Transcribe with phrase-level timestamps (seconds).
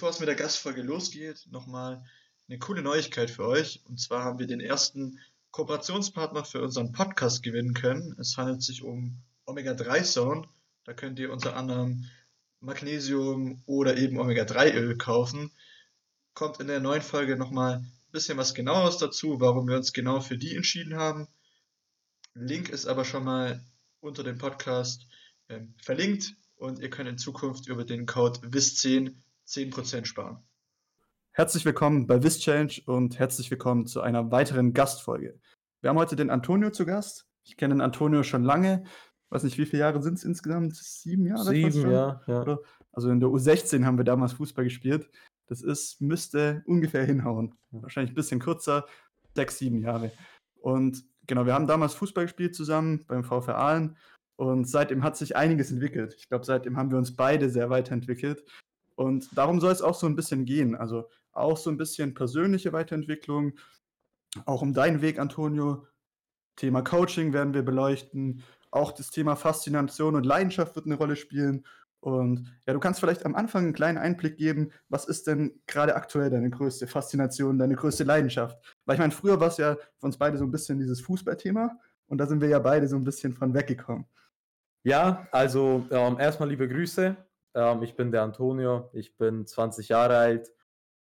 [0.00, 2.02] bevor es mit der Gastfolge losgeht, nochmal
[2.48, 3.82] eine coole Neuigkeit für euch.
[3.84, 5.20] Und zwar haben wir den ersten
[5.50, 8.16] Kooperationspartner für unseren Podcast gewinnen können.
[8.18, 10.48] Es handelt sich um Omega-3 Zone.
[10.84, 12.06] Da könnt ihr unter anderem
[12.60, 15.50] Magnesium oder eben Omega-3-Öl kaufen.
[16.32, 20.22] Kommt in der neuen Folge nochmal ein bisschen was genaueres dazu, warum wir uns genau
[20.22, 21.28] für die entschieden haben.
[22.32, 23.62] Link ist aber schon mal
[24.00, 25.06] unter dem Podcast
[25.50, 29.14] ähm, verlinkt und ihr könnt in Zukunft über den Code WIS10
[29.50, 30.38] 10% sparen.
[31.32, 35.40] Herzlich willkommen bei WIS-Change und herzlich willkommen zu einer weiteren Gastfolge.
[35.80, 37.26] Wir haben heute den Antonio zu Gast.
[37.42, 38.84] Ich kenne den Antonio schon lange.
[38.84, 40.76] Ich weiß nicht, wie viele Jahre sind es insgesamt?
[40.76, 41.50] Sieben Jahre?
[41.50, 42.58] Sieben, ja, ja.
[42.92, 45.10] Also in der U16 haben wir damals Fußball gespielt.
[45.48, 47.56] Das ist, müsste ungefähr hinhauen.
[47.72, 48.86] Wahrscheinlich ein bisschen kürzer,
[49.34, 50.12] sechs, sieben Jahre.
[50.60, 53.96] Und genau, wir haben damals Fußball gespielt zusammen beim VfR Aalen
[54.36, 56.14] und seitdem hat sich einiges entwickelt.
[56.16, 58.44] Ich glaube, seitdem haben wir uns beide sehr weiterentwickelt.
[59.00, 60.76] Und darum soll es auch so ein bisschen gehen.
[60.76, 63.54] Also auch so ein bisschen persönliche Weiterentwicklung,
[64.44, 65.86] auch um deinen Weg, Antonio.
[66.56, 68.42] Thema Coaching werden wir beleuchten.
[68.70, 71.64] Auch das Thema Faszination und Leidenschaft wird eine Rolle spielen.
[72.00, 75.96] Und ja, du kannst vielleicht am Anfang einen kleinen Einblick geben, was ist denn gerade
[75.96, 78.58] aktuell deine größte Faszination, deine größte Leidenschaft?
[78.84, 81.74] Weil ich meine, früher war es ja für uns beide so ein bisschen dieses Fußballthema
[82.06, 84.04] und da sind wir ja beide so ein bisschen von weggekommen.
[84.82, 87.16] Ja, also ähm, erstmal liebe Grüße.
[87.54, 90.52] Ähm, ich bin der Antonio, ich bin 20 Jahre alt,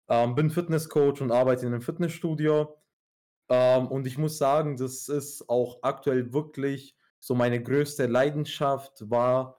[0.08, 2.77] ähm, bin Fitnesscoach und arbeite in einem Fitnessstudio.
[3.48, 9.58] Ähm, und ich muss sagen, das ist auch aktuell wirklich so meine größte Leidenschaft war.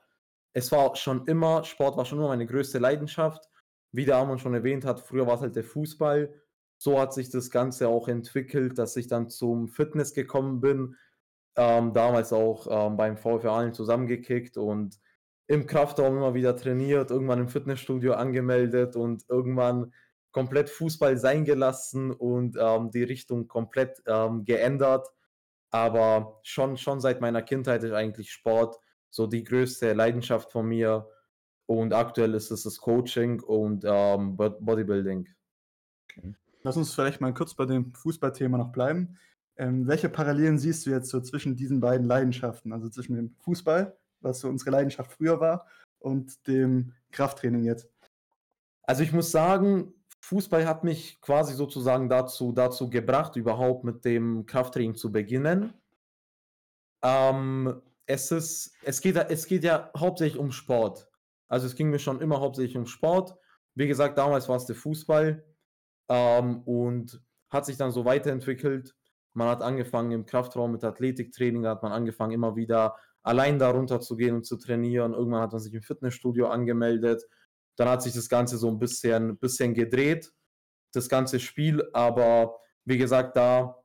[0.52, 3.48] Es war schon immer, Sport war schon immer meine größte Leidenschaft.
[3.92, 6.32] Wie der Armand schon erwähnt hat, früher war es halt der Fußball.
[6.78, 10.96] So hat sich das Ganze auch entwickelt, dass ich dann zum Fitness gekommen bin
[11.56, 14.98] ähm, damals auch ähm, beim VfR Aalen zusammengekickt und
[15.50, 19.92] im Kraftraum immer wieder trainiert, irgendwann im Fitnessstudio angemeldet und irgendwann
[20.30, 25.08] komplett Fußball sein gelassen und ähm, die Richtung komplett ähm, geändert.
[25.72, 28.78] Aber schon, schon seit meiner Kindheit ist eigentlich Sport
[29.10, 31.08] so die größte Leidenschaft von mir.
[31.66, 35.28] Und aktuell ist es das Coaching und ähm, Bodybuilding.
[36.16, 36.34] Okay.
[36.62, 39.18] Lass uns vielleicht mal kurz bei dem Fußballthema noch bleiben.
[39.56, 43.96] Ähm, welche Parallelen siehst du jetzt so zwischen diesen beiden Leidenschaften, also zwischen dem Fußball,
[44.20, 45.66] was so unsere Leidenschaft früher war,
[45.98, 47.88] und dem Krafttraining jetzt?
[48.82, 54.46] Also ich muss sagen, Fußball hat mich quasi sozusagen dazu, dazu gebracht, überhaupt mit dem
[54.46, 55.72] Krafttraining zu beginnen.
[57.02, 61.08] Ähm, es, ist, es, geht, es geht ja hauptsächlich um Sport.
[61.48, 63.36] Also es ging mir schon immer hauptsächlich um Sport.
[63.74, 65.44] Wie gesagt, damals war es der Fußball
[66.08, 68.94] ähm, und hat sich dann so weiterentwickelt.
[69.32, 74.00] Man hat angefangen im Kraftraum mit Athletiktraining, da hat man angefangen immer wieder allein darunter
[74.00, 75.14] zu gehen und zu trainieren.
[75.14, 77.22] Irgendwann hat man sich im Fitnessstudio angemeldet.
[77.76, 80.32] Dann hat sich das Ganze so ein bisschen, bisschen gedreht,
[80.92, 81.88] das ganze Spiel.
[81.92, 83.82] Aber wie gesagt, da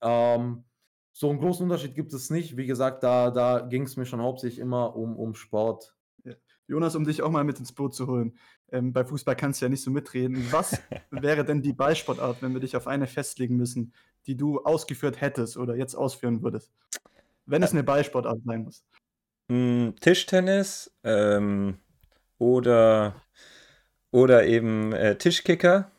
[0.00, 0.64] ähm,
[1.12, 2.56] so einen großen Unterschied gibt es nicht.
[2.56, 5.94] Wie gesagt, da, da ging es mir schon hauptsächlich immer um, um Sport.
[6.68, 8.38] Jonas, um dich auch mal mit ins Boot zu holen.
[8.70, 10.46] Ähm, bei Fußball kannst du ja nicht so mitreden.
[10.50, 10.80] Was
[11.10, 13.92] wäre denn die Ballsportart, wenn wir dich auf eine festlegen müssen,
[14.26, 16.72] die du ausgeführt hättest oder jetzt ausführen würdest?
[17.46, 18.84] Wenn es eine Ballsportart sein muss.
[19.48, 21.78] Hm, Tischtennis ähm,
[22.38, 23.14] oder,
[24.10, 25.90] oder eben äh, Tischkicker.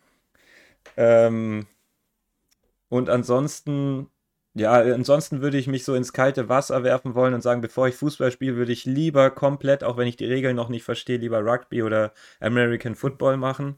[0.95, 1.67] Ähm,
[2.89, 4.09] und ansonsten
[4.55, 7.95] ja, ansonsten würde ich mich so ins kalte Wasser werfen wollen und sagen, bevor ich
[7.95, 11.39] Fußball spiele, würde ich lieber komplett, auch wenn ich die Regeln noch nicht verstehe, lieber
[11.43, 13.77] Rugby oder American Football machen.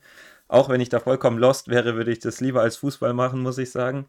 [0.49, 3.57] Auch wenn ich da vollkommen lost wäre, würde ich das lieber als Fußball machen, muss
[3.57, 4.07] ich sagen.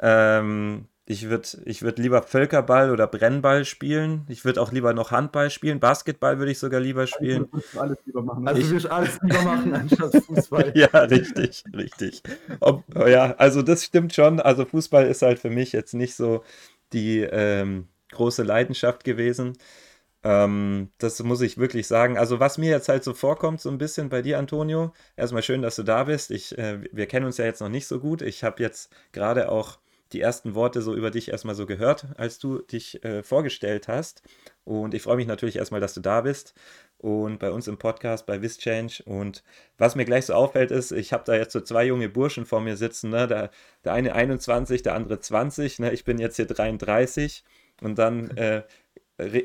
[0.00, 4.26] Ähm, ich würde ich würd lieber Völkerball oder Brennball spielen.
[4.28, 5.80] Ich würde auch lieber noch Handball spielen.
[5.80, 7.48] Basketball würde ich sogar lieber spielen.
[7.50, 8.46] Also, alles lieber machen.
[8.46, 10.72] Also, ich würde alles lieber machen anstatt Fußball.
[10.76, 12.22] ja, richtig, richtig.
[12.60, 14.38] Ob, oh ja, also das stimmt schon.
[14.38, 16.44] Also Fußball ist halt für mich jetzt nicht so
[16.92, 19.56] die ähm, große Leidenschaft gewesen.
[20.24, 22.18] Ähm, das muss ich wirklich sagen.
[22.18, 24.92] Also, was mir jetzt halt so vorkommt, so ein bisschen bei dir, Antonio.
[25.16, 26.30] Erstmal schön, dass du da bist.
[26.30, 28.20] Ich, äh, wir kennen uns ja jetzt noch nicht so gut.
[28.20, 29.78] Ich habe jetzt gerade auch
[30.12, 34.22] die ersten Worte so über dich erstmal so gehört, als du dich äh, vorgestellt hast.
[34.64, 36.54] Und ich freue mich natürlich erstmal, dass du da bist
[36.98, 39.02] und bei uns im Podcast bei WisChange.
[39.04, 39.44] Und
[39.78, 42.60] was mir gleich so auffällt, ist, ich habe da jetzt so zwei junge Burschen vor
[42.60, 43.10] mir sitzen.
[43.10, 43.28] Ne?
[43.28, 43.50] Der,
[43.84, 45.78] der eine 21, der andere 20.
[45.78, 45.92] Ne?
[45.92, 47.44] Ich bin jetzt hier 33.
[47.80, 48.62] Und dann äh,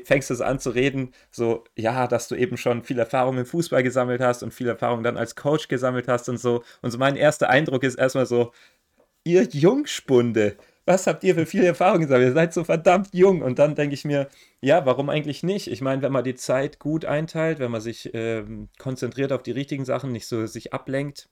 [0.04, 3.46] fängst du es an zu reden, so, ja, dass du eben schon viel Erfahrung im
[3.46, 6.62] Fußball gesammelt hast und viel Erfahrung dann als Coach gesammelt hast und so.
[6.82, 8.52] Und so mein erster Eindruck ist erstmal so,
[9.24, 10.56] ihr Jungspunde,
[10.86, 12.28] was habt ihr für viele Erfahrungen gesammelt?
[12.28, 13.42] Ihr seid so verdammt jung.
[13.42, 14.28] Und dann denke ich mir,
[14.60, 15.68] ja, warum eigentlich nicht?
[15.68, 19.52] Ich meine, wenn man die Zeit gut einteilt, wenn man sich ähm, konzentriert auf die
[19.52, 21.28] richtigen Sachen, nicht so sich ablenkt,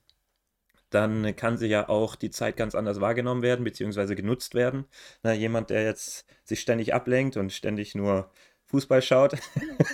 [0.90, 4.86] dann kann sie ja auch die Zeit ganz anders wahrgenommen werden, beziehungsweise genutzt werden.
[5.22, 8.30] Na, jemand, der jetzt sich ständig ablenkt und ständig nur
[8.72, 9.36] Fußball schaut,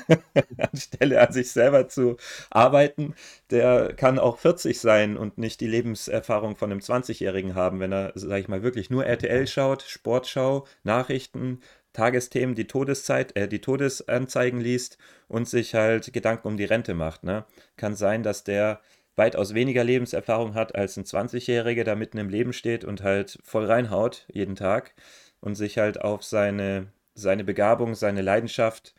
[0.56, 2.16] anstelle an sich selber zu
[2.48, 3.14] arbeiten,
[3.50, 8.12] der kann auch 40 sein und nicht die Lebenserfahrung von einem 20-Jährigen haben, wenn er,
[8.14, 11.60] sag ich mal, wirklich nur RTL schaut, Sportschau, Nachrichten,
[11.92, 17.24] Tagesthemen, die Todeszeit, äh, die Todesanzeigen liest und sich halt Gedanken um die Rente macht.
[17.24, 17.44] Ne?
[17.76, 18.80] Kann sein, dass der
[19.16, 23.64] weitaus weniger Lebenserfahrung hat als ein 20-Jähriger, der mitten im Leben steht und halt voll
[23.64, 24.94] reinhaut jeden Tag
[25.40, 28.94] und sich halt auf seine seine Begabung, seine Leidenschaft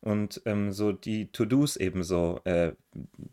[0.00, 2.72] und ähm, so die To-Dos ebenso äh,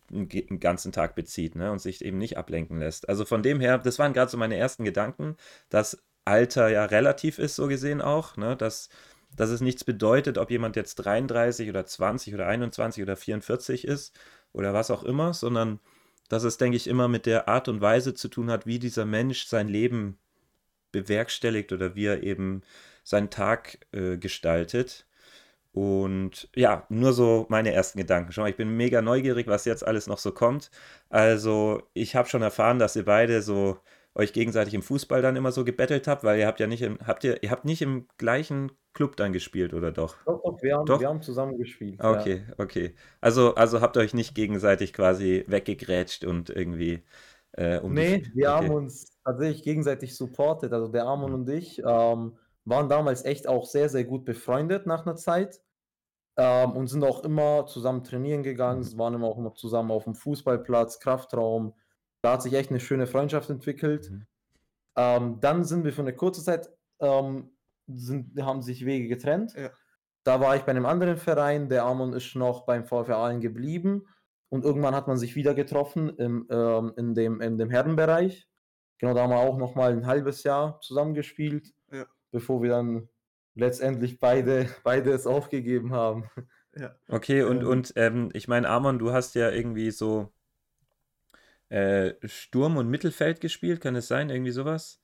[0.10, 1.72] den ganzen Tag bezieht ne?
[1.72, 3.10] und sich eben nicht ablenken lässt.
[3.10, 5.36] Also von dem her, das waren gerade so meine ersten Gedanken,
[5.70, 8.56] dass Alter ja relativ ist, so gesehen auch, ne?
[8.56, 8.88] dass,
[9.36, 14.18] dass es nichts bedeutet, ob jemand jetzt 33 oder 20 oder 21 oder 44 ist
[14.54, 15.80] oder was auch immer, sondern
[16.30, 19.06] dass es, denke ich, immer mit der Art und Weise zu tun hat, wie dieser
[19.06, 20.18] Mensch sein Leben
[20.94, 22.62] bewerkstelligt oder wie er eben
[23.04, 25.08] seinen Tag äh, gestaltet.
[25.74, 28.32] Und ja, nur so meine ersten Gedanken.
[28.34, 30.70] Schon mal, ich bin mega neugierig, was jetzt alles noch so kommt.
[31.10, 33.80] Also, ich habe schon erfahren, dass ihr beide so
[34.16, 37.00] euch gegenseitig im Fußball dann immer so gebettelt habt, weil ihr habt ja nicht im,
[37.08, 40.18] habt ihr, ihr habt nicht im gleichen Club dann gespielt, oder doch?
[40.26, 41.00] Doch, doch, wir haben, Doch?
[41.00, 42.04] wir haben zusammen gespielt.
[42.04, 42.96] Okay, okay.
[43.22, 47.04] Also, also habt ihr euch nicht gegenseitig quasi weggegrätscht und irgendwie
[47.54, 48.32] äh, um Nee, dich.
[48.34, 48.54] wir Okay.
[48.56, 50.74] haben uns tatsächlich gegenseitig supportet.
[50.74, 51.36] Also der Amon Mhm.
[51.36, 55.62] und ich ähm, waren damals echt auch sehr, sehr gut befreundet nach einer Zeit.
[56.38, 58.98] Ähm, und sind auch immer zusammen trainieren gegangen, Mhm.
[58.98, 61.74] waren immer auch immer zusammen auf dem Fußballplatz, Kraftraum.
[62.22, 64.10] Da hat sich echt eine schöne Freundschaft entwickelt.
[64.10, 64.28] Mhm.
[64.96, 66.70] Ähm, dann sind wir für eine kurze Zeit,
[67.00, 67.52] ähm,
[67.88, 69.54] sind, haben sich Wege getrennt.
[69.56, 69.72] Ja.
[70.24, 74.08] Da war ich bei einem anderen Verein, der Amon ist noch beim VfR Aalen geblieben.
[74.50, 78.48] Und irgendwann hat man sich wieder getroffen im, ähm, in, dem, in dem Herrenbereich.
[79.00, 81.74] Genau, da haben wir auch noch mal ein halbes Jahr zusammengespielt.
[82.32, 83.10] Bevor wir dann
[83.56, 86.30] letztendlich beide, beide es aufgegeben haben.
[87.08, 87.68] Okay, und, Ähm.
[87.68, 90.32] und ähm, ich meine, Amon, du hast ja irgendwie so
[91.70, 94.30] äh, Sturm und Mittelfeld gespielt, kann es sein?
[94.30, 95.02] Irgendwie sowas?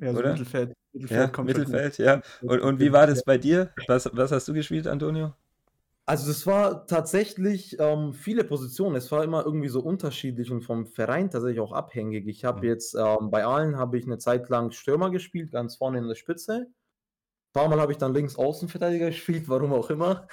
[0.00, 0.30] Ja, so Oder?
[0.30, 0.72] Mittelfeld.
[0.92, 1.72] Ja, kommt schon hin.
[1.72, 2.22] Mittelfeld, ja.
[2.42, 3.72] Und, und wie war das bei dir?
[3.86, 5.34] Was, was hast du gespielt, Antonio?
[6.10, 8.96] Also das war tatsächlich ähm, viele Positionen.
[8.96, 12.26] Es war immer irgendwie so unterschiedlich und vom Verein tatsächlich auch abhängig.
[12.26, 12.72] Ich habe Mhm.
[12.72, 16.16] jetzt ähm, bei Aalen habe ich eine Zeit lang Stürmer gespielt, ganz vorne in der
[16.16, 16.66] Spitze.
[16.68, 16.74] Ein
[17.54, 20.28] paar Mal habe ich dann links Außenverteidiger gespielt, warum auch immer.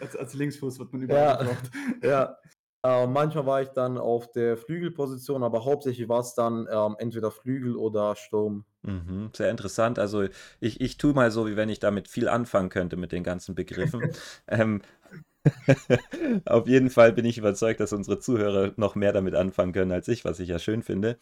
[0.00, 1.14] Als, als Linksfuß wird man Ja.
[1.14, 1.70] überall gebraucht.
[2.02, 2.36] Ja.
[2.84, 7.32] Äh, manchmal war ich dann auf der Flügelposition, aber hauptsächlich war es dann ähm, entweder
[7.32, 8.66] Flügel oder Sturm.
[8.82, 9.98] Mhm, sehr interessant.
[9.98, 10.28] Also
[10.60, 13.56] ich, ich tue mal so, wie wenn ich damit viel anfangen könnte mit den ganzen
[13.56, 14.06] Begriffen.
[14.46, 14.82] ähm,
[16.44, 20.08] auf jeden Fall bin ich überzeugt, dass unsere Zuhörer noch mehr damit anfangen können als
[20.08, 21.18] ich, was ich ja schön finde.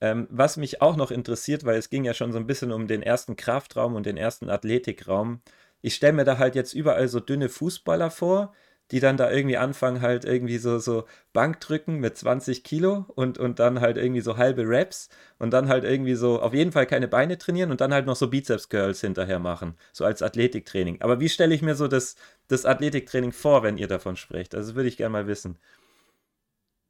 [0.00, 2.88] Ähm, was mich auch noch interessiert, weil es ging ja schon so ein bisschen um
[2.88, 5.40] den ersten Kraftraum und den ersten Athletikraum.
[5.80, 8.52] Ich stelle mir da halt jetzt überall so dünne Fußballer vor,
[8.90, 13.58] die dann da irgendwie anfangen, halt irgendwie so, so Bankdrücken mit 20 Kilo und, und
[13.58, 15.08] dann halt irgendwie so halbe Reps
[15.38, 18.16] und dann halt irgendwie so auf jeden Fall keine Beine trainieren und dann halt noch
[18.16, 21.00] so Bizeps-Curls hinterher machen, so als Athletiktraining.
[21.00, 22.16] Aber wie stelle ich mir so das,
[22.48, 24.54] das Athletiktraining vor, wenn ihr davon sprecht?
[24.54, 25.58] Also würde ich gerne mal wissen.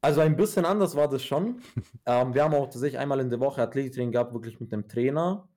[0.01, 1.63] Also ein bisschen anders war das schon.
[2.07, 5.49] ähm, wir haben auch tatsächlich einmal in der Woche Athletiktraining gehabt, wirklich mit einem Trainer.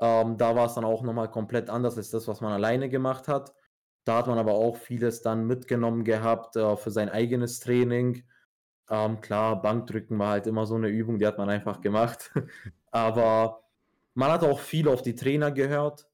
[0.00, 3.28] Ähm, da war es dann auch nochmal komplett anders als das, was man alleine gemacht
[3.28, 3.54] hat.
[4.04, 8.22] Da hat man aber auch vieles dann mitgenommen gehabt äh, für sein eigenes Training.
[8.90, 12.30] Ähm, klar, Bankdrücken war halt immer so eine Übung, die hat man einfach gemacht.
[12.90, 13.64] aber
[14.14, 16.06] man hat auch viel auf die Trainer gehört.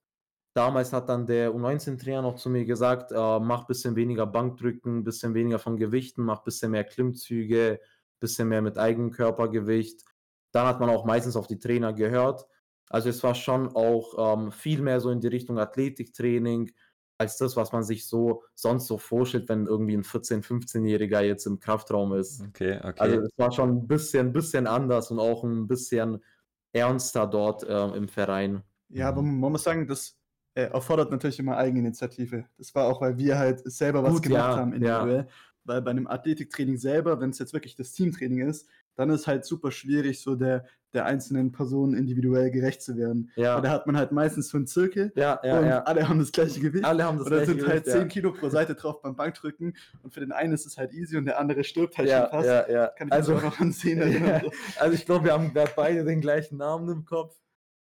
[0.54, 4.98] Damals hat dann der U19-Trainer noch zu mir gesagt, äh, mach ein bisschen weniger Bankdrücken,
[4.98, 9.10] ein bisschen weniger von Gewichten, mach ein bisschen mehr Klimmzüge, ein bisschen mehr mit eigenem
[9.10, 10.04] Körpergewicht.
[10.52, 12.46] Dann hat man auch meistens auf die Trainer gehört.
[12.88, 16.72] Also es war schon auch ähm, viel mehr so in die Richtung Athletiktraining,
[17.20, 21.44] als das, was man sich so sonst so vorstellt, wenn irgendwie ein 14-, 15-Jähriger jetzt
[21.44, 22.40] im Kraftraum ist.
[22.40, 22.94] Okay, okay.
[22.98, 26.24] Also es war schon ein bisschen, bisschen anders und auch ein bisschen
[26.72, 28.62] ernster dort ähm, im Verein.
[28.88, 30.16] Ja, aber man muss sagen, das
[30.54, 32.46] äh, erfordert natürlich immer Eigeninitiative.
[32.56, 34.76] Das war auch, weil wir halt selber was Gut, gemacht ja, haben ja.
[35.02, 35.28] individuell.
[35.64, 38.66] Weil bei einem Athletiktraining selber, wenn es jetzt wirklich das Teamtraining ist,
[39.00, 43.30] dann ist halt super schwierig, so der, der einzelnen Person individuell gerecht zu werden.
[43.34, 45.58] Ja, Weil da hat man halt meistens so einen Zirkel ja, ja.
[45.58, 45.82] und ja.
[45.84, 46.84] alle haben das gleiche Gewicht.
[46.84, 49.74] Alle haben das und gleiche sind halt Gewicht, 10 Kilo pro Seite drauf beim Bankdrücken
[50.02, 52.46] und für den einen ist es halt easy und der andere stirbt halt schon fast.
[52.46, 52.86] ja, ja.
[52.88, 54.42] Kann ich Also, mich noch an Szenen erinnern.
[54.78, 57.36] also ich glaube, wir haben beide den gleichen Namen im Kopf.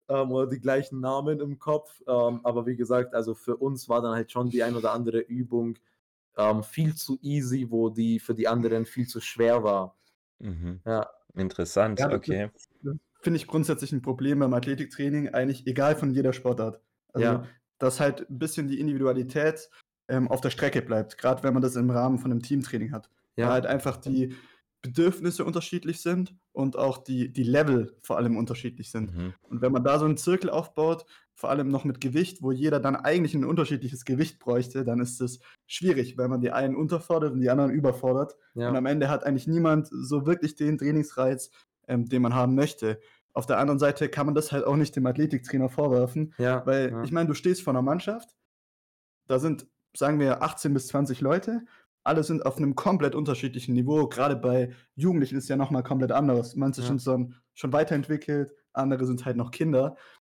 [0.09, 2.03] ähm, oder die gleichen Namen im Kopf.
[2.09, 5.19] Ähm, aber wie gesagt, also für uns war dann halt schon die ein oder andere
[5.21, 5.79] Übung
[6.37, 9.97] ähm, viel zu easy, wo die für die anderen viel zu schwer war.
[10.39, 10.81] Mhm.
[10.85, 11.09] Ja.
[11.35, 12.51] Interessant, Ja, das okay.
[13.21, 16.81] Finde ich grundsätzlich ein Problem beim Athletiktraining, eigentlich egal von jeder Sportart.
[17.13, 17.49] Also, Ja.
[17.79, 19.69] dass halt ein bisschen die Individualität
[20.09, 23.11] ähm, auf der Strecke bleibt, gerade wenn man das im Rahmen von einem Teamtraining hat.
[23.37, 23.47] Ja.
[23.47, 24.35] Weil halt einfach die
[24.87, 29.15] Bedürfnisse unterschiedlich sind und auch die, die Level vor allem unterschiedlich sind.
[29.15, 29.35] Mhm.
[29.43, 32.81] Und wenn man da so einen Zirkel aufbaut, vor allem noch mit Gewicht, wo jeder
[32.81, 37.33] dann eigentlich ein unterschiedliches Gewicht bräuchte, dann ist es schwierig, weil man die einen unterfordert
[37.33, 38.37] und die anderen überfordert.
[38.55, 38.71] Ja.
[38.71, 41.51] Und am Ende hat eigentlich niemand so wirklich den Trainingsreiz,
[41.89, 43.01] ähm, den man haben möchte.
[43.35, 46.65] Auf der anderen Seite kann man das halt auch nicht dem Athletiktrainer vorwerfen, ja.
[46.65, 47.03] weil ja.
[47.03, 48.35] ich meine, du stehst vor einer Mannschaft,
[49.27, 51.67] da sind, sagen wir, 18 bis 20 Leute,
[52.07, 54.07] alle sind auf einem komplett unterschiedlichen Niveau.
[54.09, 56.55] Gerade bei Jugendlichen ist ja nochmal komplett anderes.
[56.55, 56.87] Manche Ja.
[56.87, 59.97] sind schon, schon weiterentwickelt, andere sind halt noch Kinder.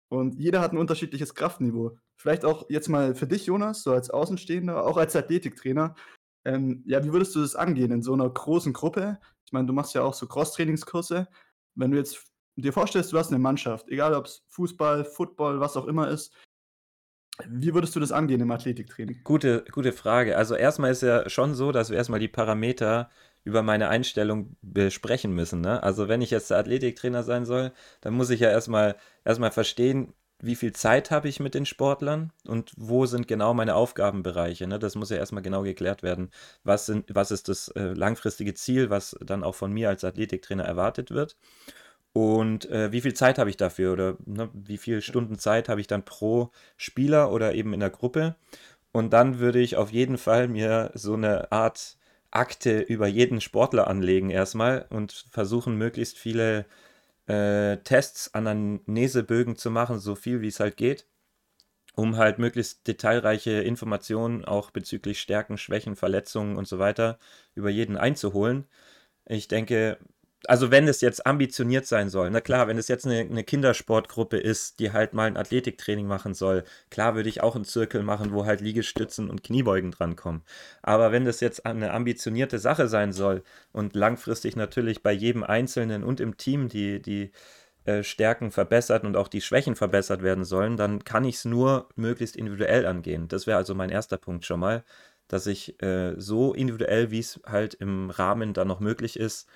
[0.08, 1.98] Und jeder hat ein unterschiedliches Kraftniveau.
[2.16, 5.94] Vielleicht auch jetzt mal für dich, Jonas, so als Außenstehender, auch als Athletiktrainer.
[6.46, 9.18] Ähm, ja, wie würdest du das angehen in so einer großen Gruppe?
[9.44, 11.28] Ich meine, du machst ja auch so Cross-Trainingskurse.
[11.75, 12.25] Wenn du jetzt
[12.56, 16.34] dir vorstellst, du hast eine Mannschaft, egal ob es Fußball, Football, was auch immer ist,
[17.47, 19.21] wie würdest du das angehen im Athletiktraining?
[19.25, 20.37] Gute, gute Frage.
[20.37, 23.11] Also erstmal ist ja schon so, dass wir erstmal die Parameter
[23.45, 25.61] über meine Einstellung besprechen müssen.
[25.61, 25.83] Ne?
[25.83, 30.12] Also wenn ich jetzt der Athletiktrainer sein soll, dann muss ich ja erstmal erstmal verstehen,
[30.40, 34.66] wie viel Zeit habe ich mit den Sportlern und wo sind genau meine Aufgabenbereiche.
[34.66, 34.78] Ne?
[34.78, 36.30] Das muss ja erstmal genau geklärt werden.
[36.62, 40.64] Was, sind, was ist das äh, langfristige Ziel, was dann auch von mir als Athletiktrainer
[40.64, 41.37] erwartet wird?
[42.18, 45.80] Und äh, wie viel Zeit habe ich dafür oder ne, wie viele Stunden Zeit habe
[45.80, 48.34] ich dann pro Spieler oder eben in der Gruppe?
[48.90, 51.96] Und dann würde ich auf jeden Fall mir so eine Art
[52.32, 56.66] Akte über jeden Sportler anlegen erstmal und versuchen möglichst viele
[57.28, 61.06] äh, Tests, Anamnesebögen zu machen, so viel wie es halt geht,
[61.94, 67.18] um halt möglichst detailreiche Informationen auch bezüglich Stärken, Schwächen, Verletzungen und so weiter
[67.54, 68.66] über jeden einzuholen.
[69.26, 69.98] Ich denke,
[70.47, 74.37] also wenn es jetzt ambitioniert sein soll, na klar, wenn es jetzt eine, eine, Kindersportgruppe
[74.37, 78.33] ist, die halt mal ein Athletiktraining machen soll, klar würde ich auch einen Zirkel machen,
[78.33, 80.42] wo halt Liegestützen und Kniebeugen drankommen.
[80.83, 83.42] Aber wenn das jetzt eine ambitionierte Sache sein soll
[83.73, 87.33] und langfristig natürlich bei jedem Einzelnen und im Team die, die
[87.85, 91.88] äh, Stärken verbessert und auch die Schwächen verbessert werden sollen, dann kann ich es nur
[91.97, 93.28] möglichst individuell angehen.
[93.28, 94.85] Das wäre also mein erster Punkt schon mal,
[95.26, 99.49] dass ich äh, so individuell, wie es halt im Rahmen dann noch möglich ist,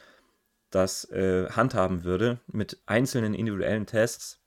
[0.75, 4.41] das äh, handhaben würde mit einzelnen individuellen Tests,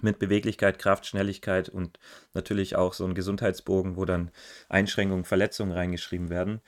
[0.00, 1.98] mit Beweglichkeit, Kraft, Schnelligkeit und
[2.34, 4.30] natürlich auch so ein Gesundheitsbogen, wo dann
[4.68, 6.60] Einschränkungen, Verletzungen reingeschrieben werden.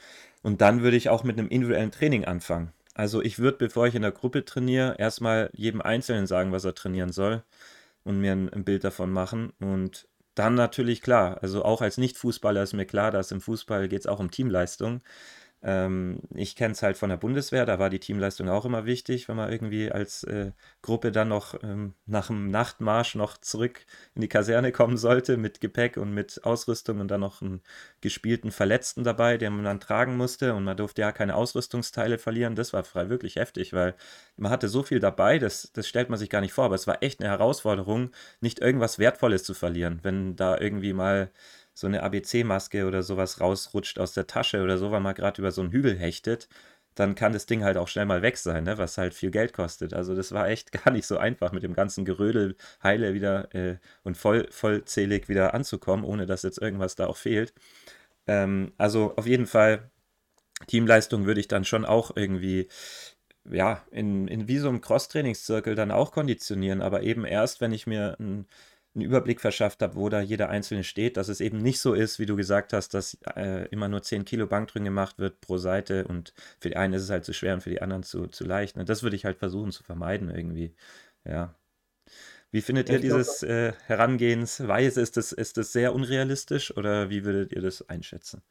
[0.42, 2.72] Und dann würde ich auch mit einem individuellen Training anfangen.
[2.94, 6.74] Also ich würde, bevor ich in der Gruppe trainiere, erstmal jedem Einzelnen sagen, was er
[6.74, 7.42] trainieren soll
[8.04, 9.52] und mir ein, ein Bild davon machen.
[9.58, 14.00] Und dann natürlich klar, also auch als Nicht-Fußballer ist mir klar, dass im Fußball geht
[14.00, 15.00] es auch um Teamleistung.
[15.66, 19.28] Ähm, ich kenne es halt von der Bundeswehr, da war die Teamleistung auch immer wichtig,
[19.28, 20.52] wenn man irgendwie als äh,
[20.82, 25.62] Gruppe dann noch ähm, nach dem Nachtmarsch noch zurück in die Kaserne kommen sollte mit
[25.62, 27.62] Gepäck und mit Ausrüstung und dann noch einen
[28.02, 32.56] gespielten Verletzten dabei, den man dann tragen musste und man durfte ja keine Ausrüstungsteile verlieren.
[32.56, 33.94] Das war frei wirklich heftig, weil
[34.36, 36.86] man hatte so viel dabei, das, das stellt man sich gar nicht vor, aber es
[36.86, 41.30] war echt eine Herausforderung, nicht irgendwas Wertvolles zu verlieren, wenn da irgendwie mal
[41.74, 45.52] so eine ABC-Maske oder sowas rausrutscht aus der Tasche oder so, weil man gerade über
[45.52, 46.48] so einen Hügel hechtet,
[46.94, 48.78] dann kann das Ding halt auch schnell mal weg sein, ne?
[48.78, 49.94] was halt viel Geld kostet.
[49.94, 53.78] Also das war echt gar nicht so einfach, mit dem ganzen Gerödel heile wieder äh,
[54.04, 57.52] und voll, vollzählig wieder anzukommen, ohne dass jetzt irgendwas da auch fehlt.
[58.26, 59.90] Ähm, also auf jeden Fall,
[60.68, 62.68] Teamleistung würde ich dann schon auch irgendwie
[63.50, 67.86] ja, in, in wie so einem Cross-Trainingszirkel dann auch konditionieren, aber eben erst, wenn ich
[67.86, 68.46] mir ein
[68.94, 72.18] einen Überblick verschafft habe, wo da jeder Einzelne steht, dass es eben nicht so ist,
[72.18, 76.06] wie du gesagt hast, dass äh, immer nur 10 Kilo Bankdrücken gemacht wird pro Seite
[76.06, 78.44] und für die einen ist es halt zu schwer und für die anderen zu, zu
[78.44, 78.76] leicht.
[78.76, 78.84] Ne?
[78.84, 80.74] Das würde ich halt versuchen zu vermeiden irgendwie.
[81.24, 81.54] Ja.
[82.50, 85.00] Wie findet Ja, ihr glaub, dieses äh, Herangehensweise?
[85.00, 88.42] Ist das, ist das sehr unrealistisch oder wie würdet ihr das einschätzen?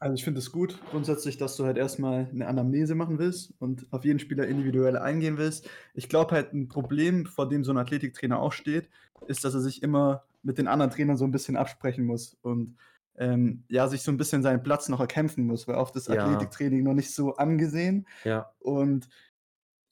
[0.00, 3.86] Also ich finde es gut, grundsätzlich, dass du halt erstmal eine Anamnese machen willst und
[3.90, 5.68] auf jeden Spieler individuell eingehen willst.
[5.94, 8.88] Ich glaube halt, ein Problem, vor dem so ein Athletiktrainer auch steht,
[9.26, 12.76] ist, dass er sich immer mit den anderen Trainern so ein bisschen absprechen muss und
[13.16, 16.14] ähm, ja, sich so ein bisschen seinen Platz noch erkämpfen muss, weil oft ist Ja.
[16.14, 18.52] Athletiktraining noch nicht so angesehen Ja.
[18.60, 19.08] und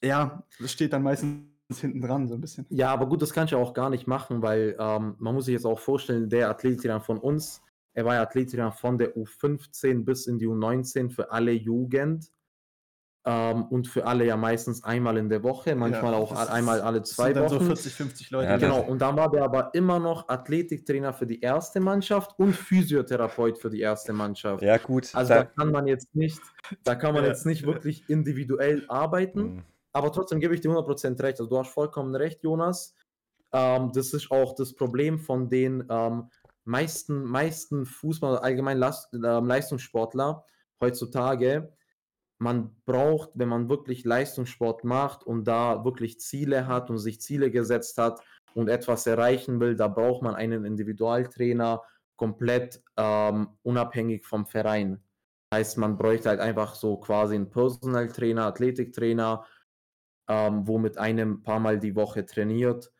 [0.02, 1.46] ja, das steht dann meistens
[1.80, 2.64] hinten dran so ein bisschen.
[2.68, 5.46] Ja, aber gut, das kann ich ja auch gar nicht machen, weil ähm, man muss
[5.46, 7.62] sich jetzt auch vorstellen, der Athletiktrainer von uns,
[7.97, 12.31] er war ja Athletiktrainer von der U15 bis in die U19 für alle Jugend.
[13.25, 17.03] Ähm, und für alle ja meistens einmal in der Woche, manchmal Ja, auch einmal alle
[17.03, 17.59] zwei sind dann Wochen.
[17.61, 18.50] so 40, 50 Leute.
[18.50, 22.53] Ja, Genau, und dann war der aber immer noch Athletiktrainer für die erste Mannschaft und
[22.55, 24.62] Physiotherapeut für die erste Mannschaft.
[24.62, 25.12] Ja, gut.
[25.12, 26.41] Also da da, kann man jetzt nicht,
[26.85, 27.31] da kann man Ja.
[27.31, 29.62] jetzt nicht wirklich individuell arbeiten, Mhm.
[29.93, 31.41] aber trotzdem gebe ich dir 100% recht.
[31.41, 32.95] Also du hast vollkommen recht, Jonas.
[33.53, 36.31] Ähm, das ist auch das Problem von den ähm,
[36.66, 40.44] meisten, meisten Fußball, allgemein ähm, Leistungssportler
[40.80, 41.73] heutzutage.
[42.38, 47.50] Man braucht, wenn man wirklich Leistungssport macht und da wirklich Ziele hat und sich Ziele
[47.50, 48.20] gesetzt hat
[48.54, 51.82] und etwas erreichen will, da braucht man einen Individualtrainer
[52.16, 55.02] komplett ähm, unabhängig vom Verein.
[55.54, 59.46] Heißt, man bräuchte halt einfach so quasi einen Personal Trainer, Athletiktrainer,
[60.28, 62.92] ähm, wo mit einem paar Mal die Woche trainiert,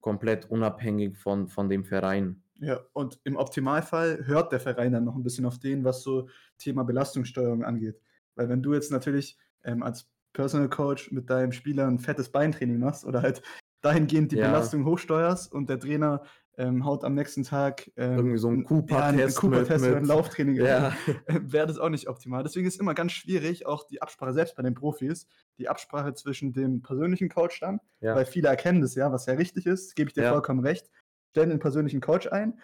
[0.00, 2.42] komplett unabhängig von, von dem Verein.
[2.60, 6.28] Ja, und im Optimalfall hört der Verein dann noch ein bisschen auf den, was so
[6.58, 8.00] Thema Belastungssteuerung angeht.
[8.34, 12.78] Weil wenn du jetzt natürlich ähm, als Personal Coach mit deinem Spieler ein fettes Beintraining
[12.78, 13.42] machst oder halt
[13.80, 14.48] dahingehend die Ja.
[14.48, 16.22] Belastung hochsteuerst und der Trainer
[16.58, 20.02] ähm, haut am nächsten Tag ähm, Irgendwie so einen ja, Cooper-Test Cooper-Test mit- oder ein
[20.02, 20.92] mit- Lauftraining, Ja,
[21.26, 22.42] wäre das auch nicht optimal.
[22.42, 25.26] Deswegen ist immer ganz schwierig, auch die Absprache selbst bei den Profis,
[25.56, 28.14] die Absprache zwischen dem persönlichen Coach dann, Ja.
[28.14, 30.32] weil viele erkennen das ja, was ja richtig ist, gebe ich dir Ja.
[30.32, 30.90] vollkommen recht,
[31.30, 32.60] stellen den persönlichen Coach ein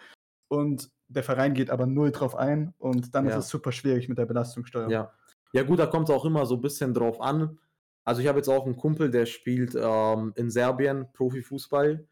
[0.49, 3.31] und der Verein geht aber null drauf ein und dann Ja.
[3.37, 4.91] ist es super schwierig mit der Belastungssteuerung.
[4.91, 5.13] Ja.
[5.53, 7.57] Ja, gut, da kommt es auch immer so ein bisschen drauf an.
[8.03, 12.05] Also ich habe jetzt auch einen Kumpel, der spielt ähm, in Serbien Profifußball.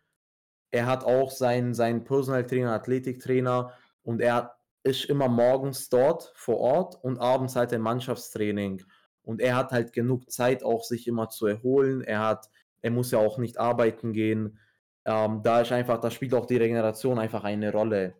[0.71, 6.57] Er hat auch seinen, seinen Personal Trainer, Athletiktrainer und er ist immer morgens dort vor
[6.59, 8.83] Ort und abends halt ein Mannschaftstraining.
[9.23, 12.01] Und er hat halt genug Zeit, auch sich immer zu erholen.
[12.01, 12.49] Er hat,
[12.81, 14.59] er muss ja auch nicht arbeiten gehen.
[15.05, 18.15] Ähm, da ist einfach, da spielt auch die Regeneration einfach eine Rolle.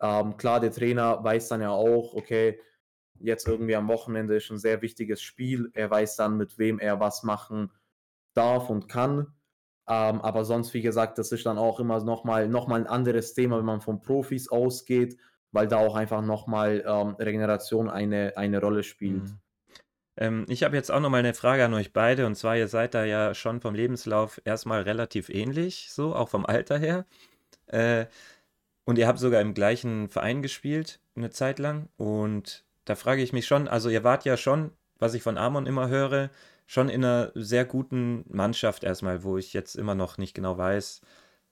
[0.00, 2.58] Ähm, klar, der Trainer weiß dann ja auch, okay,
[3.20, 5.70] jetzt irgendwie am Wochenende ist ein sehr wichtiges Spiel.
[5.74, 7.70] Er weiß dann, mit wem er was machen
[8.34, 9.34] darf und kann.
[9.88, 13.34] Ähm, aber sonst, wie gesagt, das ist dann auch immer nochmal noch mal ein anderes
[13.34, 15.18] Thema, wenn man von Profis ausgeht,
[15.50, 19.24] weil da auch einfach nochmal ähm, Regeneration eine, eine Rolle spielt.
[19.24, 19.41] Mhm.
[20.16, 22.26] Ähm, ich habe jetzt auch noch mal eine Frage an euch beide.
[22.26, 26.46] Und zwar, ihr seid da ja schon vom Lebenslauf erstmal relativ ähnlich, so auch vom
[26.46, 27.06] Alter her.
[27.66, 28.06] Äh,
[28.84, 31.88] und ihr habt sogar im gleichen Verein gespielt, eine Zeit lang.
[31.96, 35.66] Und da frage ich mich schon, also ihr wart ja schon, was ich von Amon
[35.66, 36.30] immer höre,
[36.66, 41.00] schon in einer sehr guten Mannschaft erstmal, wo ich jetzt immer noch nicht genau weiß.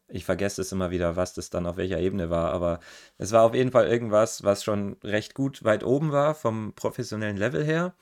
[0.09, 2.81] Ich vergesse es immer wieder, was das dann auf welcher Ebene war, aber
[3.19, 7.37] es war auf jeden Fall irgendwas, was schon recht gut weit oben war vom professionellen
[7.37, 7.95] Level her.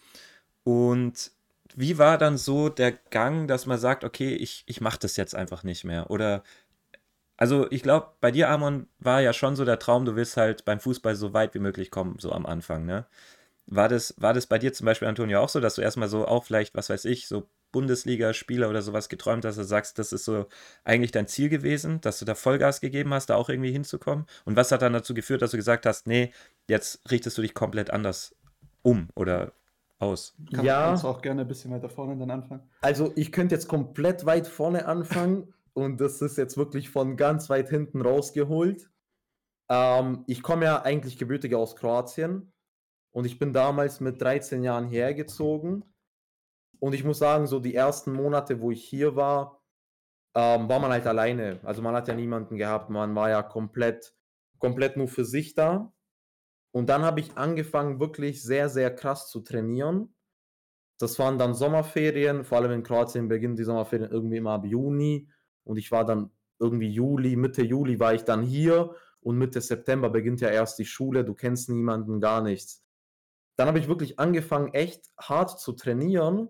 [0.68, 1.32] Und
[1.76, 5.34] wie war dann so der Gang, dass man sagt, okay, ich, ich mache das jetzt
[5.34, 6.10] einfach nicht mehr?
[6.10, 6.42] Oder,
[7.38, 10.66] also ich glaube, bei dir, Amon, war ja schon so der Traum, du willst halt
[10.66, 13.06] beim Fußball so weit wie möglich kommen, so am Anfang, ne?
[13.66, 16.28] War das, war das bei dir zum Beispiel, Antonio, auch so, dass du erstmal so
[16.28, 20.12] auch vielleicht, was weiß ich, so Bundesligaspieler oder sowas geträumt hast, dass du sagst, das
[20.12, 20.48] ist so
[20.84, 24.26] eigentlich dein Ziel gewesen, dass du da Vollgas gegeben hast, da auch irgendwie hinzukommen?
[24.44, 26.32] Und was hat dann dazu geführt, dass du gesagt hast, nee,
[26.68, 28.34] jetzt richtest du dich komplett anders
[28.82, 29.52] um oder
[29.98, 30.36] aus?
[30.52, 30.86] Kann, Ja.
[30.86, 32.68] Kannst du auch gerne ein bisschen weiter vorne dann anfangen.
[32.80, 37.50] Also ich könnte jetzt komplett weit vorne anfangen und das ist jetzt wirklich von ganz
[37.50, 38.90] weit hinten rausgeholt.
[39.68, 42.52] Ähm, ich komme ja eigentlich gebürtig aus Kroatien
[43.12, 45.84] und ich bin damals mit 13 Jahren hergezogen.
[46.80, 49.60] Und ich muss sagen, so die ersten Monate, wo ich hier war,
[50.34, 51.58] ähm, war man halt alleine.
[51.64, 54.14] Also man hat ja niemanden gehabt, man war ja komplett,
[54.58, 55.92] komplett nur für sich da.
[56.70, 60.14] Und dann habe ich angefangen, wirklich sehr, sehr krass zu trainieren.
[60.98, 65.28] Das waren dann Sommerferien, vor allem in Kroatien beginnen die Sommerferien irgendwie immer ab Juni.
[65.64, 70.10] Und ich war dann irgendwie Juli, Mitte Juli war ich dann hier und Mitte September
[70.10, 72.84] beginnt ja erst die Schule, du kennst niemanden, gar nichts.
[73.56, 76.48] Dann habe ich wirklich angefangen, echt hart zu trainieren,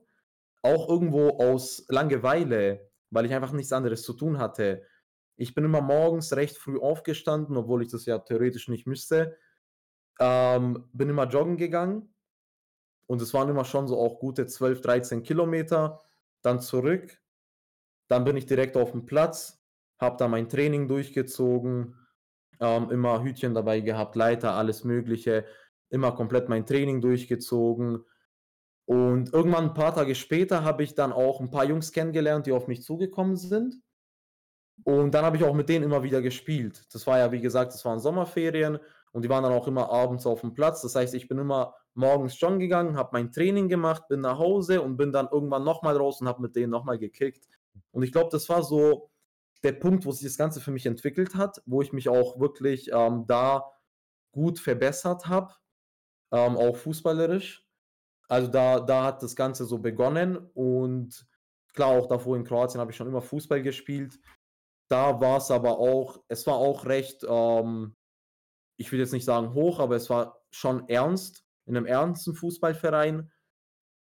[0.62, 4.82] auch irgendwo aus Langeweile, weil ich einfach nichts anderes zu tun hatte.
[5.36, 9.36] Ich bin immer morgens recht früh aufgestanden, obwohl ich das ja theoretisch nicht müsste.
[10.18, 12.14] Ähm, bin immer joggen gegangen
[13.06, 16.00] und es waren immer schon so auch gute 12, 13 Kilometer.
[16.42, 17.20] Dann zurück.
[18.08, 19.62] Dann bin ich direkt auf dem Platz,
[19.98, 21.96] habe da mein Training durchgezogen,
[22.60, 25.44] ähm, immer Hütchen dabei gehabt, Leiter, alles Mögliche,
[25.90, 28.04] immer komplett mein Training durchgezogen.
[28.86, 32.52] Und irgendwann ein paar Tage später habe ich dann auch ein paar Jungs kennengelernt, die
[32.52, 33.82] auf mich zugekommen sind.
[34.84, 36.86] Und dann habe ich auch mit denen immer wieder gespielt.
[36.94, 38.78] Das war ja, wie gesagt, das waren Sommerferien
[39.12, 40.82] und die waren dann auch immer abends auf dem Platz.
[40.82, 44.82] Das heißt, ich bin immer morgens schon gegangen, habe mein Training gemacht, bin nach Hause
[44.82, 47.46] und bin dann irgendwann nochmal raus und habe mit denen nochmal gekickt.
[47.90, 49.10] Und ich glaube, das war so
[49.62, 52.90] der Punkt, wo sich das Ganze für mich entwickelt hat, wo ich mich auch wirklich
[52.92, 53.72] ähm, da
[54.32, 55.54] gut verbessert habe,
[56.32, 57.66] ähm, auch fußballerisch.
[58.28, 61.26] Also da, da hat das Ganze so begonnen und
[61.72, 64.18] klar, auch davor in Kroatien habe ich schon immer Fußball gespielt.
[64.88, 67.96] Da war es aber auch, es war auch recht, ähm,
[68.78, 73.30] ich will jetzt nicht sagen hoch, aber es war schon ernst, in einem ernsten Fußballverein.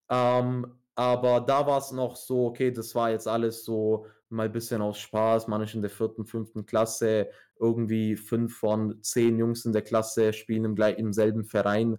[0.10, 4.52] Ähm, aber da war es noch so, okay, das war jetzt alles so mal ein
[4.52, 5.48] bisschen aus Spaß.
[5.48, 10.34] Man ist in der vierten, fünften Klasse, irgendwie fünf von zehn Jungs in der Klasse
[10.34, 11.98] spielen im, im selben Verein.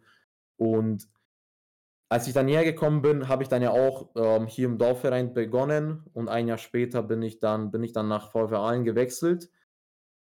[0.57, 1.09] Und
[2.09, 5.35] als ich dann hierher gekommen bin, habe ich dann ja auch ähm, hier im Dorfverein
[5.35, 9.50] begonnen und ein Jahr später bin ich dann, bin ich dann nach VfR Aalen gewechselt.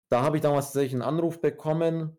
[0.08, 2.16] Da habe ich damals tatsächlich einen Anruf bekommen.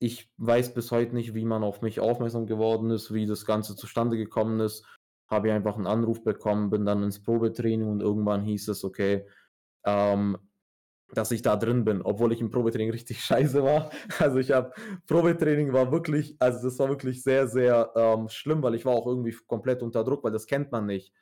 [0.00, 3.74] Ich weiß bis heute nicht, wie man auf mich aufmerksam geworden ist, wie das Ganze
[3.76, 4.84] zustande gekommen ist
[5.28, 9.26] habe ich einfach einen Anruf bekommen, bin dann ins Probetraining und irgendwann hieß es, okay,
[9.84, 10.38] ähm,
[11.12, 13.90] dass ich da drin bin, obwohl ich im Probetraining richtig scheiße war.
[14.18, 14.72] Also ich habe,
[15.06, 19.06] Probetraining war wirklich, also das war wirklich sehr, sehr ähm, schlimm, weil ich war auch
[19.06, 21.12] irgendwie komplett unter Druck, weil das kennt man nicht.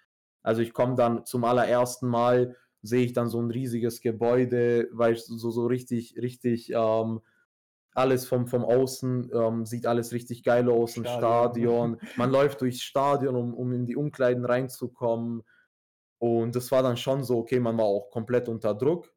[0.42, 5.16] Also ich komme dann zum allerersten Mal, sehe ich dann so ein riesiges Gebäude, weil
[5.16, 7.20] so, so richtig, richtig ähm,
[7.96, 11.12] alles vom, vom Außen ähm, sieht alles richtig geil aus, Stadion.
[11.12, 12.00] ein Stadion.
[12.16, 15.42] Man läuft durchs Stadion, um, um in die Umkleiden reinzukommen.
[16.18, 19.12] Und das war dann schon so, okay, man war auch komplett unter Druck.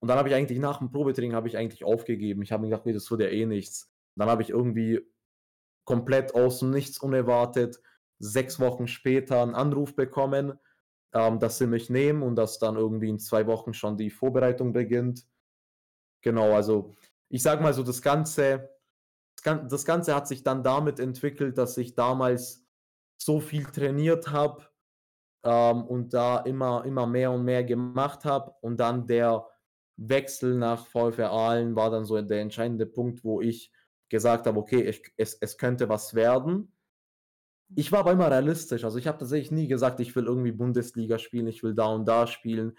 [0.00, 2.42] Und dann habe ich eigentlich nach dem Probetraining habe ich eigentlich aufgegeben.
[2.42, 3.90] Ich habe mir gedacht, nee, das wird ja eh nichts.
[4.14, 5.00] Und dann habe ich irgendwie
[5.84, 7.80] komplett aus dem Nichts unerwartet
[8.20, 10.58] sechs Wochen später einen Anruf bekommen,
[11.12, 14.72] ähm, dass sie mich nehmen und dass dann irgendwie in zwei Wochen schon die Vorbereitung
[14.72, 15.26] beginnt.
[16.22, 16.94] Genau, also
[17.28, 18.70] ich sag mal so, das Ganze,
[19.44, 22.66] das Ganze hat sich dann damit entwickelt, dass ich damals
[23.20, 24.66] so viel trainiert habe
[25.44, 28.54] ähm, und da immer, immer mehr und mehr gemacht habe.
[28.60, 29.46] Und dann der
[29.96, 33.72] Wechsel nach VfR Aalen war dann so der entscheidende Punkt, wo ich
[34.08, 36.72] gesagt habe, okay, ich, es, es könnte was werden.
[37.76, 38.84] Ich war aber immer realistisch.
[38.84, 42.06] Also ich habe tatsächlich nie gesagt, ich will irgendwie Bundesliga spielen, ich will da und
[42.06, 42.78] da spielen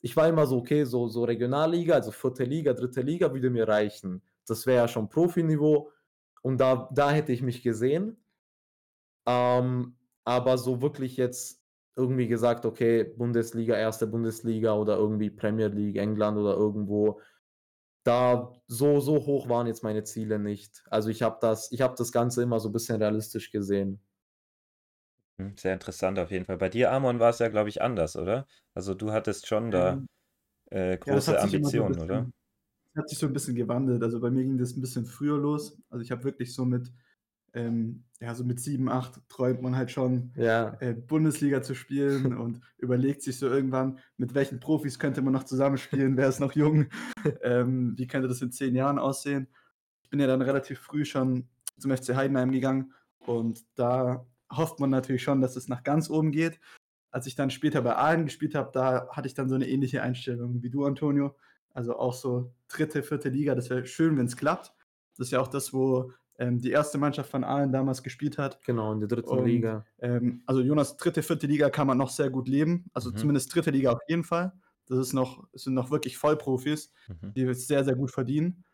[0.00, 3.68] ich war immer so, okay, so, so Regionalliga, also vierte Liga, dritte Liga würde mir
[3.68, 4.22] reichen.
[4.46, 5.90] Das wäre ja schon Profiniveau
[6.42, 8.16] und da, da hätte ich mich gesehen.
[9.26, 11.62] Ähm, aber so wirklich jetzt
[11.96, 17.20] irgendwie gesagt, okay, Bundesliga, erste Bundesliga oder irgendwie Premier League, England oder irgendwo,
[18.04, 20.82] da so, so hoch waren jetzt meine Ziele nicht.
[20.90, 24.00] Also ich habe das, ich habe das Ganze immer so ein bisschen realistisch gesehen.
[25.40, 26.56] Hm, sehr interessant auf jeden Fall.
[26.58, 28.46] Bei dir, Amon, war es ja, glaube ich, anders, oder?
[28.74, 30.06] Also du hattest schon da Ähm,
[30.70, 32.28] äh, ja, das große hat sich immer so ein Ambitionen, oder?
[32.28, 32.32] bisschen,
[32.94, 34.02] das hat sich so ein bisschen gewandelt.
[34.02, 35.80] Also bei mir ging das ein bisschen früher los.
[35.90, 36.92] Also ich habe wirklich so mit,
[37.54, 40.80] ähm, ja, so mit sieben, acht träumt man halt schon, Ja.
[40.80, 45.44] äh, Bundesliga zu spielen und überlegt sich so irgendwann, mit welchen Profis könnte man noch
[45.44, 46.88] zusammenspielen, wer ist noch jung,
[47.42, 49.48] ähm, wie könnte das in zehn Jahren aussehen.
[50.02, 51.48] Ich bin ja dann relativ früh schon
[51.78, 56.32] zum FC Heidenheim gegangen und da hofft man natürlich schon, dass es nach ganz oben
[56.32, 56.60] geht.
[57.10, 60.02] Als ich dann später bei Aalen gespielt habe, da hatte ich dann so eine ähnliche
[60.02, 61.36] Einstellung wie du, Antonio.
[61.72, 64.74] Also auch so dritte, vierte Liga, das wäre schön, wenn es klappt.
[65.16, 68.60] Das ist ja auch das, wo ähm, die erste Mannschaft von Aalen damals gespielt hat.
[68.64, 69.86] Genau, in der dritten Und Liga.
[69.98, 72.86] ähm, also Jonas, dritte, vierte Liga kann man noch sehr gut leben.
[72.94, 73.16] Also Mhm.
[73.16, 74.52] zumindest dritte Liga auf jeden Fall.
[74.86, 77.36] Das ist noch, das sind noch wirklich Vollprofis, Mhm.
[77.36, 78.64] die es sehr, sehr gut verdienen.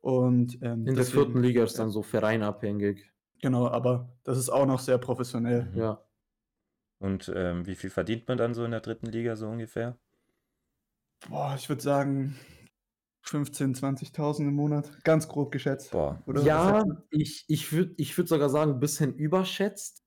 [0.00, 3.12] Und ähm, In der vierten deswegen, Liga ist dann so vereinabhängig.
[3.40, 5.66] Genau, aber das ist auch noch sehr professionell.
[5.72, 5.78] Mhm.
[5.78, 6.02] Ja.
[6.98, 9.98] Und ähm, wie viel verdient man dann so in der dritten Liga so ungefähr?
[11.28, 12.36] Boah, ich würde sagen
[13.24, 14.90] 15.000, 20.000 im Monat.
[15.04, 15.90] Ganz grob geschätzt.
[15.90, 16.22] Boah.
[16.26, 16.42] Oder?
[16.42, 20.04] Ja, ich, ich würde ich würd sogar sagen, ein bisschen überschätzt.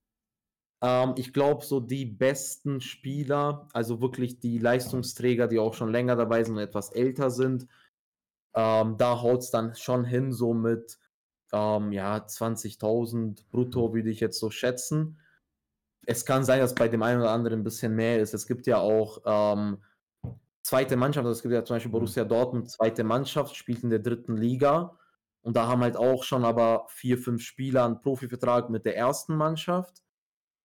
[0.82, 6.16] Ähm, ich glaube, so die besten Spieler, also wirklich die Leistungsträger, die auch schon länger
[6.16, 7.68] dabei sind und etwas älter sind,
[8.56, 10.98] ähm, da haut es dann schon hin, so mit
[11.54, 15.20] ähm, ja, 20.000 brutto, würde ich jetzt so schätzen.
[16.06, 18.34] Es kann sein, dass bei dem einen oder anderen ein bisschen mehr ist.
[18.34, 19.84] Es gibt ja auch ähm,
[20.64, 21.94] zweite Mannschaft, also es gibt ja zum Beispiel Mhm.
[21.94, 24.98] Borussia Dortmund, zweite Mannschaft, spielt in der dritten Liga.
[25.42, 29.36] Und da haben halt auch schon aber vier, fünf Spieler einen Profivertrag mit der ersten
[29.36, 30.04] Mannschaft.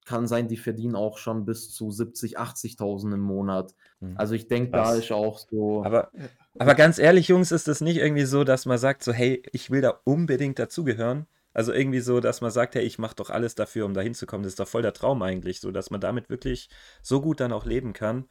[0.04, 3.74] Kann sein, die verdienen auch schon bis zu 70, 80.000 im Monat.
[4.00, 4.16] Mhm.
[4.18, 5.84] Also ich denke, da ist auch so.
[5.84, 6.28] Aber, Ja.
[6.58, 9.70] Aber ganz ehrlich, Jungs, ist das nicht irgendwie so, dass man sagt, so, hey, ich
[9.70, 11.26] will da unbedingt dazugehören?
[11.52, 14.42] Also irgendwie so, dass man sagt, hey, ich mache doch alles dafür, um da hinzukommen.
[14.42, 16.68] Das ist doch voll der Traum eigentlich, so dass man damit wirklich
[17.02, 18.28] so gut dann auch leben kann.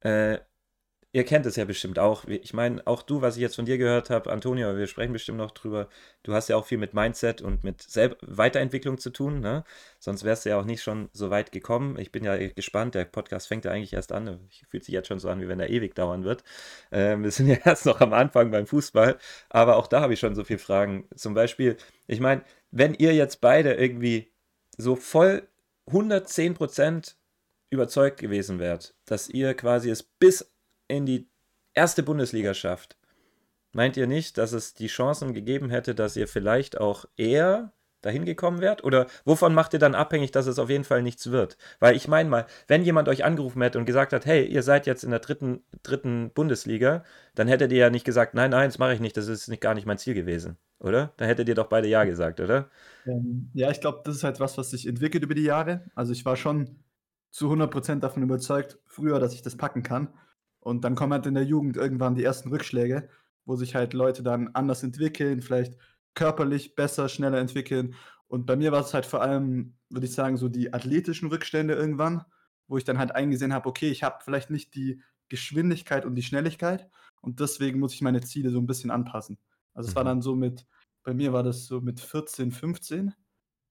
[0.00, 0.38] Äh,
[1.14, 2.24] ihr kennt es ja bestimmt auch.
[2.26, 5.38] Ich meine, auch du, was ich jetzt von dir gehört habe, Antonio, wir sprechen bestimmt
[5.38, 5.88] noch drüber.
[6.24, 9.64] Du hast ja auch viel mit Mindset und mit Sel Weiterentwicklung zu tun, ne?
[10.00, 11.96] Sonst wärst du ja auch nicht schon so weit gekommen.
[12.00, 12.96] Ich bin ja gespannt.
[12.96, 14.40] Der Podcast fängt ja eigentlich erst an.
[14.68, 16.42] Fühlt sich jetzt schon so an, wie wenn er ewig dauern wird.
[16.90, 19.16] Ähm, wir sind ja erst noch am Anfang beim Fußball,
[19.50, 21.08] aber auch da habe ich schon so viele Fragen.
[21.14, 21.76] Zum Beispiel,
[22.08, 24.32] ich meine, wenn ihr jetzt beide irgendwie
[24.76, 25.46] so voll
[25.88, 27.14] 110%
[27.70, 30.53] überzeugt gewesen wärt, dass ihr quasi es bis
[30.88, 31.28] in die
[31.74, 32.96] erste Bundesliga schafft,
[33.72, 37.72] meint ihr nicht, dass es die Chancen gegeben hätte, dass ihr vielleicht auch eher
[38.04, 38.84] dahin gekommen wärt?
[38.84, 41.56] Oder wovon macht ihr dann abhängig, dass es auf jeden Fall nichts wird?
[41.80, 44.86] Weil ich meine mal, wenn jemand euch angerufen hätte und gesagt hat, hey, ihr seid
[44.86, 48.78] jetzt in der dritten, dritten Bundesliga, dann hättet ihr ja nicht gesagt, nein, nein, das
[48.78, 51.12] mache ich nicht, das ist nicht, gar nicht mein Ziel gewesen, oder?
[51.16, 52.70] Dann hättet ihr doch beide Ja gesagt, oder?
[53.06, 55.84] Ähm, ja, ich glaube, das ist halt was, was sich entwickelt über die Jahre.
[55.94, 56.78] Also ich war schon
[57.30, 60.08] zu 100% davon überzeugt, früher, dass ich das packen kann.
[60.64, 63.10] Und dann kommen halt in der Jugend irgendwann die ersten Rückschläge,
[63.44, 65.76] wo sich halt Leute dann anders entwickeln, vielleicht
[66.14, 67.94] körperlich besser, schneller entwickeln.
[68.28, 71.74] Und bei mir war es halt vor allem, würde ich sagen, so die athletischen Rückstände
[71.74, 72.24] irgendwann,
[72.66, 76.22] wo ich dann halt eingesehen habe, okay, ich habe vielleicht nicht die Geschwindigkeit und die
[76.22, 76.88] Schnelligkeit
[77.20, 79.38] und deswegen muss ich meine Ziele so ein bisschen anpassen.
[79.74, 80.08] Also es war Mhm.
[80.08, 80.66] dann so mit,
[81.02, 83.12] bei mir war das so mit 14, 15,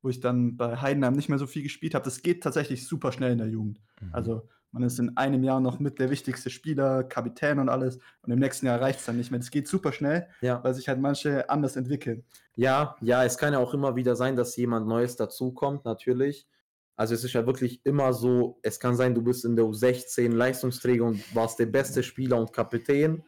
[0.03, 2.05] wo ich dann bei Heidenheim nicht mehr so viel gespielt habe.
[2.05, 3.81] Das geht tatsächlich super schnell in der Jugend.
[3.99, 4.09] Mhm.
[4.13, 8.31] Also man ist in einem Jahr noch mit der wichtigste Spieler, Kapitän und alles und
[8.31, 9.39] im nächsten Jahr reicht es dann nicht mehr.
[9.39, 10.63] Das geht super schnell, Ja.
[10.63, 12.25] weil sich halt manche anders entwickeln.
[12.55, 16.47] Ja, ja, es kann ja auch immer wieder sein, dass jemand Neues dazukommt, natürlich.
[16.95, 20.31] Also es ist ja wirklich immer so, es kann sein, du bist in der U16
[20.31, 23.23] Leistungsträger und warst der beste Spieler und Kapitän.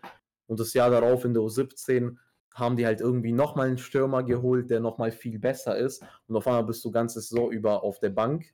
[0.48, 2.16] Und das Jahr darauf in der U17
[2.54, 6.04] haben die halt irgendwie nochmal einen Stürmer geholt, der nochmal viel besser ist.
[6.28, 8.46] Und auf einmal bist du ganze Saison über auf der Bank.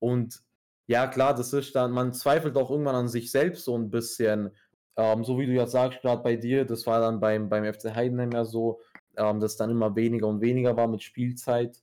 [0.00, 0.42] Und
[0.86, 4.50] ja, klar, das ist dann, man zweifelt auch irgendwann an sich selbst so ein bisschen.
[4.96, 7.94] Ähm, so wie du jetzt sagst, gerade bei dir, das war dann beim, beim FC
[7.94, 8.80] Heidenheim ja so,
[9.16, 11.82] ähm, dass dann immer weniger und weniger war mit Spielzeit.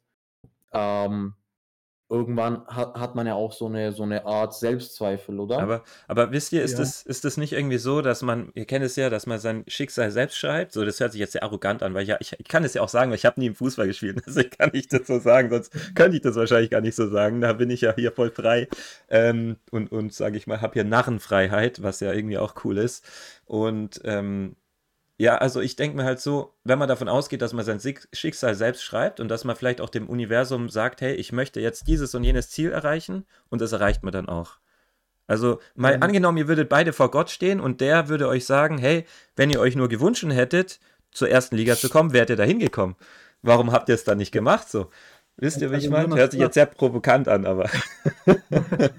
[0.72, 1.34] Ähm,
[2.12, 5.60] irgendwann hat, hat man ja auch so eine, so eine Art Selbstzweifel, oder?
[5.60, 6.80] Aber, aber wisst ihr, ist, Ja.
[6.80, 9.64] das, ist das nicht irgendwie so, dass man, ihr kennt es ja, dass man sein
[9.68, 10.74] Schicksal selbst schreibt?
[10.74, 12.74] So, das hört sich jetzt sehr arrogant an, weil ich, ja, ich, ich kann es
[12.74, 15.08] ja auch sagen, weil ich habe nie im Fußball gespielt, also ich kann nicht das
[15.08, 17.40] so sagen, sonst könnte ich das wahrscheinlich gar nicht so sagen.
[17.40, 18.68] Da bin ich ja hier voll frei
[19.10, 23.06] ähm, und, und sage ich mal, habe hier Narrenfreiheit, was ja irgendwie auch cool ist.
[23.46, 24.56] Und ähm,
[25.22, 27.80] ja, also ich denke mir halt so, wenn man davon ausgeht, dass man sein
[28.12, 31.88] Schicksal selbst schreibt und dass man vielleicht auch dem Universum sagt, hey, ich möchte jetzt
[31.88, 34.58] dieses und jenes Ziel erreichen und das erreicht man dann auch.
[35.28, 36.02] Also mal Ähm.
[36.02, 39.06] angenommen, ihr würdet beide vor Gott stehen und der würde euch sagen, hey,
[39.36, 40.80] wenn ihr euch nur gewünscht hättet,
[41.12, 42.96] zur ersten Liga zu kommen, wärt ihr da hingekommen.
[43.44, 44.90] Warum habt ihr es dann nicht gemacht so?
[45.42, 46.04] Wisst ihr, wie ich Also meine?
[46.04, 47.70] Jonas, Hört sich jetzt sehr provokant an, aber.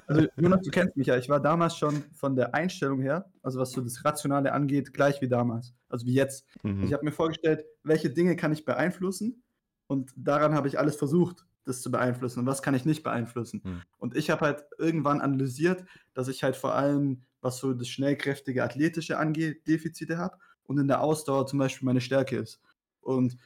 [0.06, 1.16] Also Jonas, du kennst mich ja.
[1.16, 5.20] Ich war damals schon von der Einstellung her, also was so das Rationale angeht, gleich
[5.22, 5.72] wie damals.
[5.88, 6.44] Also wie jetzt.
[6.62, 6.82] Mhm.
[6.82, 9.42] Ich habe mir vorgestellt, welche Dinge kann ich beeinflussen
[9.86, 13.62] und daran habe ich alles versucht, das zu beeinflussen und was kann ich nicht beeinflussen.
[13.62, 13.82] Hm.
[13.98, 18.64] Und ich habe halt irgendwann analysiert, dass ich halt vor allem, was so das schnellkräftige
[18.64, 22.60] Athletische angeht, Defizite habe und in der Ausdauer zum Beispiel meine Stärke ist.
[23.00, 23.36] Und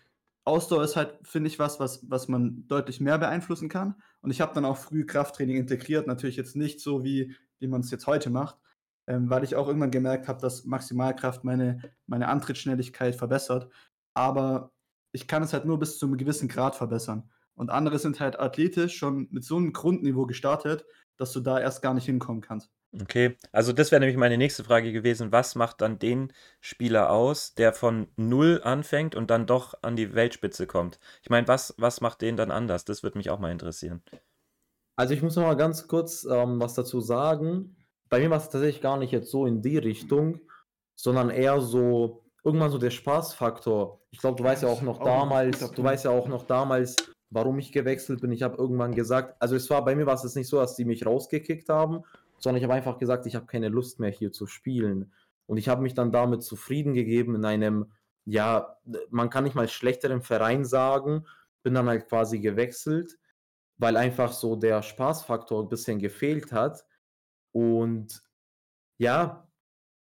[0.46, 3.96] Ausdauer ist halt, finde ich, was, was, was man deutlich mehr beeinflussen kann.
[4.20, 7.80] Und ich habe dann auch früh Krafttraining integriert, natürlich jetzt nicht so, wie, wie man
[7.80, 8.56] es jetzt heute macht,
[9.08, 13.72] ähm, weil ich auch irgendwann gemerkt habe, dass Maximalkraft meine, meine Antrittsschnelligkeit verbessert.
[14.14, 14.72] Aber
[15.10, 17.28] ich kann es halt nur bis zu einem gewissen Grad verbessern.
[17.54, 20.84] Und andere sind halt athletisch schon mit so einem Grundniveau gestartet,
[21.16, 22.70] dass du da erst gar nicht hinkommen kannst.
[22.92, 25.32] Okay, also das wäre nämlich meine nächste Frage gewesen.
[25.32, 30.14] Was macht dann den Spieler aus, der von null anfängt und dann doch an die
[30.14, 30.98] Weltspitze kommt?
[31.22, 32.84] Ich meine, was, was macht den dann anders?
[32.84, 34.02] Das würde mich auch mal interessieren.
[34.96, 37.76] Also ich muss noch mal ganz kurz ähm, was dazu sagen.
[38.08, 40.40] Bei mir war es tatsächlich gar nicht jetzt so in die Richtung,
[40.94, 44.00] sondern eher so irgendwann so der Spaßfaktor.
[44.10, 46.96] Ich glaube, du weißt ja auch noch Auch damals, du weißt ja auch noch damals,
[47.30, 48.32] warum ich gewechselt bin.
[48.32, 50.76] Ich habe irgendwann gesagt, also es war bei mir war es jetzt nicht so, dass
[50.76, 52.04] die mich rausgekickt haben,
[52.38, 55.12] sondern ich habe einfach gesagt, ich habe keine Lust mehr hier zu spielen.
[55.46, 57.92] Und ich habe mich dann damit zufrieden gegeben in einem,
[58.24, 58.76] ja,
[59.10, 61.24] man kann nicht mal schlechteren Verein sagen,
[61.62, 63.18] bin dann halt quasi gewechselt
[63.78, 66.84] weil einfach so der Spaßfaktor ein bisschen gefehlt hat.
[67.52, 68.22] Und
[68.98, 69.48] ja,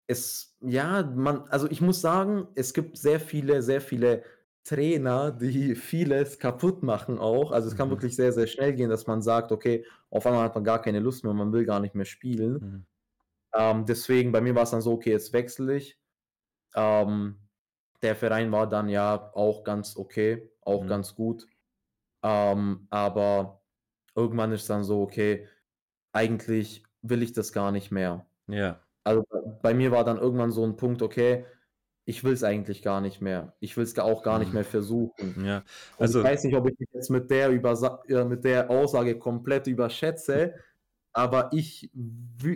[0.07, 4.23] es, ja, man, also ich muss sagen, es gibt sehr viele, sehr viele
[4.63, 7.51] Trainer, die vieles kaputt machen auch.
[7.51, 7.91] Also es kann Mhm.
[7.91, 10.99] wirklich sehr, sehr schnell gehen, dass man sagt, okay, auf einmal hat man gar keine
[10.99, 12.61] Lust mehr, man will gar nicht mehr spielen.
[12.61, 12.85] Mhm.
[13.55, 15.99] Ähm, deswegen, bei mir war es dann so, okay, jetzt wechsle ich.
[16.75, 17.39] Ähm,
[18.03, 20.87] der Verein war dann ja auch ganz okay, auch Mhm.
[20.87, 21.47] ganz gut.
[22.23, 23.63] Ähm, aber
[24.15, 25.47] irgendwann ist dann so, okay,
[26.13, 28.27] eigentlich will ich das gar nicht mehr.
[28.47, 28.87] Ja.
[29.03, 31.45] Also bei, bei mir war dann irgendwann so ein Punkt, okay,
[32.09, 33.53] ich will es eigentlich gar nicht mehr.
[33.59, 34.55] Ich will es auch gar nicht Mhm.
[34.55, 35.45] mehr versuchen.
[35.45, 35.63] Ja,
[35.99, 39.19] also ich weiß nicht, ob ich mich jetzt mit der, Übersa äh, mit der Aussage
[39.19, 40.55] komplett überschätze,
[41.13, 41.91] aber ich,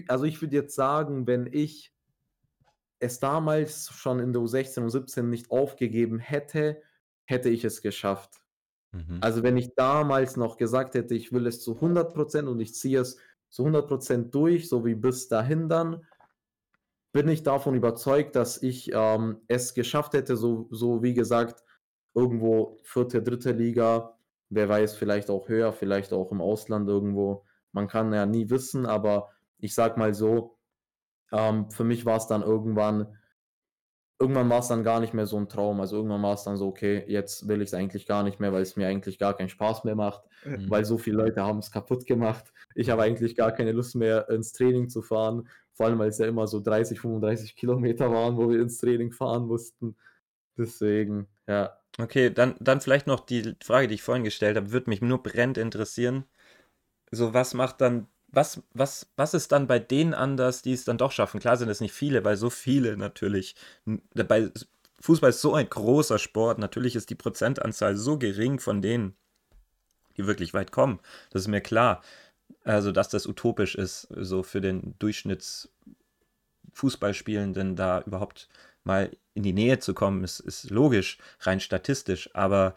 [0.07, 1.93] also ich würde jetzt sagen, wenn ich
[2.97, 6.81] es damals schon in der U16 und 17 nicht aufgegeben hätte,
[7.25, 8.41] hätte ich es geschafft.
[8.91, 9.19] Mhm.
[9.21, 13.01] Also wenn ich damals noch gesagt hätte, ich will es zu 100% und ich ziehe
[13.01, 16.07] es zu 100% durch, so wie bis dahin dann,
[17.13, 21.63] bin ich davon überzeugt, dass ich ähm, es geschafft hätte, so, so wie gesagt,
[22.15, 24.17] irgendwo vierte, dritte Liga,
[24.49, 27.45] wer weiß, vielleicht auch höher, vielleicht auch im Ausland irgendwo.
[27.71, 30.57] Man kann ja nie wissen, aber ich sag mal so,
[31.31, 33.17] ähm, für mich war es dann irgendwann,
[34.19, 35.81] irgendwann war es dann gar nicht mehr so ein Traum.
[35.81, 38.53] Also irgendwann war es dann so, okay, jetzt will ich es eigentlich gar nicht mehr,
[38.53, 40.69] weil es mir eigentlich gar keinen Spaß mehr macht, Mhm.
[40.69, 42.53] weil so viele Leute haben es kaputt gemacht.
[42.75, 46.17] Ich habe eigentlich gar keine Lust mehr ins Training zu fahren, vor allem weil es
[46.17, 49.95] ja immer so 30, 35 Kilometer waren, wo wir ins Training fahren mussten.
[50.57, 51.77] Deswegen, ja.
[51.99, 55.21] Okay, dann, dann vielleicht noch die Frage, die ich vorhin gestellt habe, würde mich nur
[55.21, 56.25] brennend interessieren.
[57.11, 60.97] So, was macht dann, was, was, was ist dann bei denen anders, die es dann
[60.97, 61.39] doch schaffen?
[61.39, 63.55] Klar sind es nicht viele, weil so viele natürlich,
[64.15, 64.49] bei
[65.01, 69.15] Fußball ist so ein großer Sport, natürlich ist die Prozentanzahl so gering von denen,
[70.17, 70.99] die wirklich weit kommen.
[71.29, 72.01] Das ist mir klar.
[72.63, 78.47] Also, dass das utopisch ist, so für den Durchschnittsfußballspielenden da überhaupt
[78.83, 82.29] mal in die Nähe zu kommen, ist, ist logisch, rein statistisch.
[82.33, 82.75] Aber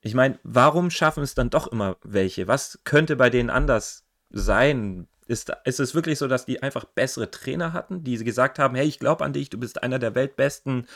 [0.00, 2.48] ich meine, warum schaffen es dann doch immer welche?
[2.48, 5.06] Was könnte bei denen anders sein?
[5.26, 8.86] Ist, ist es wirklich so, dass die einfach bessere Trainer hatten, die gesagt haben, hey,
[8.86, 10.86] ich glaube an dich, du bist einer der Weltbesten,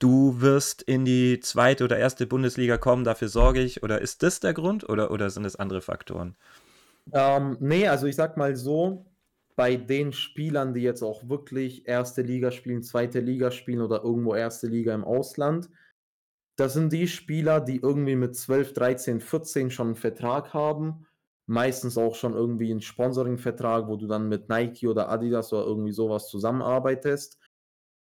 [0.00, 3.84] du wirst in die zweite oder erste Bundesliga kommen, dafür sorge ich?
[3.84, 6.34] Oder ist das der Grund oder, oder sind es andere Faktoren?
[7.12, 9.06] Ähm, nee, also ich sag mal so,
[9.56, 14.34] bei den Spielern, die jetzt auch wirklich erste Liga spielen, zweite Liga spielen oder irgendwo
[14.34, 15.70] erste Liga im Ausland,
[16.56, 21.06] das sind die Spieler, die irgendwie mit 12, 13, 14 schon einen Vertrag haben.
[21.48, 25.92] Meistens auch schon irgendwie einen Sponsoring-Vertrag, wo du dann mit Nike oder Adidas oder irgendwie
[25.92, 27.38] sowas zusammenarbeitest.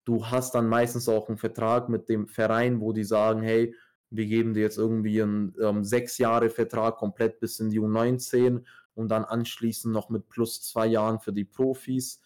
[0.05, 3.75] Du hast dann meistens auch einen Vertrag mit dem Verein, wo die sagen, hey,
[4.09, 8.63] wir geben dir jetzt irgendwie einen ähm, sechs Jahre Vertrag komplett bis in die U19
[8.97, 12.21] und dann anschließend noch mit plus zwei Jahren für die Profis.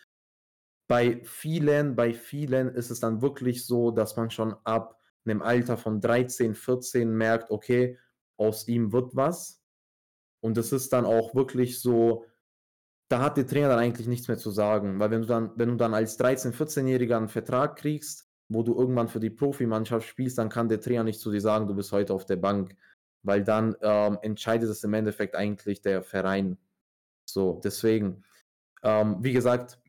[0.88, 5.78] Bei vielen, bei vielen ist es dann wirklich so, dass man schon ab einem Alter
[5.78, 7.98] von 13, 14 merkt, okay,
[8.38, 9.62] aus ihm wird was.
[10.42, 12.26] Und es ist dann auch wirklich so,
[13.10, 15.00] da hat der Trainer dann eigentlich nichts mehr zu sagen.
[15.00, 18.78] Weil wenn du dann, wenn du dann als 13-, 14-Jähriger einen Vertrag kriegst, wo du
[18.78, 21.92] irgendwann für die Profimannschaft spielst, dann kann der Trainer nicht zu dir sagen, du bist
[21.92, 22.76] heute auf der Bank.
[23.24, 26.58] Weil dann ähm, entscheidet es im Endeffekt eigentlich der Verein.
[27.26, 28.24] So, deswegen,
[28.84, 29.80] ähm, wie gesagt,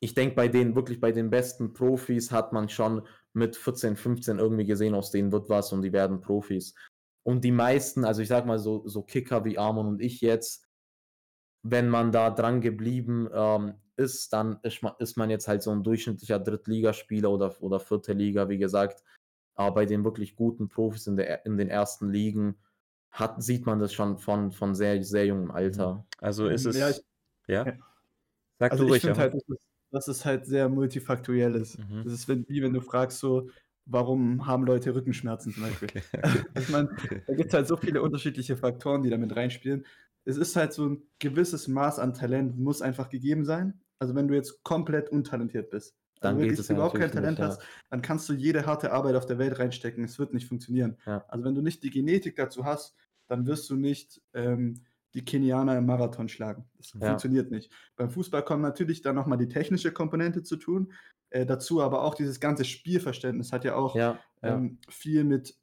[0.00, 4.38] ich denke, bei den wirklich bei den besten Profis hat man schon mit 14, 15
[4.38, 6.74] irgendwie gesehen, aus denen wird was und die werden Profis.
[7.24, 10.66] Und die meisten, also ich sag mal so, so Kicker wie Armon und ich jetzt,
[11.62, 15.70] wenn man da dran geblieben ähm, ist, dann ist man, ist man jetzt halt so
[15.70, 19.02] ein durchschnittlicher Drittligaspieler oder, oder vierte Liga, wie gesagt.
[19.58, 22.54] Aber bei den wirklich guten Profis in, der, in den ersten Ligen
[23.10, 26.06] hat, sieht man das schon von, von sehr, sehr jungem Alter.
[26.18, 26.76] Also ist es.
[26.78, 27.02] Ja, ich-
[27.48, 27.66] ja?
[27.66, 27.72] ja.
[28.60, 29.58] Sag Also du ich finde halt, dass es,
[29.90, 31.76] dass es halt sehr multifaktoriell ist.
[31.76, 32.04] Mhm.
[32.04, 33.50] Das ist wenn, wie wenn du fragst so,
[33.84, 35.88] warum haben Leute Rückenschmerzen zum Beispiel.
[35.88, 36.44] Okay.
[36.60, 36.94] ich meine,
[37.26, 39.84] da gibt es halt so viele unterschiedliche Faktoren, die damit reinspielen.
[40.24, 43.80] Es ist halt so ein gewisses Maß an Talent, muss einfach gegeben sein.
[43.98, 47.38] Also wenn du jetzt komplett untalentiert bist, Dann also geht es ja überhaupt kein Talent
[47.38, 50.04] nicht, hast, dann kannst du jede harte Arbeit auf der Welt reinstecken.
[50.04, 50.96] Es wird nicht funktionieren.
[51.06, 51.24] Ja.
[51.28, 52.96] Also wenn du nicht die Genetik dazu hast,
[53.28, 56.68] dann wirst du nicht ähm, die Kenianer im Marathon schlagen.
[56.76, 57.08] Das Ja.
[57.08, 57.72] funktioniert nicht.
[57.96, 60.92] Beim Fußball kommt natürlich dann nochmal die technische Komponente zu tun.
[61.30, 63.94] Äh, dazu aber auch dieses ganze Spielverständnis hat ja auch
[64.42, 65.58] ähm, viel mit,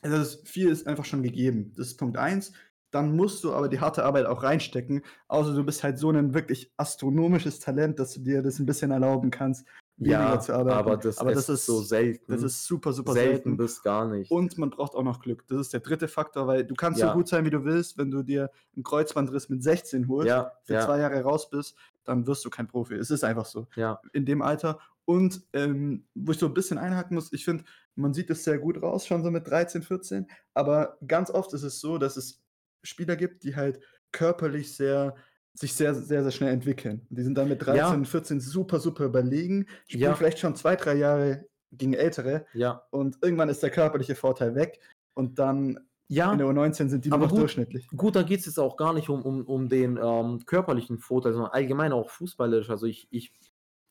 [0.00, 1.72] also das ist, viel ist einfach schon gegeben.
[1.76, 2.52] Das ist Punkt eins.
[2.92, 5.02] Dann musst du aber die harte Arbeit auch reinstecken.
[5.26, 8.90] Außer du bist halt so ein wirklich astronomisches Talent, dass du dir das ein bisschen
[8.90, 10.78] erlauben kannst, weniger ja, zu arbeiten.
[10.78, 12.30] aber das, aber das ist, ist so selten.
[12.30, 13.56] Das ist super, super selten, selten.
[13.56, 14.30] bis gar nicht.
[14.30, 15.44] Und man braucht auch noch Glück.
[15.48, 17.08] Das ist der dritte Faktor, weil du kannst Ja.
[17.08, 17.96] so gut sein, wie du willst.
[17.96, 21.76] Wenn du dir einen Kreuzbandriss mit 16 holst, ja, für ja, zwei Jahre raus bist,
[22.04, 22.94] dann wirst du kein Profi.
[22.94, 24.78] Es ist einfach so ja, in dem Alter.
[25.04, 28.58] Und ähm, wo ich so ein bisschen einhaken muss, ich finde, man sieht es sehr
[28.58, 30.26] gut raus, schon so mit 13, 14.
[30.54, 32.41] Aber ganz oft ist es so, dass es
[32.82, 33.80] Spieler gibt, die halt
[34.12, 35.14] körperlich sehr
[35.54, 37.06] sich sehr, sehr, sehr schnell entwickeln.
[37.10, 38.04] Und die sind dann mit 13, Ja.
[38.04, 40.14] 14 super, super überlegen, spielen Ja.
[40.14, 42.86] vielleicht schon zwei, drei Jahre gegen Ältere ja.
[42.90, 44.80] und irgendwann ist der körperliche Vorteil weg
[45.14, 45.78] und dann
[46.08, 47.40] Ja, in der U19 sind die Aber noch gut.
[47.40, 47.86] durchschnittlich.
[47.88, 51.32] gut, da geht es jetzt auch gar nicht um, um, um den ähm, körperlichen Vorteil,
[51.34, 52.68] sondern allgemein auch fußballerisch.
[52.70, 53.32] Also ich, ich,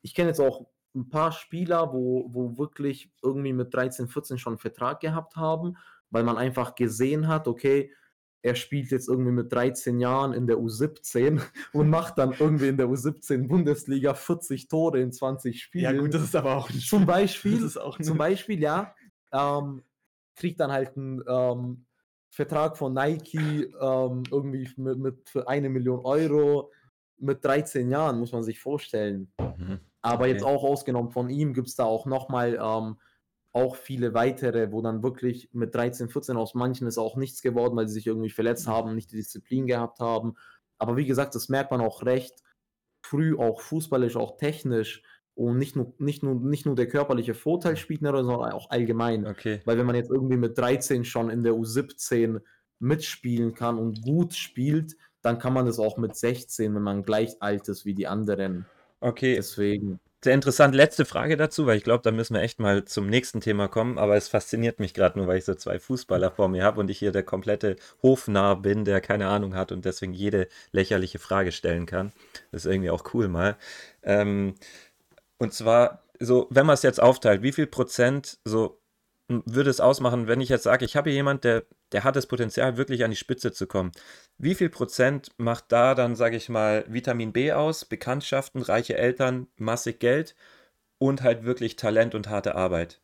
[0.02, 4.52] ich kenne jetzt auch ein paar Spieler, wo, wo wirklich irgendwie mit 13, 14 schon
[4.54, 5.76] einen Vertrag gehabt haben,
[6.10, 7.92] weil man einfach gesehen hat, okay,
[8.42, 11.40] er spielt jetzt irgendwie mit 13 Jahren in der U17
[11.72, 16.10] und macht dann irgendwie in der U17 Bundesliga 40 Tore in 20 Spielen.
[16.10, 18.94] das ist aber auch ein Zum Beispiel, Das ist auch zum Beispiel, ja,
[19.32, 19.82] ähm,
[20.34, 21.86] kriegt dann halt einen ähm,
[22.30, 26.72] Vertrag von Nike ähm, irgendwie mit, mit für eine Million Euro
[27.18, 29.32] mit 13 Jahren, muss man sich vorstellen.
[29.38, 29.78] Mhm.
[30.00, 30.32] Aber Okay.
[30.32, 32.96] jetzt auch ausgenommen von ihm gibt es da auch nochmal ähm,
[33.52, 37.76] auch viele weitere, wo dann wirklich mit 13, 14 aus manchen ist auch nichts geworden,
[37.76, 40.34] weil sie sich irgendwie verletzt haben, nicht die Disziplin gehabt haben.
[40.78, 42.42] Aber wie gesagt, das merkt man auch recht
[43.04, 45.02] früh, auch fußballisch, auch technisch.
[45.34, 48.70] Und nicht nur, nicht nur, nicht nur der körperliche Vorteil spielt, eine Rolle, sondern auch
[48.70, 49.26] allgemein.
[49.26, 49.60] Okay.
[49.64, 52.40] Weil wenn man jetzt irgendwie mit 13 schon in der U17
[52.80, 57.40] mitspielen kann und gut spielt, dann kann man das auch mit 16, wenn man gleich
[57.40, 58.66] alt ist wie die anderen.
[59.00, 59.36] Okay.
[59.36, 60.00] Deswegen.
[60.24, 60.72] Sehr interessant.
[60.72, 63.98] Letzte Frage dazu, weil ich glaube, da müssen wir echt mal zum nächsten Thema kommen.
[63.98, 66.88] Aber es fasziniert mich gerade nur, weil ich so zwei Fußballer vor mir habe und
[66.90, 71.50] ich hier der komplette Hofnarr bin, der keine Ahnung hat und deswegen jede lächerliche Frage
[71.50, 72.12] stellen kann.
[72.52, 73.56] Das ist irgendwie auch cool mal.
[74.04, 74.54] Ähm,
[75.38, 78.80] und zwar, so, wenn man es jetzt aufteilt, wie viel Prozent so
[79.28, 82.16] m, würde es ausmachen, wenn ich jetzt sage, ich habe hier jemand, der, der hat
[82.16, 83.92] das Potenzial, wirklich an die Spitze zu kommen.
[84.38, 89.46] Wie viel Prozent macht da dann, sage ich mal, Vitamin B aus, Bekanntschaften, reiche Eltern,
[89.56, 90.34] massig Geld
[90.98, 93.00] und halt wirklich Talent und harte Arbeit?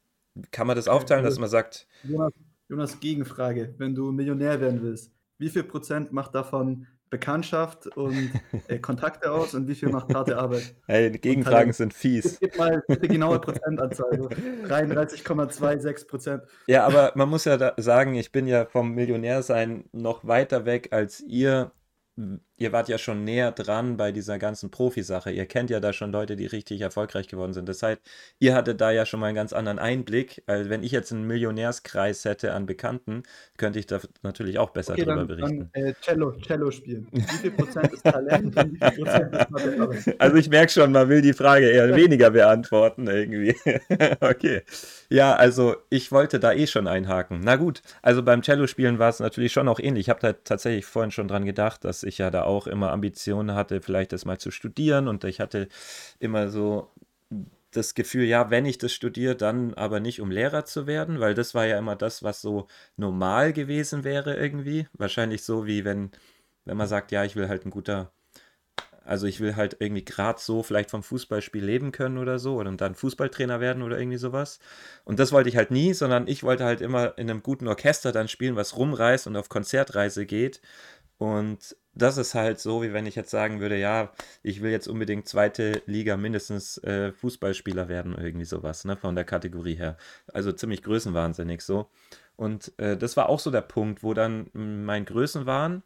[0.51, 2.33] Kann man das aufteilen, dass man sagt, Jonas,
[2.69, 3.75] Jonas, Gegenfrage.
[3.79, 8.31] Wenn du Millionär werden willst, wie viel Prozent macht davon Bekanntschaft und
[8.69, 10.75] äh, Kontakte aus und wie viel macht harte Arbeit?
[10.87, 12.39] hey, Gegenfragen sind fies.
[12.41, 14.19] Gib mal bitte genaue Prozentanzahl.
[14.19, 16.43] So 33,26 Prozent.
[16.67, 21.21] Ja, aber man muss ja sagen, ich bin ja vom Millionärsein noch weiter weg als
[21.21, 21.73] ihr.
[22.59, 25.31] Ihr wart ja schon näher dran bei dieser ganzen Profisache.
[25.31, 27.69] Ihr kennt ja da schon Leute, die richtig erfolgreich geworden sind.
[27.69, 28.01] Das heißt,
[28.41, 30.43] ihr hattet da ja schon mal einen ganz anderen Einblick.
[30.47, 33.23] Also wenn ich jetzt einen Millionärskreis hätte an Bekannten,
[33.57, 35.71] könnte ich da natürlich auch besser Okay, drüber dann, berichten.
[35.73, 37.07] dann äh, Cello, Cello spielen.
[37.13, 39.49] Wie viel Prozent ist Talent und wie viel Prozent ist?
[40.19, 43.55] Also ich merke schon, man will die Frage eher weniger beantworten irgendwie.
[44.21, 44.63] Okay.
[45.11, 47.41] Ja, also ich wollte da eh schon einhaken.
[47.43, 50.07] Na gut, also beim Cello-Spielen war es natürlich schon auch ähnlich.
[50.07, 53.55] Ich habe da tatsächlich vorhin schon dran gedacht, dass ich ja da auch immer Ambitionen
[53.55, 55.69] hatte, vielleicht das mal zu studieren und ich hatte
[56.19, 56.91] immer so
[57.71, 61.35] das Gefühl, ja, wenn ich das studiere, dann aber nicht um Lehrer zu werden, weil
[61.35, 64.89] das war ja immer das, was so normal gewesen wäre irgendwie.
[64.95, 66.11] Wahrscheinlich so wie wenn,
[66.65, 68.11] wenn man sagt, ja, ich will halt ein guter
[69.09, 72.71] also ich will halt irgendwie gerade so vielleicht vom Fußballspiel leben können oder so oder
[72.73, 74.59] dann Fußballtrainer werden oder irgendwie sowas.
[75.05, 78.13] Und das wollte ich halt nie, sondern ich wollte halt immer in einem guten Orchester
[78.13, 80.61] dann spielen, was rumreist und auf Konzertreise geht.
[81.17, 84.87] Und das ist halt so, wie wenn ich jetzt sagen würde, ja, ich will jetzt
[84.87, 89.97] unbedingt zweite Liga mindestens äh, Fußballspieler werden oder irgendwie sowas, ne, von der Kategorie her.
[90.33, 91.91] Also ziemlich größenwahnsinnig so.
[92.37, 95.83] Und äh, das war auch so der Punkt, wo dann mein Größenwahn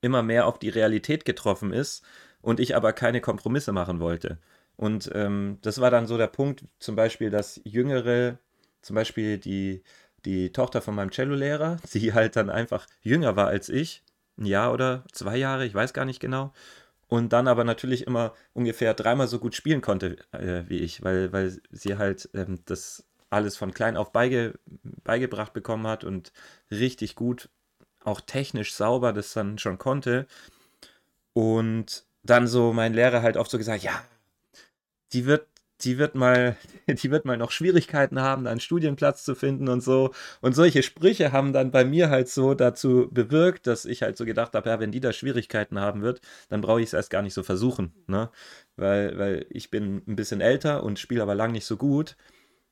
[0.00, 2.04] immer mehr auf die Realität getroffen ist
[2.40, 4.38] und ich aber keine Kompromisse machen wollte.
[4.76, 8.38] Und ähm, das war dann so der Punkt, zum Beispiel, dass Jüngere,
[8.80, 9.82] zum Beispiel die,
[10.24, 14.04] die Tochter von meinem Cellolehrer, die halt dann einfach jünger war als ich,
[14.38, 16.52] ein Jahr oder zwei Jahre, ich weiß gar nicht genau,
[17.08, 21.32] und dann aber natürlich immer ungefähr dreimal so gut spielen konnte äh, wie ich, weil,
[21.32, 24.58] weil sie halt ähm, das alles von klein auf beige,
[25.04, 26.32] beigebracht bekommen hat und
[26.70, 27.50] richtig gut
[28.04, 30.26] auch technisch sauber das dann schon konnte.
[31.32, 34.02] Und dann so mein Lehrer halt oft so gesagt, ja,
[35.12, 35.46] die wird,
[35.82, 36.56] die wird mal,
[36.86, 40.12] die wird mal noch Schwierigkeiten haben, einen Studienplatz zu finden und so.
[40.40, 44.24] Und solche Sprüche haben dann bei mir halt so dazu bewirkt, dass ich halt so
[44.24, 47.22] gedacht habe, ja, wenn die da Schwierigkeiten haben wird, dann brauche ich es erst gar
[47.22, 48.30] nicht so versuchen, ne?
[48.76, 52.16] Weil, weil ich bin ein bisschen älter und spiele aber lang nicht so gut,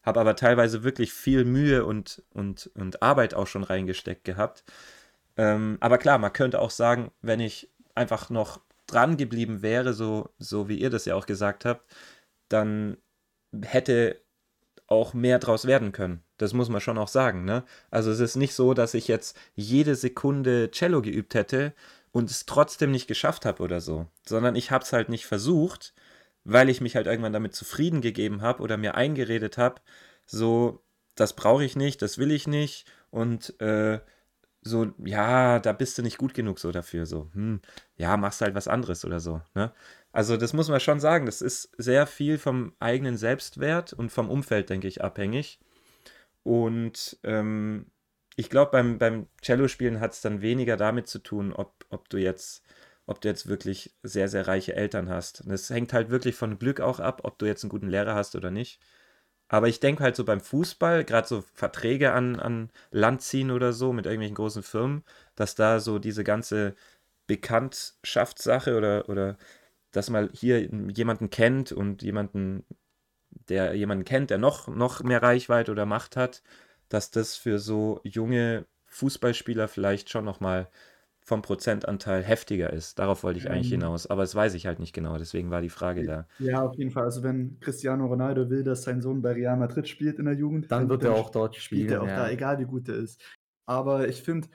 [0.02, 4.64] habe aber teilweise wirklich viel Mühe und, und, und Arbeit auch schon reingesteckt gehabt.
[5.36, 10.30] Ähm, aber klar, man könnte auch sagen, wenn ich einfach noch dran geblieben wäre, so,
[10.38, 11.84] so wie ihr das ja auch gesagt habt,
[12.48, 12.98] dann
[13.62, 14.20] hätte
[14.86, 16.22] auch mehr draus werden können.
[16.38, 17.44] Das muss man schon auch sagen.
[17.44, 17.64] Ne?
[17.90, 21.72] Also es ist nicht so, dass ich jetzt jede Sekunde Cello geübt hätte
[22.12, 25.94] und es trotzdem nicht geschafft habe oder so, sondern ich habe es halt nicht versucht,
[26.44, 29.80] weil ich mich halt irgendwann damit zufrieden gegeben habe oder mir eingeredet habe,
[30.26, 30.84] so,
[31.16, 34.00] das brauche ich nicht, das will ich nicht und äh,
[34.62, 37.60] so, ja, da bist du nicht gut genug so dafür, so, hm,
[37.96, 39.72] ja, machst halt was anderes oder so, ne?
[40.16, 44.30] Also das muss man schon sagen, das ist sehr viel vom eigenen Selbstwert und vom
[44.30, 45.60] Umfeld, denke ich, abhängig.
[46.42, 47.90] Und ähm,
[48.34, 52.16] ich glaube, beim, beim Cello-Spielen hat es dann weniger damit zu tun, ob, ob du
[52.16, 52.64] jetzt,
[53.04, 55.42] ob du jetzt wirklich sehr, sehr reiche Eltern hast.
[55.42, 58.14] Und es hängt halt wirklich von Glück auch ab, ob du jetzt einen guten Lehrer
[58.14, 58.80] hast oder nicht.
[59.48, 63.74] Aber ich denke halt so beim Fußball, gerade so Verträge an, an Land ziehen oder
[63.74, 65.04] so mit irgendwelchen großen Firmen,
[65.34, 66.74] dass da so diese ganze
[67.26, 69.36] Bekanntschaftssache oder, oder
[69.96, 70.60] dass man hier
[70.92, 72.64] jemanden kennt und jemanden,
[73.48, 76.42] der jemanden kennt, der noch, noch mehr Reichweite oder Macht hat,
[76.88, 80.68] dass das für so junge Fußballspieler vielleicht schon nochmal
[81.20, 82.98] vom Prozentanteil heftiger ist.
[82.98, 83.80] Darauf wollte ich eigentlich Ähm.
[83.80, 84.06] hinaus.
[84.06, 85.18] Aber das weiß ich halt nicht genau.
[85.18, 86.26] Deswegen war die Frage da.
[86.38, 87.04] Ja, auf jeden Fall.
[87.04, 90.70] Also wenn Cristiano Ronaldo will, dass sein Sohn bei Real Madrid spielt in der Jugend,
[90.70, 91.92] Dann wird er auch dort spielt spielen.
[91.92, 92.16] er auch ja.
[92.16, 93.22] da, egal wie gut er ist.
[93.64, 94.48] Aber ich finde,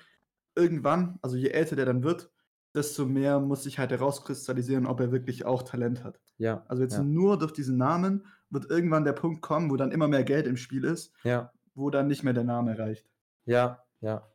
[0.56, 2.32] irgendwann, also je älter der dann wird,
[2.74, 6.20] desto mehr muss sich halt herauskristallisieren, ob er wirklich auch Talent hat.
[6.38, 7.04] Ja, Also jetzt Ja.
[7.04, 10.58] nur durch diesen Namen wird irgendwann der Punkt kommen, wo dann immer mehr Geld im
[10.58, 13.08] Spiel ist, ja, wo dann nicht mehr der Name reicht.
[13.46, 14.28] ja, ja.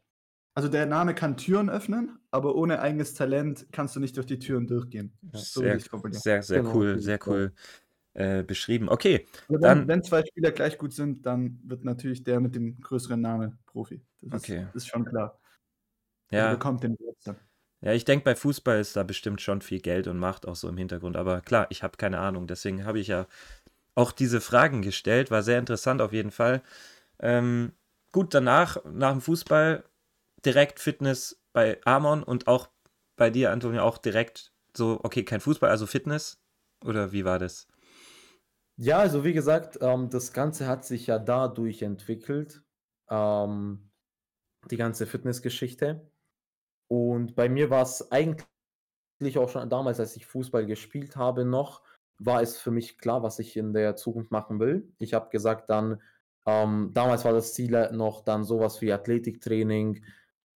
[0.55, 4.39] Also der Name kann Türen öffnen, aber ohne eigenes Talent kannst du nicht durch die
[4.39, 5.12] Türen durchgehen.
[5.32, 5.78] So Sehr,
[6.12, 7.53] sehr, sehr Genau, cool, sehr cool
[8.14, 8.89] äh, beschrieben.
[8.89, 12.55] Okay, Also Dann- wenn, wenn zwei Spieler gleich gut sind, dann wird natürlich der mit
[12.55, 14.01] dem größeren Namen Profi.
[14.22, 14.62] Das Okay.
[14.70, 15.39] ist, ist schon klar.
[16.30, 16.53] Der ja.
[16.55, 17.37] bekommt den dann.
[17.81, 20.68] Ja, ich denke, bei Fußball ist da bestimmt schon viel Geld und Macht auch so
[20.68, 21.16] im Hintergrund.
[21.16, 22.47] Aber klar, ich habe keine Ahnung.
[22.47, 23.27] Deswegen habe ich ja
[23.95, 25.31] auch diese Fragen gestellt.
[25.31, 26.62] War sehr interessant auf jeden Fall.
[27.20, 27.72] Ähm,
[28.12, 29.85] gut, danach, nach dem Fußball,
[30.45, 32.68] direkt Fitness bei Amon und auch
[33.16, 36.41] bei dir, Antonio, auch direkt so, okay, kein Fußball, also Fitness?
[36.85, 37.66] Oder wie war das?
[38.79, 42.62] Ja, also wie gesagt, ähm, das Ganze hat sich ja dadurch entwickelt,
[43.09, 43.91] ähm,
[44.70, 46.11] die ganze Fitnessgeschichte.
[46.89, 51.82] Und bei mir war es eigentlich auch schon damals, als ich Fußball gespielt habe, noch,
[52.18, 54.93] war es für mich klar, was ich in der Zukunft machen will.
[54.99, 56.01] Ich habe gesagt, dann,
[56.47, 60.05] ähm, damals war das Ziel halt noch dann sowas wie Athletiktraining.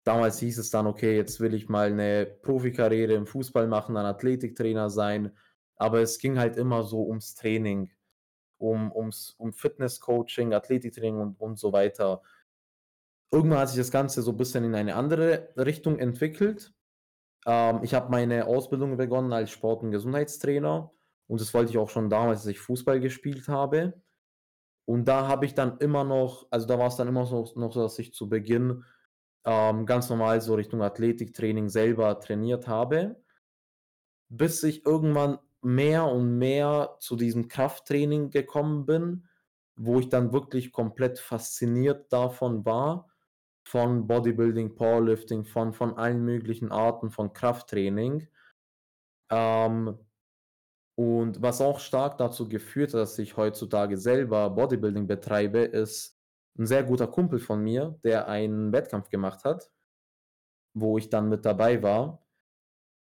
[0.04, 4.06] Damals hieß es dann, okay, jetzt will ich mal eine Profikarriere im Fußball machen, dann
[4.06, 5.32] Athletiktrainer sein.
[5.76, 7.90] Aber es ging halt immer so ums Training
[8.60, 12.22] um, ums, um Fitnesscoaching, Athletiktraining und, und so weiter.
[13.32, 16.74] Irgendwann hat sich das Ganze so ein bisschen in eine andere Richtung entwickelt.
[17.46, 20.92] Ähm, ich habe meine Ausbildung begonnen als Sport- und Gesundheitstrainer
[21.28, 24.02] und das wollte ich auch schon damals, als ich Fußball gespielt habe.
[24.84, 27.72] Und da habe ich dann immer noch, also da war es dann immer so, noch
[27.72, 28.84] so, dass ich zu Beginn
[29.44, 33.22] ähm, ganz normal so Richtung Athletiktraining selber trainiert habe,
[34.28, 39.28] bis ich irgendwann mehr und mehr zu diesem Krafttraining gekommen bin,
[39.76, 43.09] wo ich dann wirklich komplett fasziniert davon war,
[43.70, 48.26] von Bodybuilding, Powerlifting, von, von allen möglichen Arten von Krafttraining.
[49.30, 49.96] Ähm,
[50.98, 56.18] und was auch stark dazu geführt hat, dass ich heutzutage selber Bodybuilding betreibe, ist
[56.58, 59.70] ein sehr guter Kumpel von mir, der einen Wettkampf gemacht hat,
[60.74, 62.26] wo ich dann mit dabei war.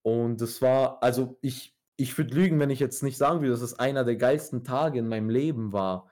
[0.06, 3.62] Und es war, also ich, ich würde lügen, wenn ich jetzt nicht sagen würde, dass
[3.62, 6.10] es einer der geilsten Tage in meinem Leben war,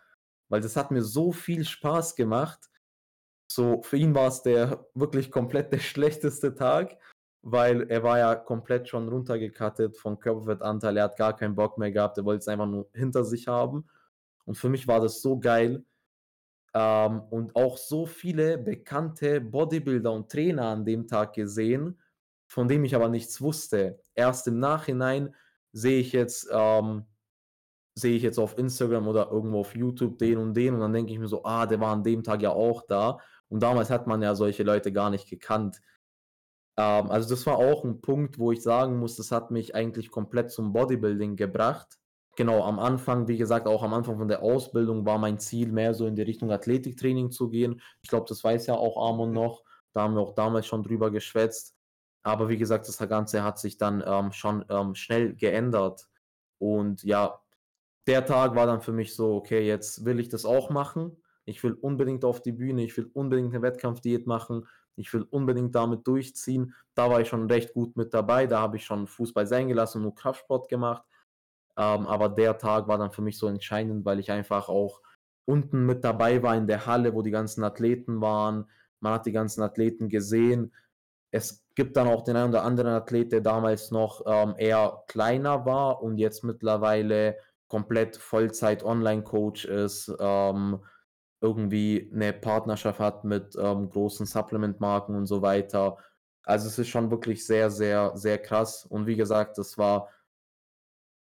[0.49, 2.70] weil das hat mir so viel Spaß gemacht.
[3.53, 6.97] So, für ihn war es der wirklich komplett der schlechteste Tag,
[7.41, 11.91] weil er war ja komplett schon runtergekattet von Körperfettanteil, er hat gar keinen Bock mehr
[11.91, 13.89] gehabt, er wollte es einfach nur hinter sich haben.
[14.45, 15.83] Und für mich war das so geil.
[16.73, 21.99] Ähm, und auch so viele bekannte Bodybuilder und Trainer an dem Tag gesehen,
[22.47, 24.01] von dem ich aber nichts wusste.
[24.15, 25.35] Erst im Nachhinein
[25.73, 27.05] sehe ich jetzt, ähm,
[27.95, 31.11] sehe ich jetzt auf Instagram oder irgendwo auf YouTube den und den und dann denke
[31.11, 33.19] ich mir so, ah, der war an dem Tag ja auch da.
[33.51, 35.81] Und damals hat man ja solche Leute gar nicht gekannt.
[36.77, 40.09] Ähm, also das war auch ein Punkt, wo ich sagen muss, das hat mich eigentlich
[40.09, 41.99] komplett zum Bodybuilding gebracht.
[42.37, 45.93] Genau, am Anfang, wie gesagt, auch am Anfang von der Ausbildung war mein Ziel, mehr
[45.93, 47.81] so in die Richtung Athletiktraining zu gehen.
[48.01, 49.63] Ich glaube, das weiß ja auch Amon noch.
[49.93, 51.75] Da haben wir auch damals schon drüber geschwätzt.
[52.23, 56.07] Aber wie gesagt, das Ganze hat sich dann ähm, schon ähm, schnell geändert.
[56.57, 57.41] Und ja,
[58.07, 61.20] der Tag war dann für mich so, okay, jetzt will ich das auch machen.
[61.45, 65.73] Ich will unbedingt auf die Bühne, ich will unbedingt eine Wettkampfdiät machen, ich will unbedingt
[65.75, 66.73] damit durchziehen.
[66.93, 69.97] Da war ich schon recht gut mit dabei, da habe ich schon Fußball sein gelassen
[69.97, 71.03] und nur Kraftsport gemacht.
[71.77, 75.01] Ähm, aber der Tag war dann für mich so entscheidend, weil ich einfach auch
[75.45, 78.69] unten mit dabei war in der Halle, wo die ganzen Athleten waren.
[78.99, 80.73] Man hat die ganzen Athleten gesehen.
[81.31, 85.65] Es gibt dann auch den einen oder anderen Athlet, der damals noch ähm, eher kleiner
[85.65, 87.37] war und jetzt mittlerweile
[87.67, 90.81] komplett Vollzeit Online-Coach ist, ähm,
[91.41, 95.97] irgendwie eine Partnerschaft hat mit ähm, großen Supplement-Marken und so weiter.
[96.43, 98.85] Also es ist schon wirklich sehr, sehr, sehr krass.
[98.85, 100.09] Und wie gesagt, das war,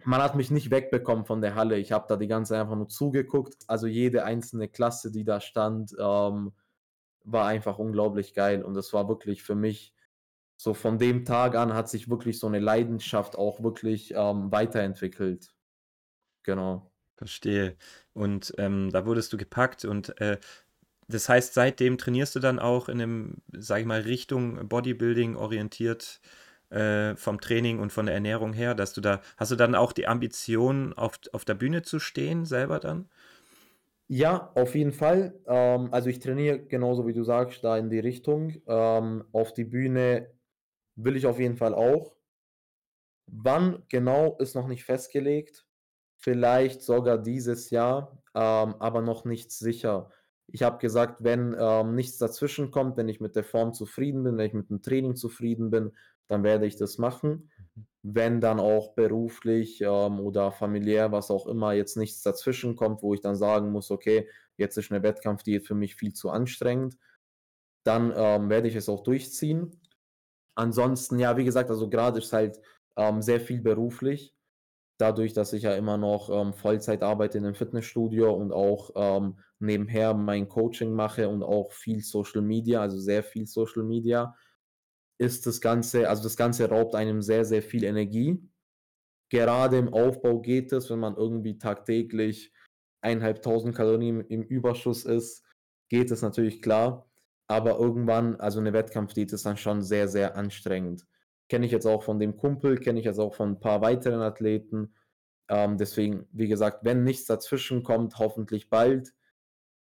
[0.05, 1.79] man hat mich nicht wegbekommen von der Halle.
[1.79, 3.65] Ich habe da die ganze Zeit einfach nur zugeguckt.
[3.67, 6.53] Also jede einzelne Klasse, die da stand, ähm,
[7.25, 8.63] war einfach unglaublich geil.
[8.63, 9.95] Und das war wirklich für mich
[10.57, 15.55] so von dem Tag an hat sich wirklich so eine Leidenschaft auch wirklich ähm, weiterentwickelt.
[16.43, 16.91] Genau.
[17.17, 17.77] Verstehe.
[18.17, 20.39] Und ähm, da wurdest du gepackt und äh,
[21.09, 26.21] das heißt, seitdem trainierst du dann auch in einem, sag ich mal, Richtung Bodybuilding orientiert
[26.71, 29.93] äh, vom Training und von der Ernährung her, dass du da, hast du dann auch
[29.93, 33.09] die Ambition, auf, auf der Bühne zu stehen, selber dann?
[34.09, 35.41] Ja, auf jeden Fall.
[35.47, 38.55] Ähm, also ich trainiere genauso wie du sagst, da in die Richtung.
[38.67, 40.31] Ähm, auf die Bühne
[40.97, 42.17] will ich auf jeden Fall auch.
[43.29, 45.66] Wann genau ist noch nicht festgelegt.
[46.27, 50.11] Vielleicht sogar dieses Jahr, ähm, aber noch nicht sicher.
[50.49, 54.37] Ich habe gesagt, wenn ähm, nichts dazwischen kommt, wenn ich mit der Form zufrieden bin,
[54.37, 55.93] wenn ich mit dem Training zufrieden bin,
[56.27, 57.53] dann werde ich das machen.
[57.77, 57.87] Mhm.
[58.03, 63.15] Wenn dann auch beruflich ähm, oder familiär, was auch immer, jetzt nichts dazwischen kommt, wo
[63.15, 66.99] ich dann sagen muss, okay, jetzt ist eine Wettkampfdiät für mich viel zu anstrengend,
[67.85, 69.81] dann ähm, werde ich es auch durchziehen.
[70.57, 72.61] Ansonsten, ja, wie gesagt, also gerade ist halt
[72.97, 74.36] ähm, sehr viel beruflich.
[74.99, 79.39] Dadurch, dass ich ja immer noch ähm, Vollzeit arbeite in einem Fitnessstudio und auch ähm,
[79.59, 84.35] nebenher mein Coaching mache und auch viel Social Media, also sehr viel Social Media,
[85.19, 88.43] ist das Ganze, also das Ganze raubt einem sehr, sehr viel Energie.
[89.31, 92.53] Gerade im Aufbau geht es, wenn man irgendwie tagtäglich
[93.01, 95.45] eineinhalbtausend Kalorien im Überschuss ist,
[95.89, 97.09] geht es natürlich klar.
[97.49, 101.07] Aber irgendwann, also eine Wettkampfdiät ist dann schon sehr, sehr anstrengend.
[101.49, 104.21] Kenne ich jetzt auch von dem Kumpel, kenne ich jetzt auch von ein paar weiteren
[104.21, 104.95] Athleten.
[105.49, 109.15] Ähm, deswegen, wie gesagt, wenn nichts dazwischen kommt, hoffentlich bald.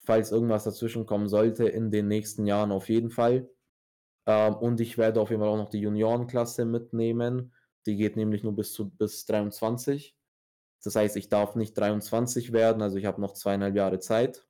[0.03, 3.49] Falls irgendwas dazwischen kommen sollte, in den nächsten Jahren auf jeden Fall.
[4.25, 7.53] Ähm, und ich werde auf jeden Fall auch noch die Juniorenklasse mitnehmen.
[7.85, 10.15] Die geht nämlich nur bis, zu, bis 23.
[10.83, 14.47] Das heißt, ich darf nicht 23 werden, also ich habe noch zweieinhalb Jahre Zeit.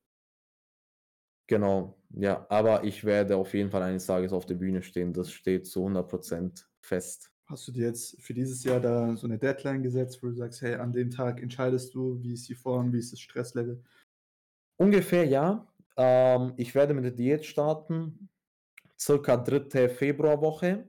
[1.47, 5.11] Genau, ja, aber ich werde auf jeden Fall eines Tages auf der Bühne stehen.
[5.11, 7.31] Das steht zu 100% fest.
[7.45, 10.61] Hast du dir jetzt für dieses Jahr da so eine Deadline gesetzt, wo du sagst,
[10.61, 13.83] hey, an dem Tag entscheidest du, wie ist die Form, wie ist das Stresslevel?
[14.77, 15.67] Ungefähr ja.
[15.97, 18.29] Ähm, ich werde mit der Diät starten
[19.01, 20.87] circa dritte Februarwoche.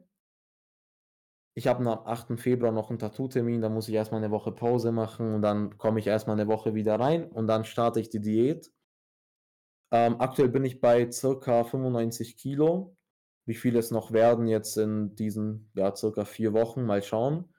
[1.54, 2.38] Ich habe am 8.
[2.38, 5.98] Februar noch einen Tattoo-Termin, da muss ich erstmal eine Woche Pause machen und dann komme
[5.98, 8.72] ich erstmal eine Woche wieder rein und dann starte ich die Diät.
[9.92, 12.96] Ähm, aktuell bin ich bei circa 95 Kilo.
[13.44, 17.52] Wie viel es noch werden jetzt in diesen, ja, circa vier Wochen, mal schauen.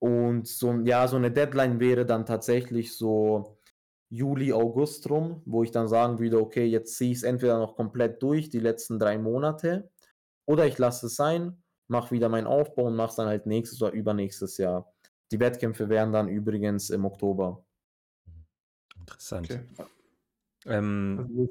[0.00, 3.58] Und so, ja, so eine Deadline wäre dann tatsächlich so
[4.10, 7.76] Juli, August rum, wo ich dann sagen würde, okay, jetzt ziehe ich es entweder noch
[7.76, 9.90] komplett durch, die letzten drei Monate,
[10.44, 13.80] oder ich lasse es sein, mache wieder meinen Aufbau und mache es dann halt nächstes
[13.80, 14.92] oder übernächstes Jahr.
[15.30, 17.64] Die Wettkämpfe wären dann übrigens im Oktober.
[18.98, 19.50] Interessant.
[19.50, 19.60] Okay.
[20.66, 21.48] Ähm,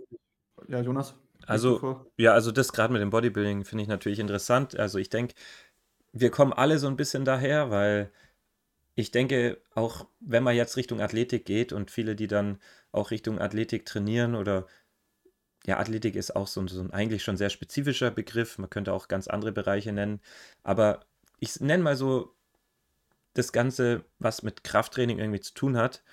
[0.68, 1.16] ja, Jonas?
[1.48, 4.78] Also, ja, also das gerade mit dem Bodybuilding finde ich natürlich interessant.
[4.78, 5.36] Also ich denke,
[6.14, 8.12] wir kommen alle so ein bisschen daher, weil
[8.96, 12.60] ich denke, auch wenn man jetzt Richtung Athletik geht und viele, die dann
[12.92, 14.68] auch Richtung Athletik trainieren oder
[15.66, 18.58] ja, Athletik ist auch so ein, so ein eigentlich schon sehr spezifischer Begriff.
[18.58, 20.20] Man könnte auch ganz andere Bereiche nennen.
[20.64, 21.06] Aber
[21.39, 22.36] ich nenne mal so
[23.34, 26.04] das Ganze, was mit Krafttraining irgendwie zu tun hat.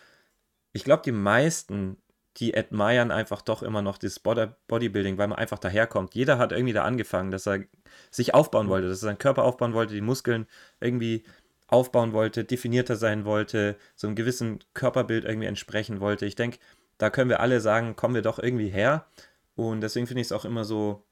[0.73, 1.97] Ich glaube, die meisten,
[2.39, 6.15] die admiren einfach doch immer noch das Bodybuilding, weil man einfach daherkommt.
[6.15, 7.65] Jeder hat irgendwie da angefangen, dass er
[8.11, 10.47] sich aufbauen wollte, dass er seinen Körper aufbauen wollte, die Muskeln
[10.81, 11.25] irgendwie
[11.67, 16.27] aufbauen wollte, definierter sein wollte, so einem gewissen Körperbild irgendwie entsprechen wollte.
[16.27, 16.59] Ich denke,
[16.97, 19.07] da können wir alle sagen, kommen wir doch irgendwie her.
[19.55, 21.05] Und deswegen finde ich es auch immer so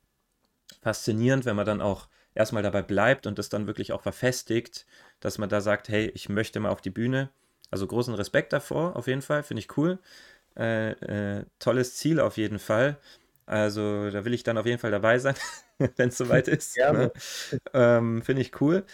[0.83, 4.87] faszinierend, wenn man dann auch erstmal dabei bleibt und das dann wirklich auch verfestigt,
[5.21, 7.31] dass man da sagt, hey, ich möchte mal auf die Bühne.
[7.71, 9.99] Also großen Respekt davor, auf jeden Fall, finde ich cool.
[10.57, 10.93] Äh,
[11.39, 12.99] äh, tolles Ziel auf jeden Fall.
[13.45, 15.35] Also da will ich dann auf jeden Fall dabei sein,
[15.97, 16.77] wenn es soweit ist.
[16.77, 17.13] Ne?
[17.73, 18.85] Ähm, finde ich cool.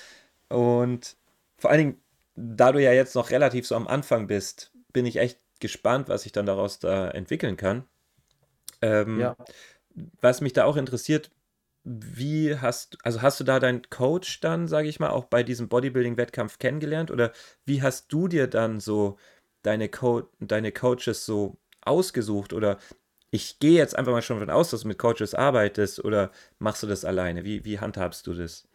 [0.49, 1.17] Und
[1.57, 2.03] vor allen Dingen,
[2.35, 6.23] da du ja jetzt noch relativ so am Anfang bist, bin ich echt gespannt, was
[6.23, 7.85] sich dann daraus da entwickeln kann.
[8.83, 9.37] Ähm, ja.
[10.21, 11.31] Was mich da auch interessiert,
[11.85, 15.69] wie hast, also hast du da deinen Coach dann, sage ich mal, auch bei diesem
[15.69, 17.33] Bodybuilding-Wettkampf kennengelernt oder
[17.65, 19.19] wie hast du dir dann so
[19.63, 22.79] deine, Co deine Coaches so ausgesucht oder
[23.31, 26.83] ich gehe jetzt einfach mal schon davon aus, dass du mit Coaches arbeitest oder machst
[26.83, 27.45] du das alleine?
[27.45, 28.69] Wie, wie handhabst du das?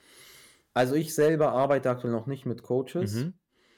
[0.73, 3.13] Also ich selber arbeite aktuell noch nicht mit Coaches.
[3.13, 3.33] Mhm.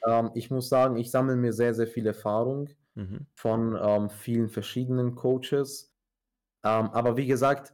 [0.05, 3.25] Ähm, ich muss sagen, ich sammle mir sehr, sehr viel Erfahrung mhm.
[3.35, 5.93] von ähm, vielen verschiedenen Coaches.
[6.63, 7.73] Ähm, aber wie gesagt,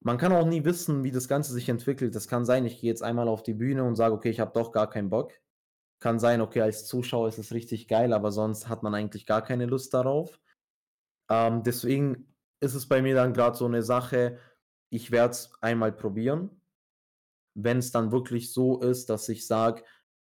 [0.00, 2.14] man kann auch nie wissen, wie das Ganze sich entwickelt.
[2.14, 4.52] Das kann sein, ich gehe jetzt einmal auf die Bühne und sage, okay, ich habe
[4.54, 5.32] doch gar keinen Bock.
[6.00, 9.42] Kann sein, okay, als Zuschauer ist es richtig geil, aber sonst hat man eigentlich gar
[9.42, 10.40] keine Lust darauf.
[11.30, 14.38] Ähm, deswegen ist es bei mir dann gerade so eine Sache,
[14.90, 16.60] ich werde es einmal probieren
[17.54, 19.84] wenn es dann wirklich so ist, dass ich sage,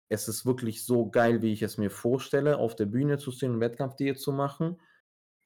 [0.10, 3.54] es ist wirklich so geil, wie ich es mir vorstelle, auf der Bühne zu stehen
[3.54, 4.80] und Wettkampfdiät zu machen,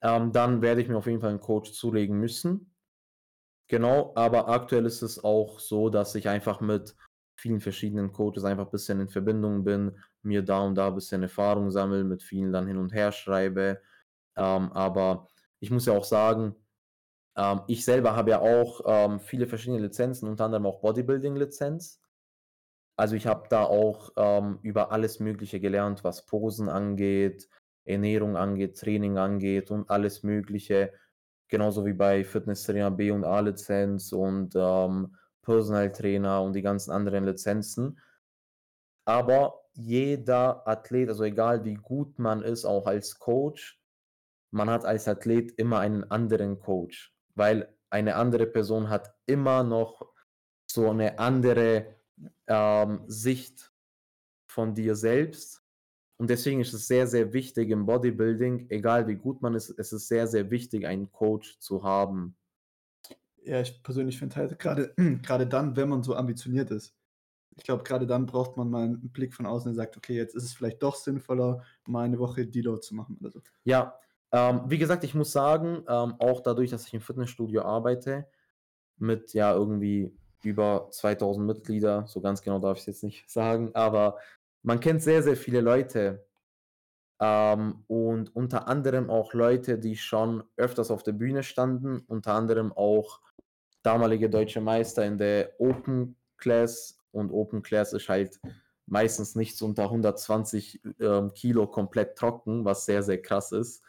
[0.02, 2.74] ähm, dann werde ich mir auf jeden Fall einen Coach zulegen müssen.
[3.70, 6.96] Genau, aber aktuell ist es auch so, dass ich einfach mit
[7.40, 11.24] vielen verschiedenen Coaches einfach ein bisschen in Verbindung bin, mir da und da ein bisschen
[11.24, 13.82] Erfahrung sammle, mit vielen dann hin und her schreibe.
[14.36, 15.28] Ähm, aber
[15.60, 16.56] ich muss ja auch sagen,
[17.36, 22.02] ähm, ich selber habe ja auch ähm, viele verschiedene Lizenzen, unter anderem auch Bodybuilding-Lizenz.
[22.98, 27.48] Also ich habe da auch ähm, über alles Mögliche gelernt, was Posen angeht,
[27.86, 30.94] Ernährung angeht, Training angeht und alles Mögliche.
[31.48, 37.24] Genauso wie bei Fitnesstrainer B und A-Lizenz und ähm, Personal Trainer und die ganzen anderen
[37.24, 38.00] Lizenzen.
[39.06, 43.82] Aber jeder Athlet, also egal wie gut man ist, auch als Coach,
[44.52, 50.14] man hat als Athlet immer einen anderen Coach, weil eine andere Person hat immer noch
[50.70, 51.96] so eine andere
[52.48, 53.72] ähm, Sicht
[54.50, 55.64] von dir selbst.
[56.18, 59.94] Und deswegen ist es sehr, sehr wichtig im Bodybuilding, egal wie gut man ist, es
[59.94, 62.36] ist sehr, sehr wichtig, einen Coach zu haben.
[63.44, 66.99] Ja, ich persönlich finde halt gerade, gerade dann, wenn man so ambitioniert ist,
[67.56, 70.36] ich glaube, gerade dann braucht man mal einen Blick von außen und sagt, okay, jetzt
[70.36, 73.42] ist es vielleicht doch sinnvoller, mal eine Woche Deload zu machen oder so.
[73.64, 74.00] Ja,
[74.32, 78.28] ähm, wie gesagt, ich muss sagen, ähm, auch dadurch, dass ich im Fitnessstudio arbeite,
[78.98, 83.72] mit ja irgendwie über 2000 Mitglieder, so ganz genau darf ich es jetzt nicht sagen,
[83.74, 84.18] aber
[84.62, 86.26] man kennt sehr, sehr viele Leute
[87.20, 92.72] ähm, und unter anderem auch Leute, die schon öfters auf der Bühne standen, unter anderem
[92.72, 93.22] auch
[93.84, 98.40] damalige deutsche Meister in der Open Class und Open Class ist halt
[98.86, 103.84] meistens nichts unter 120 ähm, Kilo komplett trocken, was sehr, sehr krass ist.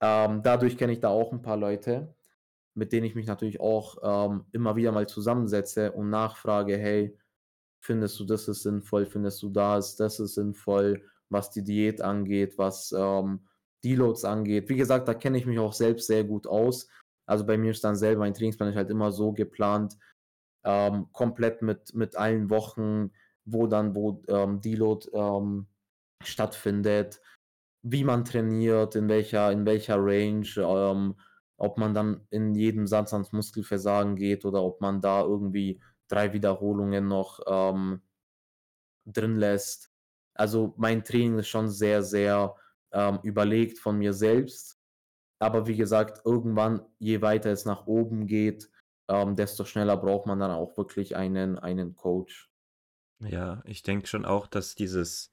[0.00, 2.14] Ähm, dadurch kenne ich da auch ein paar Leute
[2.74, 7.16] mit denen ich mich natürlich auch ähm, immer wieder mal zusammensetze und nachfrage, hey,
[7.80, 12.56] findest du das ist sinnvoll, findest du das, das ist sinnvoll, was die Diät angeht,
[12.58, 13.46] was ähm,
[13.84, 14.68] Deloads angeht.
[14.68, 16.88] Wie gesagt, da kenne ich mich auch selbst sehr gut aus.
[17.26, 19.96] Also bei mir ist dann selber ein Trainingsplan ist halt immer so geplant,
[20.64, 23.10] ähm, komplett mit, mit allen Wochen,
[23.44, 25.66] wo dann, wo ähm, Deload ähm,
[26.22, 27.20] stattfindet,
[27.82, 31.16] wie man trainiert, in welcher, in welcher Range, ähm,
[31.56, 36.32] ob man dann in jedem Satz ans Muskelversagen geht oder ob man da irgendwie drei
[36.32, 38.02] Wiederholungen noch ähm,
[39.06, 39.90] drin lässt.
[40.34, 42.54] Also mein Training ist schon sehr, sehr
[42.92, 44.78] ähm, überlegt von mir selbst.
[45.38, 48.70] Aber wie gesagt, irgendwann, je weiter es nach oben geht,
[49.12, 52.50] ähm, desto schneller braucht man dann auch wirklich einen, einen Coach.
[53.20, 55.30] Ja, ich denke schon auch, dass dieses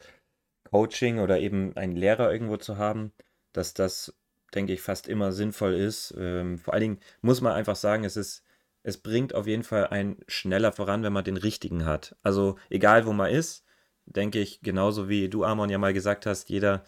[0.69, 3.13] Coaching oder eben einen Lehrer irgendwo zu haben,
[3.53, 4.13] dass das
[4.53, 6.13] denke ich, fast immer sinnvoll ist.
[6.17, 8.43] Ähm, vor allen Dingen muss man einfach sagen, es ist,
[8.83, 12.15] es bringt auf jeden Fall einen schneller voran, wenn man den richtigen hat.
[12.23, 13.65] Also egal wo man ist,
[14.05, 16.83] denke ich, genauso wie du, Amon, ja mal gesagt hast, jeder,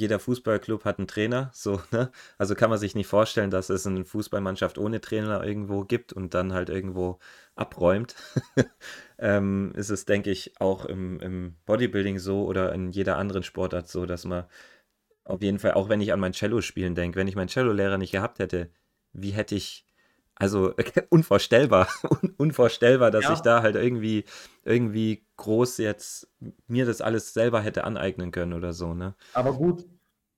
[0.00, 1.50] jeder Fußballclub hat einen Trainer.
[1.52, 2.10] So, ne?
[2.38, 6.34] Also kann man sich nicht vorstellen, dass es eine Fußballmannschaft ohne Trainer irgendwo gibt und
[6.34, 7.18] dann halt irgendwo
[7.54, 8.14] abräumt.
[9.18, 13.88] ähm, ist es, denke ich, auch im, im Bodybuilding so oder in jeder anderen Sportart
[13.88, 14.46] so, dass man
[15.24, 18.12] auf jeden Fall, auch wenn ich an mein Cello-Spielen denke, wenn ich meinen Cello-Lehrer nicht
[18.12, 18.70] gehabt hätte,
[19.12, 19.86] wie hätte ich,
[20.40, 20.74] also
[21.10, 21.88] unvorstellbar,
[22.36, 23.34] unvorstellbar, dass ja.
[23.34, 24.24] ich da halt irgendwie,
[24.64, 26.28] irgendwie groß jetzt
[26.66, 29.14] mir das alles selber hätte aneignen können oder so, ne?
[29.34, 29.86] Aber gut,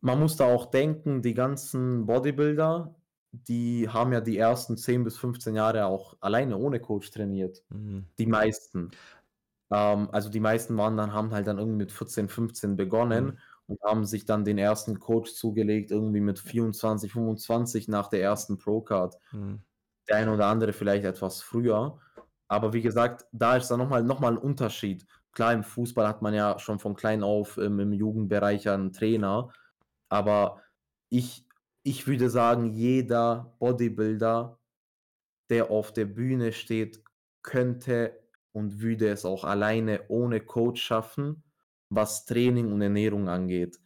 [0.01, 2.95] man muss da auch denken, die ganzen Bodybuilder,
[3.33, 7.63] die haben ja die ersten 10 bis 15 Jahre auch alleine ohne Coach trainiert.
[7.71, 8.07] Mhm.
[8.19, 8.91] Die meisten.
[9.71, 13.25] Ähm, also die meisten waren dann, haben halt dann irgendwie mit 14, 15 begonnen.
[13.27, 18.21] Mhm und haben sich dann den ersten Coach zugelegt, irgendwie mit 24, 25 nach der
[18.21, 19.17] ersten Pro-Card.
[19.33, 19.61] Mhm.
[20.09, 21.99] Der eine oder andere vielleicht etwas früher.
[22.49, 25.07] Aber wie gesagt, da ist dann nochmal noch mal ein Unterschied.
[25.33, 29.51] Klar, im Fußball hat man ja schon von klein auf im, im Jugendbereich einen Trainer.
[30.09, 30.61] Aber
[31.09, 31.47] ich,
[31.83, 34.59] ich würde sagen, jeder Bodybuilder,
[35.51, 37.03] der auf der Bühne steht,
[37.43, 38.19] könnte
[38.53, 41.43] und würde es auch alleine ohne Coach schaffen
[41.95, 43.79] was Training und Ernährung angeht.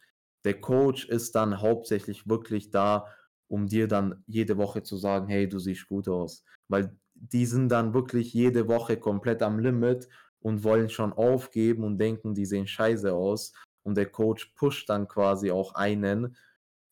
[0.43, 3.07] Der Coach ist dann hauptsächlich wirklich da,
[3.47, 6.43] um dir dann jede Woche zu sagen, hey, du siehst gut aus.
[6.67, 10.07] Weil die sind dann wirklich jede Woche komplett am Limit
[10.39, 13.53] und wollen schon aufgeben und denken, die sehen scheiße aus.
[13.83, 16.35] Und der Coach pusht dann quasi auch einen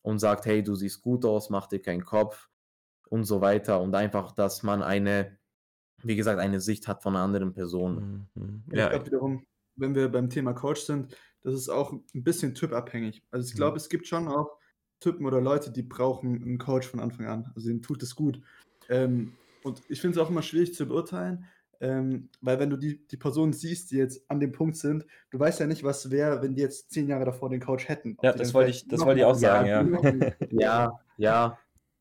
[0.02, 2.48] und sagt, hey, du siehst gut aus, mach dir keinen Kopf
[3.08, 3.80] und so weiter.
[3.80, 5.38] Und einfach, dass man eine,
[6.02, 8.28] wie gesagt, eine Sicht hat von einer anderen Person.
[8.34, 8.62] Mhm.
[8.72, 9.46] Ja, ich glaube wiederum,
[9.76, 13.22] wenn wir beim Thema Coach sind, das ist auch ein bisschen typabhängig.
[13.30, 13.76] Also ich glaube, mhm.
[13.76, 14.58] es gibt schon auch
[15.00, 17.52] Typen oder Leute, die brauchen einen Coach von Anfang an.
[17.54, 18.40] Also denen tut es gut.
[18.88, 19.32] Ähm,
[19.62, 21.46] und ich finde es auch immer schwierig zu beurteilen,
[21.80, 25.38] ähm, weil wenn du die, die Personen siehst, die jetzt an dem Punkt sind, du
[25.38, 28.16] weißt ja nicht, was wäre, wenn die jetzt zehn Jahre davor den Coach hätten.
[28.22, 29.92] Ja, das wollte ich, das wollte ich auch sagen,
[30.50, 30.90] ja.
[30.90, 31.58] ja, ja.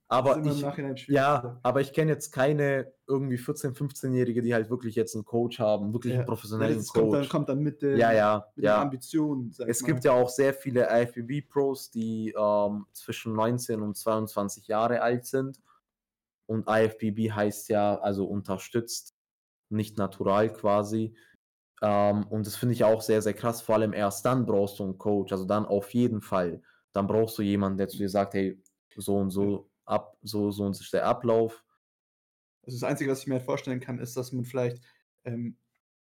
[0.08, 5.16] Aber ich, ja, aber ich kenne jetzt keine irgendwie 14-, 15-Jährige, die halt wirklich jetzt
[5.16, 6.20] einen Coach haben, wirklich Ja.
[6.20, 7.30] einen professionellen das kommt dann, Coach.
[7.30, 8.82] kommt dann mit der, Ja, ja, mit ja.
[8.84, 9.51] Ambition.
[9.51, 10.12] sag Es ich gibt mal.
[10.12, 15.60] ja auch sehr viele IFBB-Pros, die ähm, zwischen 19 und 22 Jahre alt sind.
[16.47, 19.16] Und IFBB heißt ja, also unterstützt,
[19.70, 21.16] nicht natural quasi.
[21.82, 23.62] Ähm, und das finde ich auch sehr, sehr krass.
[23.62, 26.62] Vor allem erst dann brauchst du einen Coach, also dann auf jeden Fall.
[26.93, 28.62] Dann brauchst du jemanden, der zu dir sagt, hey,
[28.95, 31.63] so und so, ab, so, so ist der Ablauf.
[32.63, 34.81] Also das Einzige, was ich mir halt vorstellen kann, ist, dass man vielleicht
[35.23, 35.57] ein ähm,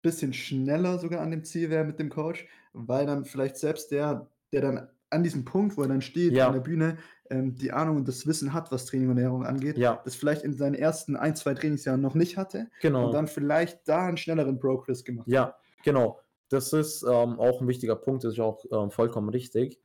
[0.02, 4.30] bisschen schneller sogar an dem Ziel wäre mit dem Coach, weil dann vielleicht selbst der,
[4.52, 6.48] der dann an diesem Punkt, wo er dann steht Ja.
[6.48, 6.98] an der Bühne,
[7.30, 10.44] ähm, die Ahnung und das Wissen hat, was Training und Ernährung angeht, Ja, das vielleicht
[10.44, 13.08] in seinen ersten ein, zwei Trainingsjahren noch nicht hatte genau.
[13.08, 15.34] und dann vielleicht da einen schnelleren Progress gemacht hat.
[15.34, 16.20] Ja, genau.
[16.50, 19.80] Das ist ähm, auch ein wichtiger Punkt, das ist auch ähm, vollkommen richtig.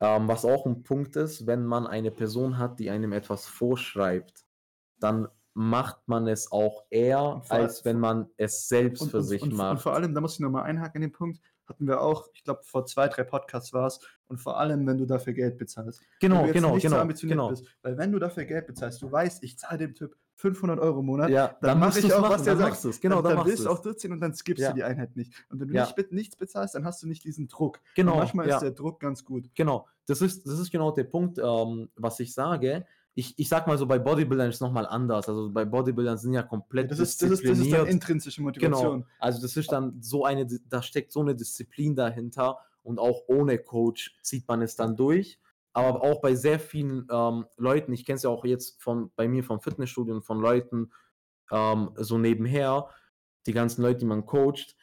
[0.00, 4.44] Ähm, was auch ein Punkt ist, wenn man eine Person hat, die einem etwas vorschreibt,
[4.98, 9.22] dann macht man es auch eher, Und als wenn man es selbst Und, für und,
[9.24, 9.82] sich und, und macht.
[9.82, 12.62] vor allem, da muss ich nochmal einhaken in den Punkt, hatten wir auch, ich glaube,
[12.64, 16.00] vor zwei, drei Podcasts war es, und vor allem, wenn du dafür Geld bezahlst.
[16.00, 17.50] wenn genau, du jetzt genau, nicht so genau, ambitioniert genau.
[17.50, 17.64] bist.
[17.82, 21.06] Weil wenn du dafür Geld bezahlst, du weißt, ich zahle dem Typ 500 Euro im
[21.06, 23.00] Monat, Ja, dann mach musst ich auch, machen, was der dann sagt.
[23.00, 24.70] Genau, dann, dann, dann willst du auch durchziehen und dann skippst Ja.
[24.70, 25.32] du die Einheit nicht.
[25.48, 25.86] Und wenn du Ja.
[25.96, 27.76] nicht, nichts bezahlst, dann hast du nicht diesen Druck.
[27.78, 28.56] Und Genau, manchmal ja.
[28.56, 29.48] ist der Druck ganz gut.
[29.54, 32.84] Genau, das ist, das ist genau der Punkt, ähm, was ich sage.
[33.16, 35.28] Ich, ich sag mal so, bei Bodybuildern ist es nochmal anders.
[35.28, 39.02] Also bei Bodybuildern sind ja komplett Das ist, das, ist, das ist dann intrinsische Motivation.
[39.02, 39.06] Genau.
[39.20, 43.58] Also das ist dann so eine, da steckt so eine Disziplin dahinter und auch ohne
[43.58, 45.38] Coach zieht man es dann durch.
[45.74, 49.28] Aber auch bei sehr vielen ähm, Leuten, ich kenne es ja auch jetzt von bei
[49.28, 50.92] mir vom Fitnessstudio und von Leuten
[51.50, 52.88] ähm, so nebenher,
[53.46, 54.76] die ganzen Leute, die man coacht,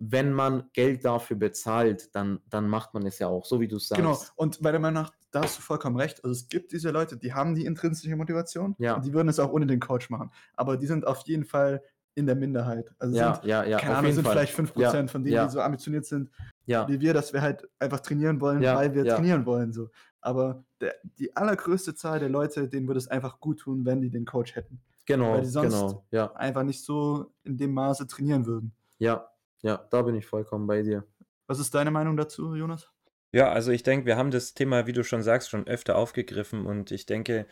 [0.00, 3.76] wenn man Geld dafür bezahlt, dann, dann macht man es ja auch, so wie du
[3.76, 4.02] es sagst.
[4.02, 6.24] Genau, und meiner Meinung nach, da hast du vollkommen recht.
[6.24, 8.98] Also es gibt diese Leute, die haben die intrinsische Motivation Ja.
[8.98, 10.30] die würden es auch ohne den Coach machen.
[10.54, 11.82] Aber die sind auf jeden Fall
[12.14, 12.90] in der Minderheit.
[12.98, 14.32] Also Ja, sind, ja, ja, keine Ahnung, sind Fall.
[14.32, 15.44] vielleicht 5% Ja, von denen, ja.
[15.46, 16.30] die so ambitioniert sind
[16.66, 19.14] Ja, wie wir, dass wir halt einfach trainieren wollen, Ja, weil wir ja.
[19.16, 19.72] trainieren wollen.
[19.72, 19.90] So.
[20.20, 24.10] Aber der, die allergrößte Zahl der Leute, denen würde es einfach gut tun, wenn die
[24.10, 24.80] den Coach hätten.
[25.06, 26.06] genau, weil die sonst- genau.
[26.10, 28.72] Ja, Einfach nicht so in dem Maße trainieren würden.
[28.98, 29.28] ja,
[29.62, 31.04] ja, da bin ich vollkommen bei dir.
[31.46, 32.90] Was ist deine Meinung dazu, Jonas?
[33.32, 36.66] Ja, also ich denke, wir haben das Thema, wie du schon sagst, schon öfter aufgegriffen
[36.66, 37.46] und ich denke,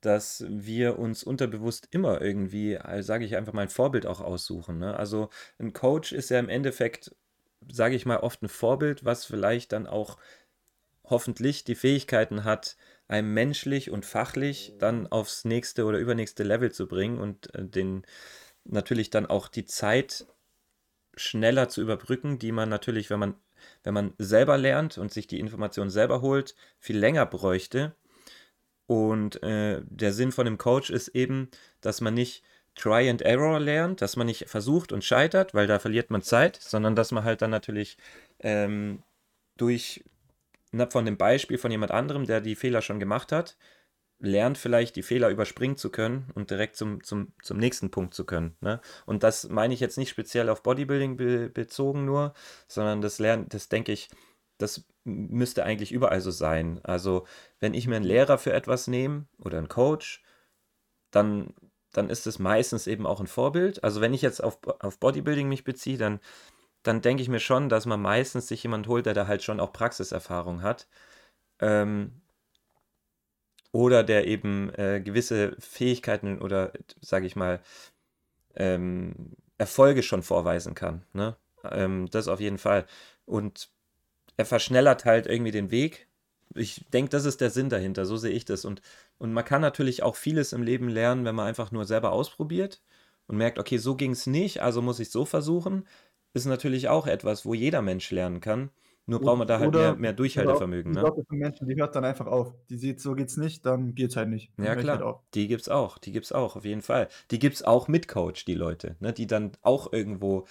[0.00, 4.78] dass wir uns unterbewusst immer irgendwie, sage ich einfach mal, ein Vorbild auch aussuchen.
[4.78, 4.96] Ne?
[4.96, 5.28] Also
[5.58, 7.14] ein Coach ist ja im Endeffekt,
[7.70, 10.18] sage ich mal, oft ein Vorbild, was vielleicht dann auch
[11.04, 12.76] hoffentlich die Fähigkeiten hat,
[13.08, 18.04] einem menschlich und fachlich dann aufs nächste oder übernächste Level zu bringen und äh, den
[18.64, 20.26] natürlich dann auch die Zeit
[21.16, 23.34] schneller zu überbrücken, die man natürlich, wenn man
[23.82, 27.94] wenn man selber lernt und sich die Informationen selber holt, viel länger bräuchte.
[28.86, 31.50] Und äh, der Sinn von dem Coach ist eben,
[31.80, 32.42] dass man nicht
[32.78, 36.56] Try and Error lernt, dass man nicht versucht und scheitert, weil da verliert man Zeit,
[36.56, 37.98] sondern dass man halt dann natürlich
[38.40, 39.02] ähm,
[39.56, 40.04] durch
[40.72, 43.56] na, von dem Beispiel von jemand anderem, der die Fehler schon gemacht hat,
[44.20, 48.24] lernt vielleicht die Fehler überspringen zu können und direkt zum, zum, zum nächsten Punkt zu
[48.24, 48.56] können.
[48.60, 48.80] Ne?
[49.06, 52.34] Und das meine ich jetzt nicht speziell auf Bodybuilding be bezogen nur,
[52.66, 54.08] sondern das Lernen, das denke ich,
[54.58, 56.80] das müsste eigentlich überall so sein.
[56.82, 57.26] Also
[57.60, 60.22] wenn ich mir einen Lehrer für etwas nehme oder einen Coach,
[61.10, 61.54] dann,
[61.92, 63.82] dann ist es meistens eben auch ein Vorbild.
[63.84, 66.20] Also wenn ich jetzt auf, auf Bodybuilding mich beziehe, dann,
[66.82, 69.60] dann denke ich mir schon, dass man meistens sich jemand holt, der da halt schon
[69.60, 70.88] auch Praxiserfahrung hat.
[71.60, 72.20] Ähm,
[73.72, 77.60] oder der eben äh, gewisse Fähigkeiten oder, sage ich mal,
[78.56, 81.04] ähm, Erfolge schon vorweisen kann.
[81.12, 81.36] Ne?
[81.64, 82.86] Ähm, das auf jeden Fall.
[83.26, 83.70] Und
[84.36, 86.07] er verschnellert halt irgendwie den Weg.
[86.58, 88.64] Ich denke, das ist der Sinn dahinter, so sehe ich das.
[88.64, 88.82] Und,
[89.18, 92.80] und man kann natürlich auch vieles im Leben lernen, wenn man einfach nur selber ausprobiert
[93.26, 95.86] und merkt, okay, so ging es nicht, also muss ich es so versuchen.
[96.34, 98.70] Ist natürlich auch etwas, wo jeder Mensch lernen kann.
[99.06, 100.92] Nur braucht man da halt Oder- mehr, mehr Durchhaltevermögen.
[100.92, 101.06] Die Ne?
[101.26, 102.52] Von Menschen, die hört dann einfach auf.
[102.68, 104.52] Die sieht, so geht's nicht, dann geht's halt nicht.
[104.58, 105.02] Dann Ja, halt klar.
[105.02, 105.20] auf.
[105.32, 105.96] Die gibt's auch.
[105.96, 107.08] Die gibt's auch, auf jeden Fall.
[107.30, 109.14] Die gibt's auch mit Coach, die Leute, ne?
[109.14, 110.46] Die dann auch irgendwo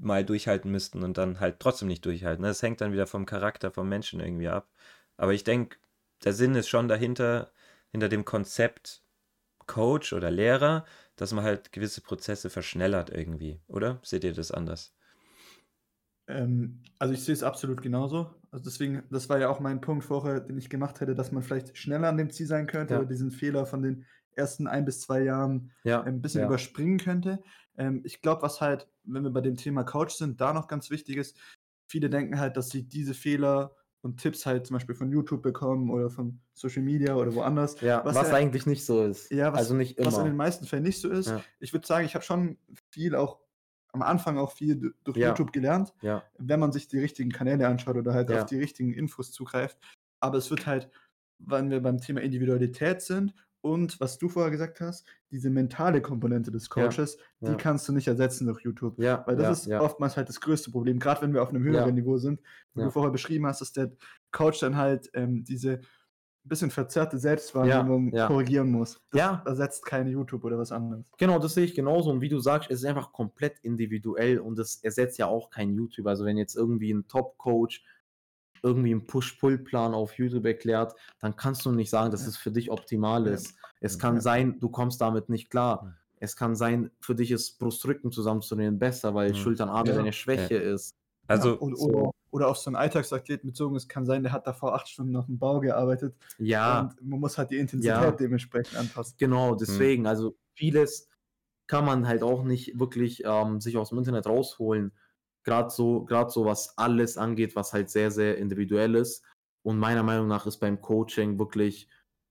[0.00, 2.42] mal durchhalten müssten und dann halt trotzdem nicht durchhalten.
[2.42, 2.48] ne?
[2.48, 4.66] Das hängt dann wieder vom Charakter vom Menschen irgendwie ab.
[5.22, 5.78] Aber ich denke,
[6.24, 7.52] der Sinn ist schon dahinter,
[7.92, 9.04] hinter dem Konzept
[9.66, 10.84] Coach oder Lehrer,
[11.16, 14.00] dass man halt gewisse Prozesse verschnellert irgendwie, oder?
[14.04, 14.94] Seht ihr das anders?
[16.28, 18.34] Ähm, also ich sehe es absolut genauso.
[18.50, 21.42] Also deswegen, das war ja auch mein Punkt vorher, den ich gemacht hätte, dass man
[21.42, 23.00] vielleicht schneller an dem Ziel sein könnte Ja.
[23.00, 26.48] oder diesen Fehler von den ersten ein bis zwei Jahren Ja, ein bisschen ja.
[26.48, 27.42] überspringen könnte.
[27.76, 30.90] Ähm, ich glaube, was halt, wenn wir bei dem Thema Couch sind, da noch ganz
[30.90, 31.38] wichtig ist,
[31.86, 35.90] viele denken halt, dass sie diese Fehler und Tipps halt zum Beispiel von YouTube bekommen
[35.90, 37.80] oder von Social Media oder woanders.
[37.80, 39.30] Ja, was, Was ja- eigentlich nicht so ist.
[39.30, 40.08] Ja, was- also nicht immer.
[40.08, 41.28] Was in den meisten Fällen nicht so ist.
[41.28, 41.42] Ja.
[41.60, 42.58] Ich würde sagen, ich habe schon
[42.90, 43.38] viel auch
[43.92, 45.28] am Anfang auch viel du- durch Ja.
[45.28, 48.92] YouTube gelernt, ja, wenn man sich die richtigen Kanäle anschaut oder halt auf die richtigen
[48.92, 49.78] Infos zugreift.
[50.20, 50.88] Aber es wird halt,
[51.38, 56.50] wenn wir beim Thema Individualität sind und was du vorher gesagt hast, diese mentale Komponente
[56.50, 56.84] des Ja.
[56.84, 57.54] Coaches, die Ja.
[57.54, 58.98] kannst du nicht ersetzen durch YouTube.
[59.00, 59.80] ja, Weil das ja, ist ja.
[59.80, 61.92] oftmals halt das größte Problem, gerade wenn wir auf einem höheren Ja.
[61.94, 62.40] Niveau sind.
[62.74, 62.86] Wie Ja.
[62.86, 63.92] du vorher beschrieben hast, dass der
[64.32, 65.80] Coach dann halt ähm, diese
[66.44, 68.26] bisschen verzerrte Selbstwahrnehmung ja.
[68.26, 69.00] korrigieren muss.
[69.12, 69.42] Das Ja.
[69.46, 71.06] ersetzt keine YouTube oder was anderes.
[71.16, 72.10] Genau, das sehe ich genauso.
[72.10, 75.72] Und wie du sagst, es ist einfach komplett individuell und es ersetzt ja auch kein
[75.72, 76.06] YouTube.
[76.08, 77.84] Also wenn jetzt irgendwie ein Top-Coach
[78.62, 82.70] irgendwie einen Push-Pull-Plan auf YouTube erklärt, dann kannst du nicht sagen, dass es für dich
[82.70, 83.56] optimal ist.
[83.80, 85.94] Es kann sein, du kommst damit nicht klar.
[86.16, 89.34] Es kann sein, für dich ist Brustrücken zusammenzunehmen besser, weil Mhm.
[89.34, 89.96] Schulternarme Ja.
[89.96, 90.94] deine Schwäche ist.
[91.26, 91.86] Also, ja, oder, so.
[91.88, 95.16] oder, oder auf so einen Alltagsathlet bezogen, es kann sein, der hat davor acht Stunden
[95.16, 98.10] auf dem Bau gearbeitet Ja, und man muss halt die Intensität Ja.
[98.12, 99.16] dementsprechend anpassen.
[99.18, 101.08] Genau, deswegen, also vieles
[101.66, 104.92] kann man halt auch nicht wirklich ähm, sich aus dem Internet rausholen.
[105.44, 109.24] Gerade so, gerade so, was alles angeht, was halt sehr, sehr individuell ist.
[109.64, 111.88] Und meiner Meinung nach ist beim Coaching wirklich,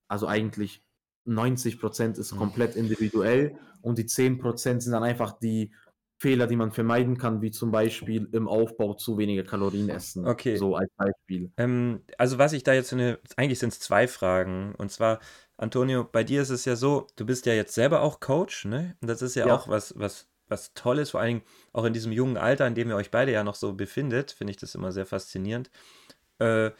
[0.08, 0.86] also eigentlich
[1.26, 2.40] 90 Prozent ist Mhm.
[2.40, 5.74] komplett individuell und die 10 Prozent sind dann einfach die
[6.22, 10.26] Fehler, die man vermeiden kann, wie zum Beispiel im Aufbau zu wenige Kalorien essen.
[10.26, 10.58] Okay.
[10.58, 11.52] So als Beispiel.
[11.58, 14.74] Ähm, also was ich da jetzt eine, eigentlich sind es zwei Fragen.
[14.76, 15.20] Und zwar,
[15.58, 18.96] Antonio, bei dir ist es ja so, du bist ja jetzt selber auch Coach, ne?
[19.02, 19.56] Und das ist ja, Ja.
[19.56, 22.90] auch was, was, was Tolles, vor allen Dingen auch in diesem jungen Alter, in dem
[22.90, 25.72] ihr euch beide ja noch so befindet, finde ich das immer sehr faszinierend.
[26.40, 26.72] Äh,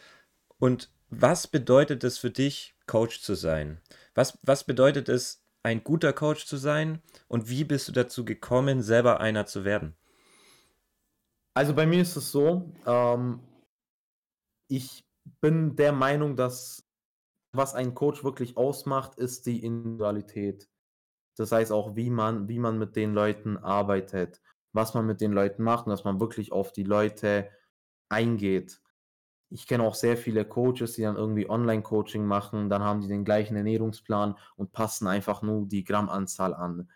[0.58, 3.80] und was bedeutet es für dich, Coach zu sein?
[4.14, 7.00] Was, was bedeutet es, ein guter Coach zu sein?
[7.28, 9.96] Und wie bist du dazu gekommen, selber einer zu werden?
[11.54, 13.40] Also bei mir ist es so, ähm,
[14.68, 15.04] ich
[15.40, 16.84] bin der Meinung, dass
[17.54, 20.71] was ein Coach wirklich ausmacht, ist die Individualität.
[21.36, 24.40] Das heißt auch, wie man, wie man mit den Leuten arbeitet,
[24.72, 27.50] was man mit den Leuten macht und dass man wirklich auf die Leute
[28.08, 28.80] eingeht.
[29.48, 33.24] Ich kenne auch sehr viele Coaches, die dann irgendwie Online-Coaching machen, dann haben die den
[33.24, 36.90] gleichen Ernährungsplan und passen einfach nur die Grammanzahl an.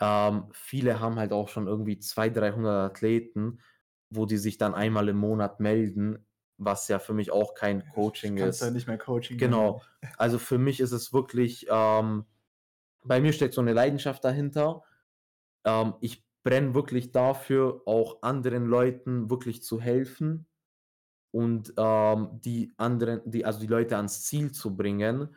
[0.00, 3.60] Ähm, viele haben halt auch schon irgendwie 200, 300 Athleten,
[4.08, 6.26] wo die sich dann einmal im Monat melden,
[6.56, 8.66] was ja für mich auch kein Coaching Kannst ist.
[8.66, 9.82] ja nicht mehr Coaching Genau.
[10.16, 12.24] Also für mich ist es wirklich, ähm,
[13.04, 14.82] bei mir steckt so eine Leidenschaft dahinter.
[15.64, 20.46] Ähm, ich brenne wirklich dafür, auch anderen Leuten wirklich zu helfen
[21.32, 25.36] und ähm, die anderen, die, also die Leute ans Ziel zu bringen.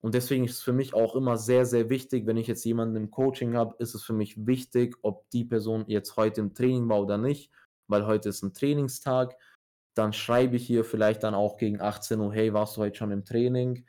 [0.00, 2.96] Und deswegen ist es für mich auch immer sehr, sehr wichtig, wenn ich jetzt jemanden
[2.96, 6.88] im Coaching habe, ist es für mich wichtig, ob die Person jetzt heute im Training
[6.88, 7.52] war oder nicht,
[7.86, 9.36] weil heute ist ein Trainingstag.
[9.94, 13.12] Dann schreibe ich hier vielleicht dann auch gegen 18 Uhr, hey, warst du heute schon
[13.12, 13.84] im Training?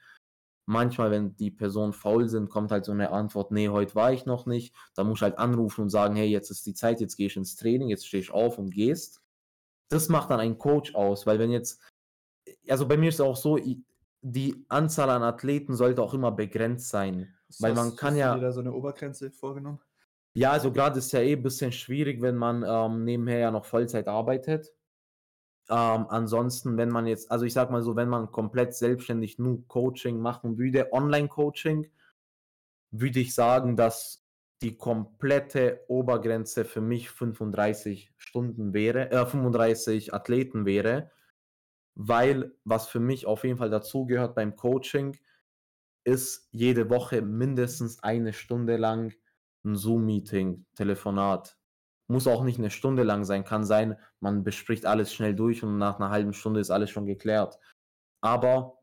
[0.65, 4.25] Manchmal, wenn die Personen faul sind, kommt halt so eine Antwort, nee, heute war ich
[4.25, 4.73] noch nicht.
[4.95, 7.35] Da muss ich halt anrufen und sagen, hey, jetzt ist die Zeit, jetzt gehe ich
[7.35, 9.21] ins Training, jetzt stehe ich auf und gehst.
[9.89, 11.81] Das macht dann ein Coach aus, weil wenn jetzt,
[12.69, 13.59] also bei mir ist es auch so,
[14.21, 17.35] die Anzahl an Athleten sollte auch immer begrenzt sein.
[17.59, 19.79] Weil man kann ja- Hast du dir da so eine Obergrenze vorgenommen?
[20.35, 23.65] Ja, also gerade ist ja eh ein bisschen schwierig, wenn man ähm, nebenher ja noch
[23.65, 24.73] Vollzeit arbeitet.
[25.69, 29.65] Ähm, ansonsten, wenn man jetzt, also ich sag mal so, wenn man komplett selbstständig nur
[29.67, 31.89] Coaching machen würde, Online-Coaching,
[32.91, 34.25] würde ich sagen, dass
[34.61, 41.11] die komplette Obergrenze für mich 35 Stunden wäre, äh, 35 Athleten wäre,
[41.95, 45.17] weil was für mich auf jeden Fall dazugehört beim Coaching,
[46.05, 49.13] ist jede Woche mindestens eine Stunde lang
[49.65, 51.57] ein Zoom-Meeting, Telefonat.
[52.07, 55.77] Muss auch nicht eine Stunde lang sein, kann sein, man bespricht alles schnell durch und
[55.77, 57.57] nach einer halben Stunde ist alles schon geklärt.
[58.21, 58.79] Aber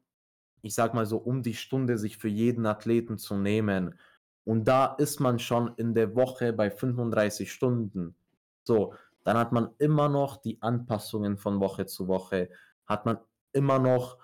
[0.62, 3.98] ich sag mal so, um die Stunde sich für jeden Athleten zu nehmen.
[4.44, 8.14] Und da ist man schon in der Woche bei 35 Stunden.
[8.64, 8.94] So,
[9.24, 12.50] dann hat man immer noch die Anpassungen von Woche zu Woche.
[12.86, 13.18] Hat man
[13.52, 14.18] immer noch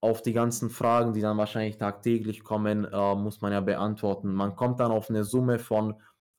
[0.00, 4.34] auf die ganzen Fragen, die dann wahrscheinlich tagtäglich kommen, äh, muss man ja beantworten.
[4.34, 5.94] Man kommt dann auf eine Summe von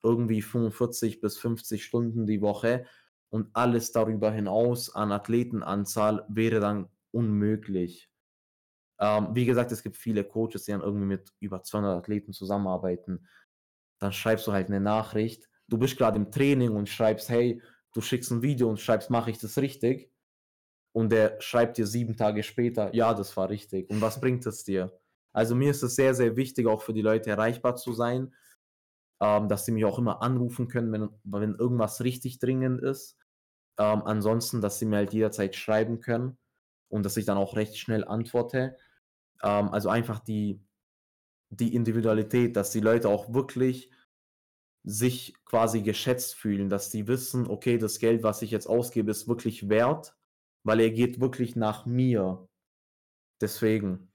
[0.06, 2.86] irgendwie 45 bis 50 Stunden die Woche
[3.28, 8.08] und alles darüber hinaus an Athletenanzahl wäre dann unmöglich.
[9.00, 13.26] Ähm, wie gesagt, es gibt viele Coaches, die dann irgendwie mit über 200 Athleten zusammenarbeiten.
[14.00, 15.48] Dann schreibst du halt eine Nachricht.
[15.68, 17.60] Du bist gerade im Training und schreibst, hey,
[17.92, 20.10] du schickst ein Video und schreibst, mache ich das richtig?
[20.94, 23.90] Und der schreibt dir sieben Tage später, ja, das war richtig.
[23.90, 24.98] Und was bringt es dir?
[25.34, 28.32] Also mir ist es sehr, sehr wichtig, auch für die Leute erreichbar zu sein,
[29.20, 33.16] ähm, dass sie mich auch immer anrufen können, wenn, wenn irgendwas richtig dringend ist.
[33.78, 36.38] Ähm, ansonsten, dass sie mir halt jederzeit schreiben können.
[36.88, 38.76] und dass ich dann auch recht schnell antworte.
[39.42, 40.60] Ähm, also einfach die,
[41.50, 43.90] die Individualität, dass die Leute auch wirklich
[44.84, 49.28] sich quasi geschätzt fühlen, dass sie wissen, okay, das Geld, was ich jetzt ausgebe, ist
[49.28, 50.16] wirklich wert,
[50.64, 52.48] weil er geht wirklich nach mir.
[53.40, 54.12] Deswegen,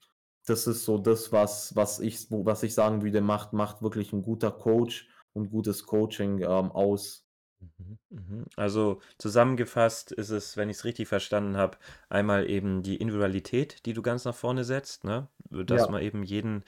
[0.52, 4.22] das ist so das, was, was, ich, was ich sagen würde, macht, macht wirklich ein
[4.22, 7.26] guter Coach und gutes Coaching ähm, aus.
[7.60, 8.46] Mhm, mhm.
[8.56, 11.78] Also zusammengefasst ist es, wenn ich es richtig verstanden habe,
[12.10, 15.28] einmal eben die Individualität, die du ganz nach vorne setzt, ne?
[15.50, 15.92] dass Ja.
[15.92, 16.64] man eben jeden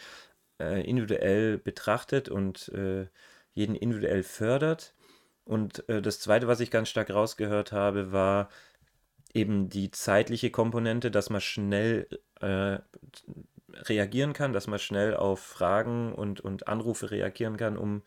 [0.59, 3.07] äh, individuell betrachtet und äh,
[3.53, 4.95] jeden individuell fördert.
[5.45, 8.49] Und äh, das Zweite, was ich ganz stark rausgehört habe, war
[9.33, 12.07] eben die zeitliche Komponente, dass man schnell
[12.41, 12.79] äh,
[13.75, 18.03] reagieren kann, dass man schnell auf Fragen und, und Anrufe reagieren kann, um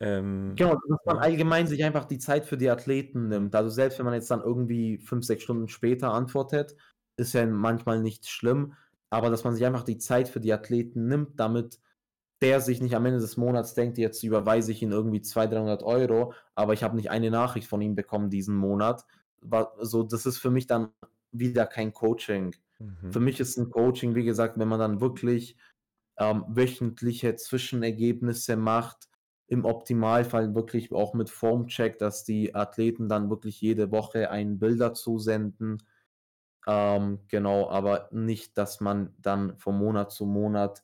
[0.00, 3.54] ähm, Genau, dass man allgemein sich einfach die Zeit für die Athleten nimmt.
[3.54, 6.76] Also selbst wenn man jetzt dann irgendwie fünf, sechs Stunden später antwortet,
[7.16, 8.74] ist ja manchmal nicht schlimm,
[9.10, 11.78] aber dass man sich einfach die Zeit für die Athleten nimmt, damit
[12.42, 15.82] der sich nicht am Ende des Monats denkt, jetzt überweise ich ihn irgendwie 200, 300
[15.84, 19.04] Euro, aber ich habe nicht eine Nachricht von ihm bekommen diesen Monat.
[19.42, 20.90] Wa- So, das ist für mich dann
[21.32, 22.54] wieder kein Coaching.
[22.78, 23.12] Mhm.
[23.12, 25.56] Für mich ist ein Coaching, wie gesagt, wenn man dann wirklich
[26.18, 29.08] ähm, wöchentliche Zwischenergebnisse macht,
[29.48, 34.92] im Optimalfall wirklich auch mit Formcheck, dass die Athleten dann wirklich jede Woche ein Bilder
[34.94, 35.82] zusenden.
[36.66, 40.82] Ähm, genau, aber nicht, dass man dann von Monat zu Monat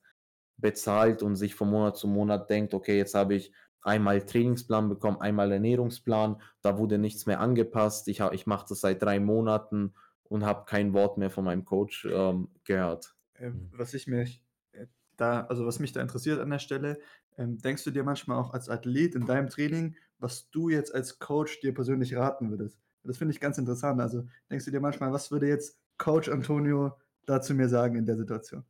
[0.59, 5.21] bezahlt und sich von Monat zu Monat denkt, okay, jetzt habe ich einmal Trainingsplan bekommen,
[5.21, 8.07] einmal Ernährungsplan, da wurde nichts mehr angepasst.
[8.07, 9.95] Ich, ich mache das seit drei Monaten
[10.33, 13.15] und habe kein Wort mehr von meinem Coach ähm, gehört.
[13.35, 13.71] Ähm, Mhm.
[13.73, 17.01] was ich mich äh, da, also was mich da interessiert an der Stelle,
[17.37, 21.19] ähm, denkst du dir manchmal auch als Athlet in deinem Training, was du jetzt als
[21.19, 22.81] Coach dir persönlich raten würdest?
[23.05, 24.01] Das finde ich ganz interessant.
[24.01, 28.17] Also denkst du dir manchmal, was würde jetzt Coach Antonio dazu mir sagen in der
[28.17, 28.65] Situation?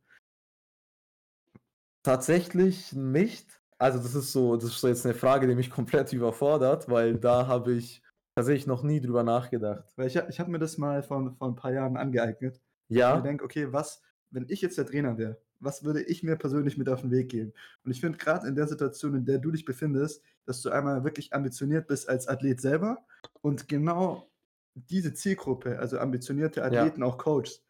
[2.03, 3.61] Tatsächlich nicht.
[3.77, 7.17] Also das ist so, das ist so jetzt eine Frage, die mich komplett überfordert, weil
[7.17, 8.02] da habe ich
[8.35, 9.85] tatsächlich noch nie drüber nachgedacht.
[9.95, 12.61] Weil ich, ich habe mir das mal vor, vor ein paar Jahren angeeignet.
[12.89, 16.23] Ich Ja, mir denke, okay, was, wenn ich jetzt der Trainer wäre, was würde ich
[16.23, 17.53] mir persönlich mit auf den Weg geben?
[17.83, 21.03] Und ich finde gerade in der Situation, in der du dich befindest, dass du einmal
[21.03, 23.05] wirklich ambitioniert bist als Athlet selber
[23.41, 24.27] und genau
[24.75, 27.63] diese Zielgruppe, also ambitionierte Athleten auch coachst,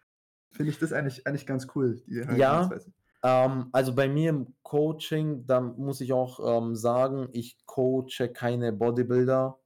[0.50, 2.70] finde ich das eigentlich, eigentlich ganz cool, Ja.
[3.26, 8.74] Ähm, also bei mir im Coaching, da muss ich auch ähm, sagen, ich coache keine
[8.74, 9.60] Bodybuilder,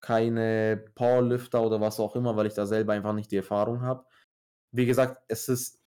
[0.00, 4.06] keine Powerlifter oder was auch immer, weil ich da selber einfach nicht die Erfahrung habe.
[4.72, 5.82] Wie gesagt, es ist,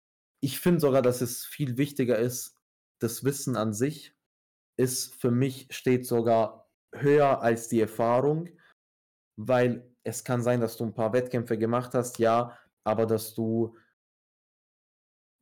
[0.42, 2.56] ich finde sogar, dass es viel wichtiger ist,
[3.00, 4.18] das Wissen an sich
[4.78, 8.50] ist für mich steht sogar höher als die Erfahrung,
[9.36, 13.76] weil es kann sein, dass du ein paar Wettkämpfe gemacht hast, ja, aber dass du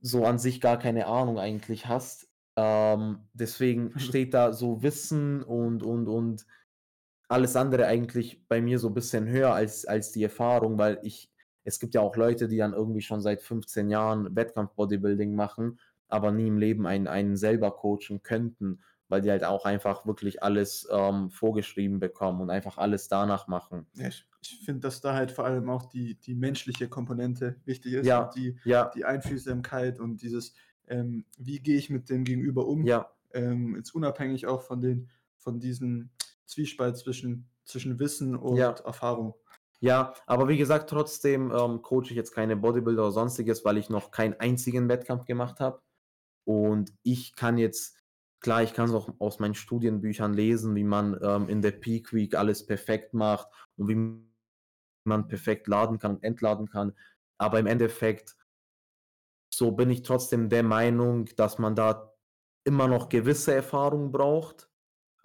[0.01, 2.29] so an sich gar keine Ahnung eigentlich hast.
[2.57, 6.45] Ähm, deswegen steht da so Wissen und, und, und
[7.27, 11.31] alles andere eigentlich bei mir so ein bisschen höher als, als die Erfahrung, weil ich,
[11.63, 16.31] es gibt ja auch Leute, die dann irgendwie schon seit 15 Jahren Wettkampf-Bodybuilding machen, aber
[16.31, 20.87] nie im Leben einen, einen selber coachen könnten, weil die halt auch einfach wirklich alles
[20.91, 23.87] ähm, vorgeschrieben bekommen und einfach alles danach machen.
[23.95, 27.93] Ja, ich ich finde, dass da halt vor allem auch die, die menschliche Komponente wichtig
[27.93, 28.29] ist Ja.
[28.35, 30.53] die, Ja, die Einfühlsamkeit und dieses,
[30.87, 35.09] ähm, wie gehe ich mit dem Gegenüber um, ja, ähm, jetzt unabhängig auch von, den,
[35.37, 36.09] von diesem
[36.45, 38.71] Zwiespalt zwischen, zwischen Wissen und Ja.
[38.71, 39.35] Erfahrung.
[39.81, 43.89] Ja, aber wie gesagt, trotzdem ähm, coache ich jetzt keine Bodybuilder oder sonstiges, weil ich
[43.89, 45.81] noch keinen einzigen Wettkampf gemacht habe.
[46.45, 47.97] Und ich kann jetzt,
[48.39, 52.13] klar, ich kann es auch aus meinen Studienbüchern lesen, wie man ähm, in der Peak
[52.13, 54.25] Week alles perfekt macht und wie
[55.05, 56.93] man perfekt laden kann und entladen kann.
[57.37, 58.35] Aber im Endeffekt,
[59.53, 62.13] so bin ich trotzdem der Meinung, dass man da
[62.63, 64.69] immer noch gewisse Erfahrung braucht,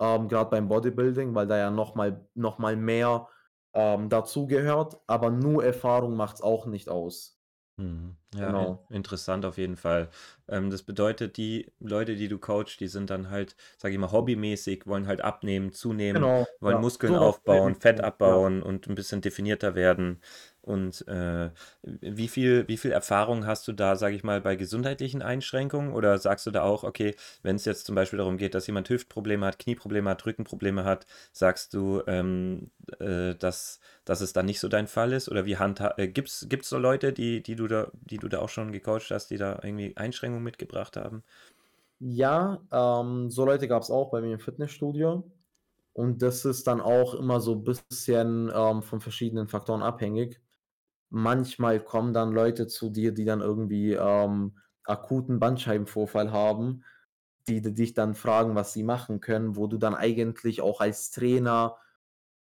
[0.00, 3.28] ähm, gerade beim Bodybuilding, weil da ja nochmal noch mal mehr
[3.74, 7.40] ähm, dazugehört, aber nur Erfahrung macht es auch nicht aus.
[7.76, 8.16] Mhm.
[8.32, 8.62] Ja, Genau.
[8.62, 10.08] in, interessant auf jeden Fall.
[10.48, 14.12] Ähm, das bedeutet, die Leute, die du coachst, die sind dann halt, sag ich mal,
[14.12, 16.46] hobbymäßig, wollen halt abnehmen, zunehmen, Genau.
[16.60, 16.80] wollen ja.
[16.80, 17.74] Muskeln Sowas aufbauen.
[17.74, 18.04] Fett Ja.
[18.04, 20.20] abbauen und ein bisschen definierter werden.
[20.62, 21.50] Und äh,
[21.82, 25.92] wie viel, wie viel Erfahrung hast du da, sag ich mal, bei gesundheitlichen Einschränkungen?
[25.92, 28.88] Oder sagst du da auch, okay, wenn es jetzt zum Beispiel darum geht, dass jemand
[28.90, 32.70] Hüftprobleme hat, Knieprobleme hat, Rückenprobleme hat, sagst du, ähm,
[33.00, 35.28] äh, dass, dass es dann nicht so dein Fall ist?
[35.30, 38.40] Oder wie handha äh, gibt's, gibt's so Leute, die, die du da, die du da
[38.40, 41.24] auch schon gecoacht hast, die da irgendwie Einschränkungen mitgebracht haben?
[41.98, 45.30] Ja, ähm, so Leute gab es auch bei mir im Fitnessstudio.
[45.92, 50.40] Und das ist dann auch immer so ein bisschen ähm, von verschiedenen Faktoren abhängig.
[51.10, 56.84] manchmal kommen dann Leute zu dir, die dann irgendwie ähm, akuten Bandscheibenvorfall haben,
[57.48, 61.12] die, die dich dann fragen, was sie machen können, wo du dann eigentlich auch als
[61.12, 61.78] Trainer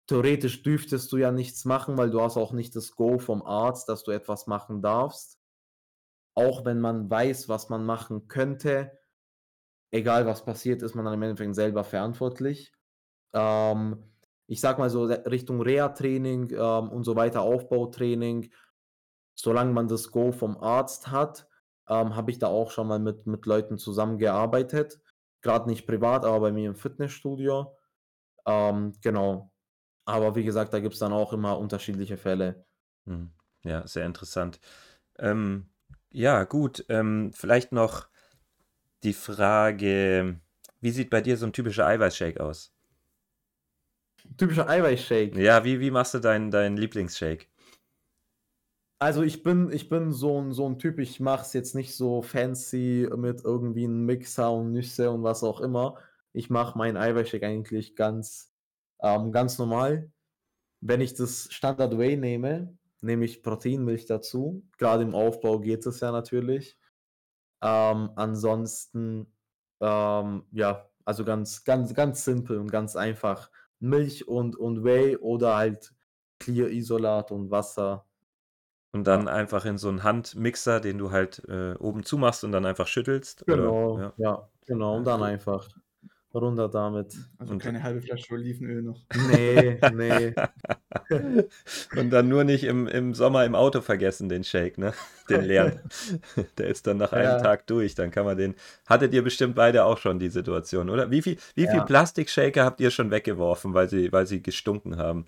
[0.08, 3.88] theoretisch dürftest du ja nichts machen, weil du hast auch nicht das Go vom Arzt,
[3.88, 5.39] dass du etwas machen darfst.
[6.34, 8.98] Auch wenn man weiß, was man machen könnte,
[9.90, 12.72] egal was passiert, ist man dann im Endeffekt selber verantwortlich.
[13.32, 14.04] Ähm,
[14.46, 18.52] ich sag mal so Richtung Reha-Training ähm, und so weiter, Aufbautraining,
[19.38, 21.48] solange man das Go vom Arzt hat,
[21.88, 25.00] ähm, habe ich da auch schon mal mit, mit Leuten zusammengearbeitet.
[25.42, 27.76] Gerade nicht privat, aber bei mir im Fitnessstudio.
[28.46, 29.52] Ähm, genau.
[30.04, 32.66] Aber wie gesagt, da gibt es dann auch immer unterschiedliche Fälle.
[33.06, 33.32] Hm.
[33.62, 34.60] Ja, sehr interessant.
[35.18, 35.69] Ähm,
[36.12, 36.84] ja, gut.
[36.88, 38.08] Ähm, vielleicht noch
[39.02, 40.40] die Frage,
[40.80, 42.72] wie sieht bei dir so ein typischer Eiweißshake aus?
[44.36, 45.40] Typischer Eiweißshake.
[45.40, 47.46] Ja, wie, wie machst du deinen dein Lieblingsshake?
[48.98, 51.94] Also ich bin, ich bin so ein, so ein Typ, ich mache es jetzt nicht
[51.96, 55.96] so fancy mit irgendwie einem Mixer und Nüsse und was auch immer.
[56.34, 58.52] Ich mache meinen Eiweißshake eigentlich ganz,
[59.00, 60.12] ähm, ganz normal.
[60.82, 64.62] Wenn ich das Standard Way nehme, nehme ich Proteinmilch dazu.
[64.78, 66.78] Gerade im Aufbau geht es ja natürlich.
[67.62, 69.32] Ähm, ansonsten,
[69.80, 73.50] ähm, ja, also ganz, ganz, ganz simpel und ganz einfach.
[73.78, 75.94] Milch und, und Whey oder halt
[76.38, 78.06] Clear-Isolat und Wasser.
[78.92, 79.32] Und dann ja.
[79.32, 83.44] einfach in so einen Handmixer, den du halt äh, oben zumachst und dann einfach schüttelst.
[83.46, 84.02] Genau, oder?
[84.02, 84.12] Ja.
[84.16, 84.96] ja, genau.
[84.96, 85.68] Und dann einfach
[86.34, 87.16] runter damit.
[87.38, 89.00] Also und keine halbe Flasche Olivenöl noch.
[89.30, 90.34] Nee, nee.
[91.96, 94.92] und dann nur nicht im, im Sommer im Auto vergessen, den Shake, ne?
[95.28, 95.80] Den leeren.
[96.58, 97.40] Der ist dann nach einem ja.
[97.40, 97.94] Tag durch.
[97.94, 98.54] Dann kann man den.
[98.86, 101.10] Hattet ihr bestimmt beide auch schon die Situation, oder?
[101.10, 101.70] Wie viel, wie ja.
[101.72, 105.26] viel Plastikshaker habt ihr schon weggeworfen, weil sie, weil sie gestunken haben?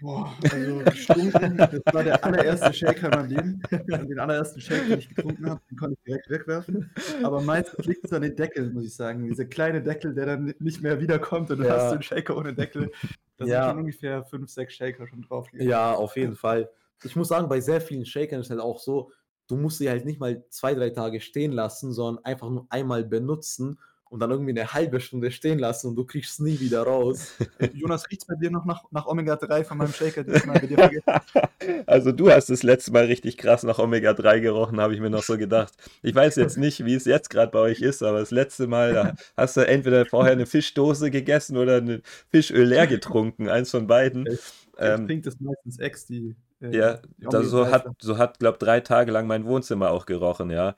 [0.00, 3.62] Boah, also gestunken, das war der allererste Shaker in meinem Leben.
[4.08, 6.90] Den allerersten Shake, den ich getrunken habe, den konnte ich direkt wegwerfen.
[7.24, 9.26] Aber meistens liegt es an den Deckel, muss ich sagen.
[9.28, 11.76] Dieser kleine Deckel, der dann nicht mehr wiederkommt und du ja.
[11.76, 12.92] hast den Shaker ohne Deckel.
[13.38, 13.62] Da ja.
[13.62, 15.48] sind schon ungefähr fünf, sechs Shaker schon drauf.
[15.52, 16.70] Ja, auf jeden Fall.
[17.02, 19.10] Ich muss sagen, bei sehr vielen Shakern ist es halt auch so,
[19.48, 23.04] du musst sie halt nicht mal zwei, drei Tage stehen lassen, sondern einfach nur einmal
[23.04, 23.78] benutzen
[24.10, 27.34] und dann irgendwie eine halbe Stunde stehen lassen und du kriegst es nie wieder raus.
[27.74, 30.24] Jonas, riecht es bei dir noch nach, nach Omega-3 von meinem Shaker?
[31.86, 35.22] also du hast das letzte Mal richtig krass nach Omega-3 gerochen, habe ich mir noch
[35.22, 35.74] so gedacht.
[36.02, 38.92] Ich weiß jetzt nicht, wie es jetzt gerade bei euch ist, aber das letzte Mal,
[38.94, 43.86] da hast du entweder vorher eine Fischdose gegessen oder ein Fischöl leer getrunken, eins von
[43.86, 44.26] beiden.
[44.26, 44.40] Ich,
[44.78, 49.12] ähm, trinkt es meistens Ex, die ja, das, so hat, so hat, glaube drei Tage
[49.12, 50.74] lang mein Wohnzimmer auch gerochen, ja.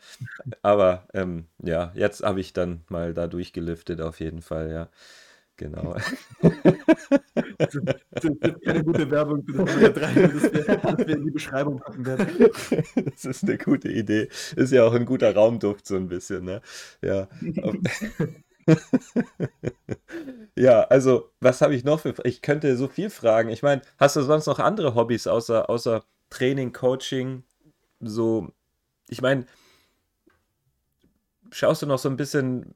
[0.62, 4.89] Aber ähm, ja, jetzt habe ich dann mal da durchgelüftet, auf jeden Fall, ja.
[5.57, 5.94] Genau.
[7.59, 11.31] das ist keine gute Werbung für das Omega 3, das wir, das wir in die
[11.31, 12.27] Beschreibung packen werden.
[13.05, 14.28] Das ist eine gute Idee.
[14.57, 16.62] Ist ja auch ein guter Raumduft, so ein bisschen, ne?
[17.02, 17.28] Ja.
[20.57, 22.15] ja, also, was habe ich noch für.
[22.25, 23.49] Ich könnte so viel fragen.
[23.51, 27.45] Ich meine, hast du sonst noch andere Hobbys außer, außer Training, Coaching?
[28.01, 28.53] So,
[29.09, 29.47] ich meine,
[31.51, 32.75] schaust du noch so ein bisschen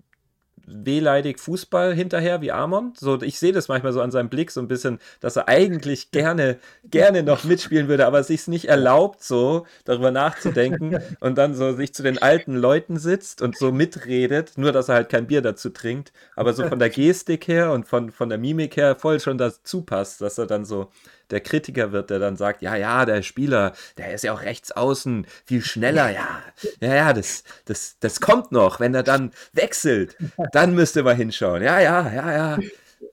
[0.67, 2.93] wehleidig Fußball hinterher wie Amon.
[2.97, 6.11] So, ich sehe das manchmal so an seinem Blick so ein bisschen, dass er eigentlich
[6.11, 11.75] gerne, gerne noch mitspielen würde, aber sich nicht erlaubt, so darüber nachzudenken und dann so
[11.75, 15.43] sich zu den alten Leuten sitzt und so mitredet, nur dass er halt kein Bier
[15.43, 19.21] dazu trinkt, aber so von der Gestik her und von, von der Mimik her voll
[19.21, 20.91] schon dazu passt, dass er dann so
[21.31, 24.73] der Kritiker wird, der dann sagt, ja, ja, der Spieler, der ist ja auch rechts
[24.73, 26.41] außen viel schneller, ja,
[26.81, 30.17] ja, ja, das, das, das kommt noch, wenn er dann wechselt,
[30.53, 32.59] dann müsste man hinschauen, ja, ja, ja, ja.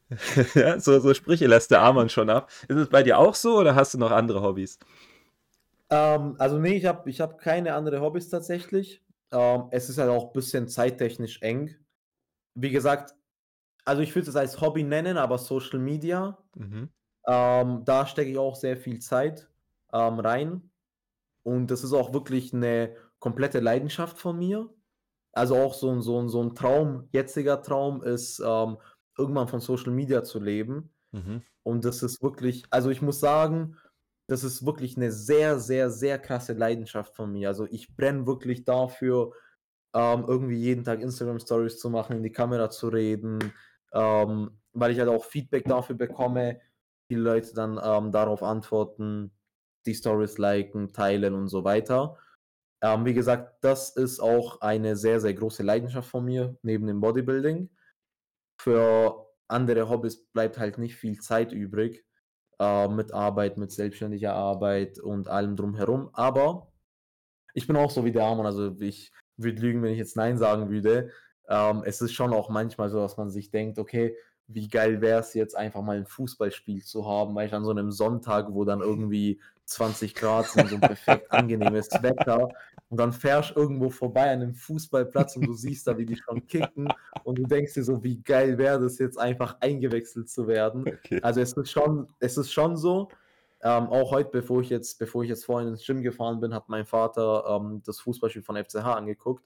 [0.56, 2.50] ja so, so Sprüche lässt der Armand schon ab.
[2.68, 4.78] Ist es bei dir auch so oder hast du noch andere Hobbys?
[5.90, 9.02] Ähm, also nee, ich habe ich hab keine andere Hobbys tatsächlich.
[9.32, 11.76] Ähm, es ist halt auch ein bisschen zeittechnisch eng.
[12.56, 13.16] Wie gesagt,
[13.86, 16.38] also ich würde es als Hobby nennen, aber Social Media.
[16.56, 16.90] Mhm.
[17.28, 19.50] Ähm, da stecke ich auch sehr viel Zeit
[19.94, 20.70] ähm, rein.
[21.44, 24.70] Und das ist auch wirklich eine komplette Leidenschaft von mir.
[25.34, 28.78] Also auch so ein, so ein, so ein Traum, jetziger Traum ist, ähm,
[29.18, 30.94] irgendwann von Social Media zu leben.
[31.12, 31.42] Mhm.
[31.64, 33.78] Und das ist wirklich, also ich muss sagen,
[34.28, 37.50] das ist wirklich eine sehr, sehr, sehr krasse Leidenschaft von mir.
[37.50, 39.34] Also ich brenne wirklich dafür,
[39.94, 43.54] ähm, irgendwie jeden Tag Instagram Stories zu machen, in die Kamera zu reden,
[43.94, 46.60] ähm, weil ich halt auch Feedback dafür bekomme,
[47.12, 49.32] viele Leute dann ähm, darauf antworten,
[49.86, 52.18] die Stories liken, teilen und so weiter.
[52.82, 57.02] Ähm, wie gesagt, das ist auch eine sehr, sehr große Leidenschaft von mir, neben dem
[57.02, 57.70] Bodybuilding.
[58.62, 62.06] Für andere Hobbys bleibt halt nicht viel Zeit übrig.
[62.60, 66.10] äh, mit Arbeit, mit selbstständiger Arbeit und allem drumherum.
[66.14, 66.72] Aber
[67.54, 70.38] ich bin auch so wie der Armon, also ich würde lügen, wenn ich jetzt Nein
[70.38, 71.12] sagen würde.
[71.50, 74.16] Ähm, es ist schon auch manchmal so, dass man sich denkt, okay,
[74.54, 77.72] wie geil wäre es jetzt einfach mal ein Fußballspiel zu haben, weil ich an so
[77.72, 82.50] einem Sonntag, wo dann irgendwie 20 Grad sind, so ein perfekt angenehmes Wetter
[82.90, 86.46] und dann fährst irgendwo vorbei an einem Fußballplatz und du siehst da, wie die schon
[86.46, 86.90] kicken
[87.24, 90.86] und du denkst dir so, wie geil wäre das jetzt einfach eingewechselt zu werden.
[90.88, 91.20] Okay.
[91.22, 93.08] Also es ist schon, es ist schon so,
[93.64, 96.68] ähm, auch heute, bevor ich jetzt, bevor ich jetzt vorhin ins Gym gefahren bin, hat
[96.68, 99.46] mein Vater ähm, das Fußballspiel von FCH angeguckt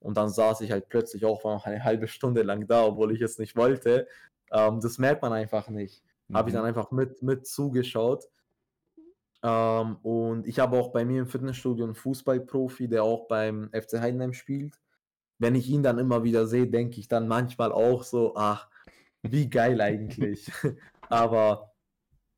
[0.00, 3.20] und dann saß ich halt plötzlich auch noch eine halbe Stunde lang da, obwohl ich
[3.20, 4.06] es nicht wollte.
[4.52, 6.02] Ähm, das merkt man einfach nicht.
[6.28, 6.36] Mhm.
[6.36, 8.24] Habe ich dann einfach mit, mit zugeschaut.
[9.42, 14.00] Ähm, und ich habe auch bei mir im Fitnessstudio einen Fußballprofi, der auch beim FC
[14.00, 14.80] Heidenheim spielt.
[15.38, 18.68] Wenn ich ihn dann immer wieder sehe, denke ich dann manchmal auch so, ach,
[19.22, 20.50] wie geil eigentlich.
[21.08, 21.72] Aber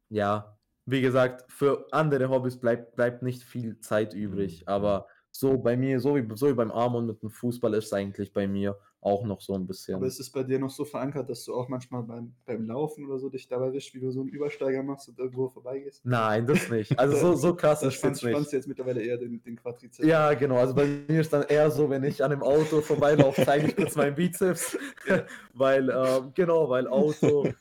[0.09, 4.63] ja, wie gesagt, für andere Hobbys bleibt, bleibt nicht viel Zeit übrig.
[4.63, 4.69] Mhm.
[4.69, 7.87] Aber so bei mir, so wie, so wie beim Arm und mit dem Fußball ist
[7.87, 9.95] es eigentlich bei mir auch noch so ein bisschen.
[9.95, 13.07] Aber ist es bei dir noch so verankert, dass du auch manchmal beim, beim Laufen
[13.07, 16.05] oder so dich dabei erwischt, wie du so einen Übersteiger machst und irgendwo vorbeigehst?
[16.05, 16.99] Nein, das nicht.
[16.99, 18.33] Also so, so krass ist es nicht.
[18.33, 20.07] spannst jetzt mittlerweile eher den, den Quadrizeps.
[20.07, 20.57] Ja, genau.
[20.57, 23.77] Also bei mir ist dann eher so, wenn ich an einem Auto vorbeilaufe, zeige ich
[23.77, 24.77] kurz meinen Bizeps.
[25.55, 27.55] weil, ähm, genau, weil Auto, ähm,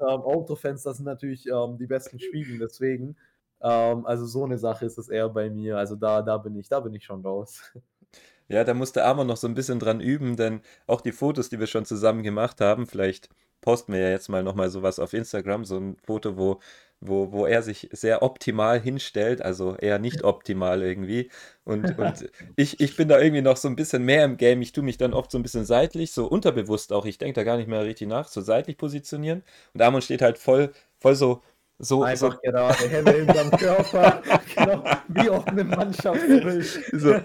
[0.00, 3.16] Autofenster sind natürlich ähm, die besten Spiegel, deswegen.
[3.60, 5.78] Ähm, also so eine Sache ist es eher bei mir.
[5.78, 7.72] Also da, da bin ich, da bin ich schon raus.
[8.48, 11.60] Ja, da musste Armer noch so ein bisschen dran üben, denn auch die Fotos, die
[11.60, 13.30] wir schon zusammen gemacht haben, vielleicht
[13.64, 16.60] posten wir ja jetzt mal nochmal sowas auf Instagram, so ein Foto, wo,
[17.00, 21.30] wo, wo er sich sehr optimal hinstellt, also eher nicht optimal irgendwie.
[21.64, 24.60] Und, und ich, ich bin da irgendwie noch so ein bisschen mehr im Game.
[24.60, 27.06] Ich tue mich dann oft so ein bisschen seitlich, so unterbewusst auch.
[27.06, 29.42] Ich denke da gar nicht mehr richtig nach, so seitlich positionieren.
[29.72, 31.40] Und Amon steht halt voll, voll so
[31.78, 32.50] so, Einfach so.
[32.50, 34.22] gerade, Hände hinterm Körper,
[34.54, 36.84] genau, wie auf einem Mannschaftsbild.
[36.92, 37.16] So,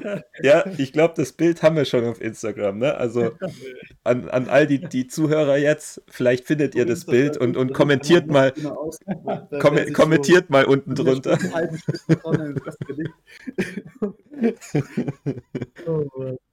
[0.41, 2.95] ja, ich glaube, das Bild haben wir schon auf Instagram, ne?
[2.95, 3.31] Also
[4.03, 8.27] an, an all die, die Zuhörer jetzt, vielleicht findet ihr das Bild und, und kommentiert
[8.27, 8.51] mal,
[9.61, 11.37] kom kommentiert mal unten drunter.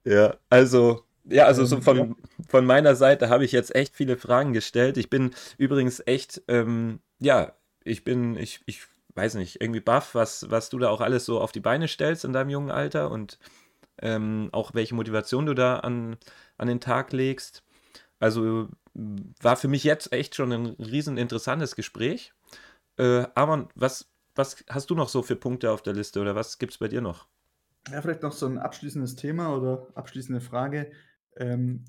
[0.05, 2.16] Ja, also ja, also so von,
[2.48, 4.97] von meiner Seite habe ich jetzt echt viele Fragen gestellt.
[4.97, 7.52] Ich bin übrigens echt, ähm, ja,
[7.86, 8.82] ich bin, ich, ich
[9.14, 12.24] weiß nicht, irgendwie baff, was, was du da auch alles so auf die Beine stellst
[12.24, 13.38] in deinem jungen Alter und
[13.98, 16.16] ähm, auch welche Motivation du da an,
[16.58, 17.62] an den Tag legst.
[18.18, 18.68] Also
[19.40, 22.32] war für mich jetzt echt schon ein riesen interessantes Gespräch.
[22.98, 26.58] Äh, Arman, was, was hast du noch so für Punkte auf der Liste oder was
[26.58, 27.26] gibt es bei dir noch?
[27.90, 30.90] Ja, vielleicht noch so ein abschließendes Thema oder abschließende Frage.
[31.36, 31.84] Ähm,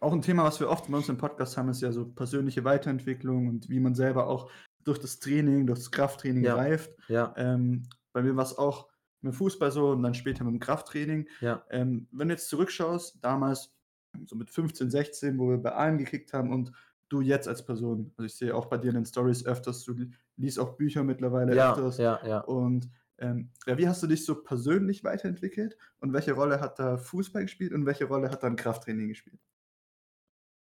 [0.00, 2.64] auch ein Thema, was wir oft bei uns im Podcast haben, ist ja so persönliche
[2.64, 4.50] Weiterentwicklung und wie man selber auch
[4.86, 6.54] durch das Training, durch das Krafttraining ja.
[6.54, 6.90] reift.
[7.08, 7.34] Ja.
[7.36, 8.88] Ähm, bei mir war es auch
[9.20, 11.28] mit dem Fußball so und dann später mit dem Krafttraining.
[11.40, 11.64] Ja.
[11.70, 13.74] Ähm, wenn du jetzt zurückschaust, damals
[14.26, 16.72] so mit 15, 16, wo wir bei allen gekickt haben und
[17.08, 19.94] du jetzt als Person, also ich sehe auch bei dir in den Stories öfters, du
[20.36, 21.98] liest auch Bücher mittlerweile ja, öfters.
[21.98, 22.40] Ja, ja.
[22.40, 22.88] Und
[23.18, 27.42] ähm, ja, wie hast du dich so persönlich weiterentwickelt und welche Rolle hat da Fußball
[27.42, 29.40] gespielt und welche Rolle hat dann Krafttraining gespielt?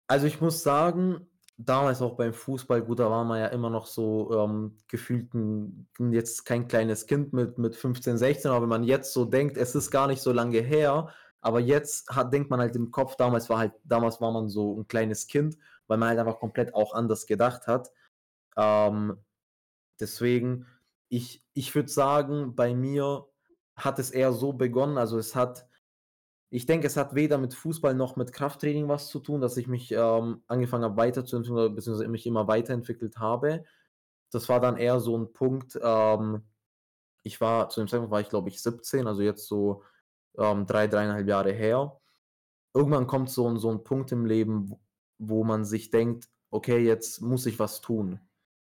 [0.08, 1.28] Also ich muss sagen,
[1.58, 5.88] damals auch beim Fußball, gut, da war man ja immer noch so ähm, gefühlt ein,
[6.12, 9.76] jetzt kein kleines Kind mit, mit 15, 16, aber wenn man jetzt so denkt, es
[9.76, 11.10] ist gar nicht so lange her,
[11.42, 14.80] aber jetzt hat, denkt man halt im Kopf, damals war halt, damals war man so
[14.80, 15.58] ein kleines Kind,
[15.88, 17.92] weil man halt einfach komplett auch anders gedacht hat.
[18.58, 19.18] Ähm,
[20.00, 20.66] deswegen,
[21.10, 23.28] ich, ich würde sagen, bei mir
[23.76, 25.68] hat es eher so begonnen, also es hat
[26.54, 29.68] ich denke, es hat weder mit Fußball noch mit Krafttraining was zu tun, dass ich
[29.68, 33.64] mich ähm, angefangen habe weiterzuentwickeln, beziehungsweise mich immer weiterentwickelt habe.
[34.32, 36.44] Das war dann eher so ein Punkt, ähm,
[37.24, 39.82] ich war, zu dem Zeitpunkt war ich glaube ich 17, also jetzt so
[40.38, 42.00] ähm, drei, dreieinhalb Jahre her.
[42.76, 44.76] Irgendwann kommt so, so ein Punkt im Leben,
[45.18, 48.20] wo man sich denkt, okay, jetzt muss ich was tun.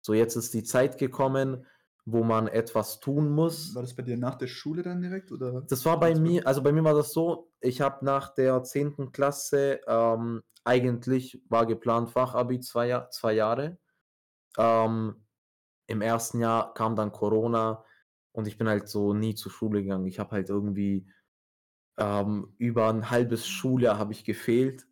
[0.03, 1.67] So, jetzt ist die Zeit gekommen,
[2.05, 3.75] wo man etwas tun muss.
[3.75, 5.31] War das bei dir nach der Schule dann direkt?
[5.31, 5.63] Oder?
[5.63, 9.13] Das war bei mir, also bei mir war das so, ich habe nach der 10.
[9.13, 13.79] Klasse ähm, eigentlich war geplant Fachabi zwei, zwei Jahre.
[14.59, 15.25] Ähm,
[15.87, 17.85] Im ersten Jahr kam dann Corona
[18.33, 20.07] und ich bin halt so nie zur Schule gegangen.
[20.07, 21.09] Ich habe halt irgendwie
[21.99, 24.87] ähm, über ein halbes Schuljahr habe ich gefehlt.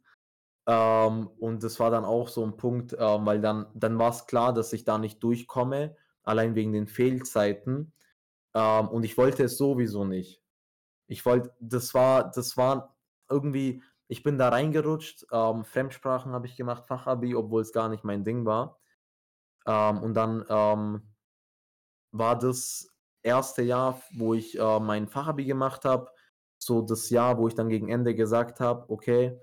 [0.67, 4.27] Ähm, und das war dann auch so ein Punkt, ähm, weil dann, dann war es
[4.27, 5.97] klar, dass ich da nicht durchkomme
[6.31, 7.93] allein wegen den Fehlzeiten.
[8.55, 10.43] Ähm, und ich wollte es sowieso nicht.
[11.09, 12.97] Ich wollte, das war, das war
[13.29, 15.27] irgendwie, ich bin da reingerutscht.
[15.33, 18.81] Ähm, Fremdsprachen habe ich gemacht, Fachabi, obwohl es gar nicht mein Ding war.
[19.67, 21.15] Ähm, und dann ähm,
[22.13, 22.89] war das
[23.23, 26.11] erste Jahr, wo ich äh, mein Fachabi gemacht habe,
[26.59, 29.39] so das Jahr, wo ich dann gegen Ende gesagt habe, okay,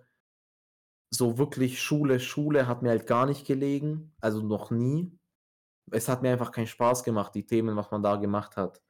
[1.09, 5.17] so wirklich Schule, Schule hat mir halt gar nicht gelegen, also noch nie.
[5.91, 8.81] Es hat mir einfach keinen Spaß gemacht, die Themen, was man da gemacht hat.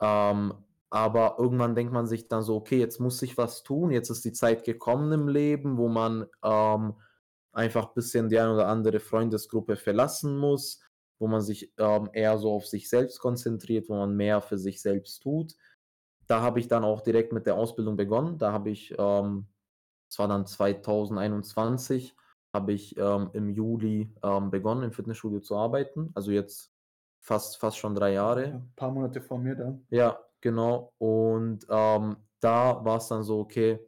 [0.00, 0.54] Ähm,
[0.90, 4.24] aber irgendwann denkt man sich dann so, okay, jetzt muss ich was tun, jetzt ist
[4.26, 6.94] die Zeit gekommen im Leben, wo man ähm,
[7.52, 10.80] einfach ein bisschen die eine oder andere Freundesgruppe verlassen muss,
[11.18, 14.82] wo man sich ähm, eher so auf sich selbst konzentriert, wo man mehr für sich
[14.82, 15.54] selbst tut.
[16.26, 18.38] Da habe ich dann auch direkt mit der Ausbildung begonnen.
[18.38, 19.46] Da habe ich, ähm,
[20.10, 22.14] es war dann 2021,
[22.52, 26.10] habe ich ähm, im Juli ähm, begonnen, im Fitnessstudio zu arbeiten.
[26.14, 26.72] Also jetzt
[27.20, 28.48] fast, fast schon drei Jahre.
[28.48, 29.86] Ja, ein paar Monate vor mir dann.
[29.90, 30.92] Ja, genau.
[30.98, 33.78] Und ähm, da war es dann so, okay,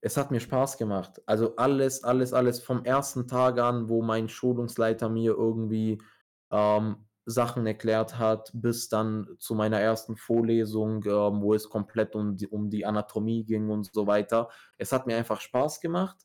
[0.00, 1.20] es hat mir Spaß gemacht.
[1.26, 6.00] Also alles, alles, alles vom ersten Tag an, wo mein Schulungsleiter mir irgendwie
[6.50, 12.36] ähm, Sachen erklärt hat, bis dann zu meiner ersten Vorlesung, ähm, wo es komplett um
[12.36, 14.48] die, um die Anatomie ging und so weiter.
[14.78, 16.16] Es hat mir einfach Spaß gemacht,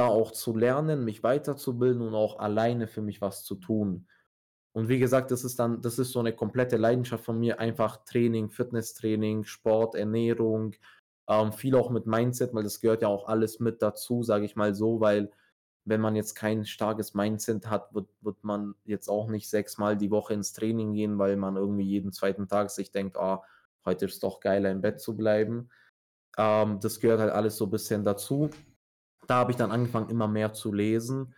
[0.00, 4.06] da auch zu lernen, mich weiterzubilden und auch alleine für mich was zu tun.
[4.72, 8.04] Und wie gesagt, das ist dann, das ist so eine komplette Leidenschaft von mir, einfach
[8.04, 10.74] Training, Fitnesstraining, Sport, Ernährung,
[11.28, 14.56] ähm, viel auch mit Mindset, weil das gehört ja auch alles mit dazu, sage ich
[14.56, 15.30] mal so, weil
[15.84, 20.10] wenn man jetzt kein starkes Mindset hat, wird, wird man jetzt auch nicht sechsmal die
[20.10, 23.42] Woche ins Training gehen, weil man irgendwie jeden zweiten Tag sich denkt, ah,
[23.84, 25.68] heute ist doch geiler im Bett zu bleiben.
[26.38, 28.50] Ähm, das gehört halt alles so ein bisschen dazu.
[29.26, 31.34] Da habe ich dann angefangen, immer mehr zu lesen,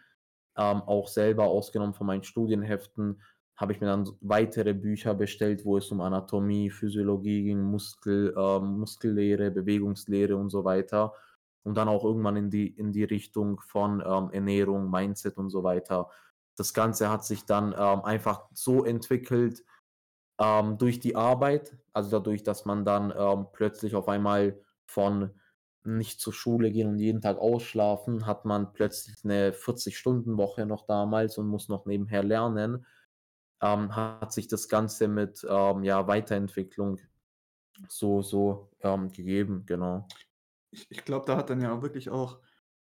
[0.57, 3.21] ähm, auch selber ausgenommen von meinen Studienheften,
[3.57, 8.79] habe ich mir dann weitere Bücher bestellt, wo es um Anatomie, Physiologie ging, Muskel, ähm,
[8.79, 11.13] Muskellehre, Bewegungslehre und so weiter.
[11.63, 15.63] Und dann auch irgendwann in die, in die Richtung von ähm, Ernährung, Mindset und so
[15.63, 16.11] weiter.
[16.57, 19.63] Das Ganze hat sich dann ähm, einfach so entwickelt
[20.41, 25.31] ähm, durch die Arbeit, also dadurch, dass man dann ähm, plötzlich auf einmal von
[25.85, 31.39] nicht zur Schule gehen und jeden Tag ausschlafen, hat man plötzlich eine 40-Stunden-Woche noch damals
[31.39, 32.87] und muss noch nebenher lernen,
[33.61, 36.99] ähm, hat sich das Ganze mit ähm, ja, Weiterentwicklung
[37.89, 40.07] so, so ähm, gegeben, genau.
[40.71, 42.41] Ich, ich glaube, da hat dann ja auch wirklich auch,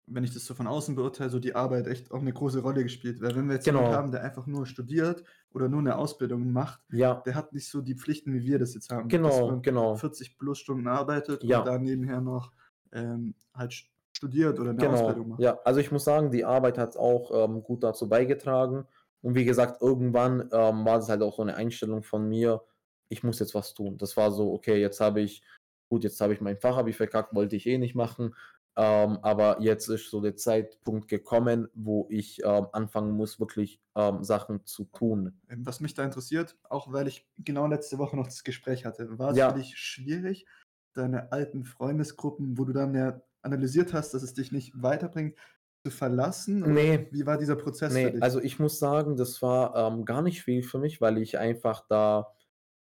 [0.07, 2.83] wenn ich das so von außen beurteile, so die Arbeit echt auch eine große Rolle
[2.83, 3.21] gespielt.
[3.21, 3.79] Weil wenn wir jetzt Genau.
[3.81, 7.69] jemanden haben, der einfach nur studiert oder nur eine Ausbildung macht, Ja, der hat nicht
[7.71, 9.09] so die Pflichten, wie wir das jetzt haben.
[9.09, 9.95] genau, genau.
[9.97, 11.61] 40 plus Stunden arbeitet Ja.
[11.61, 12.53] und da nebenher noch
[12.93, 15.45] ähm, halt st- studiert oder eine Genau, Ausbildung macht.
[15.45, 18.87] ja, also ich muss sagen, die Arbeit hat auch ähm, gut dazu beigetragen.
[19.23, 22.63] Und wie gesagt, irgendwann ähm, war das halt auch so eine Einstellung von mir,
[23.09, 23.99] ich muss jetzt was tun.
[23.99, 25.43] Das war so, okay, jetzt habe ich,
[25.91, 28.35] gut, jetzt habe ich mein Fachabi verkackt, wollte ich eh nicht machen.
[28.77, 34.23] Ähm, aber jetzt ist so der Zeitpunkt gekommen, wo ich ähm, anfangen muss, wirklich ähm,
[34.25, 35.41] Sachen zu tun.
[35.49, 39.19] Ähm, Was mich da interessiert, auch weil ich genau letzte Woche noch das Gespräch hatte,
[39.19, 39.49] war es Ja.
[39.53, 40.47] für dich schwierig,
[40.95, 45.37] deine alten Freundesgruppen, wo du dann ja analysiert hast, dass es dich nicht weiterbringt,
[45.85, 46.63] zu verlassen?
[46.63, 47.09] Oder Nee.
[47.11, 48.23] Wie war dieser Prozess für Nee, dich?
[48.23, 51.87] also ich muss sagen, das war ähm, gar nicht viel für mich, weil ich einfach
[51.89, 52.33] da,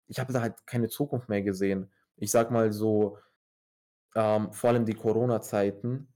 [0.07, 1.91] ich habe da halt keine Zukunft mehr gesehen.
[2.18, 3.18] Ich sag mal so,
[4.15, 6.07] ähm, vor allem die Corona-Zeiten,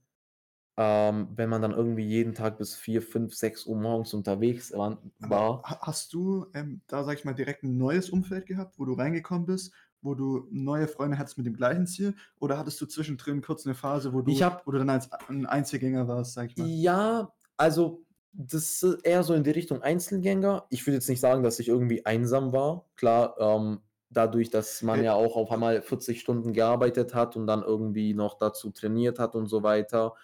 [0.76, 5.02] ähm, wenn man dann irgendwie jeden Tag bis 4, 5, 6 Uhr morgens unterwegs war,
[5.20, 8.94] Aber hast du ähm, da, sag ich mal, direkt ein neues Umfeld gehabt, wo du
[8.94, 12.14] reingekommen bist, wo du neue Freunde hattest mit dem gleichen Ziel?
[12.38, 15.10] Oder hattest du zwischendrin kurz eine Phase, wo du, Ich hab- wo du dann als
[15.28, 16.66] ein Einzelgänger warst, sag ich mal?
[16.68, 18.02] Ja, also
[18.32, 20.66] das ist eher so in die Richtung Einzelgänger.
[20.70, 22.88] Ich würde jetzt nicht sagen, dass ich irgendwie einsam war.
[22.96, 27.46] Klar, ähm, dadurch, dass man Äh, ja auch auf einmal 40 Stunden gearbeitet hat und
[27.46, 30.14] dann irgendwie noch dazu trainiert hat und so weiter,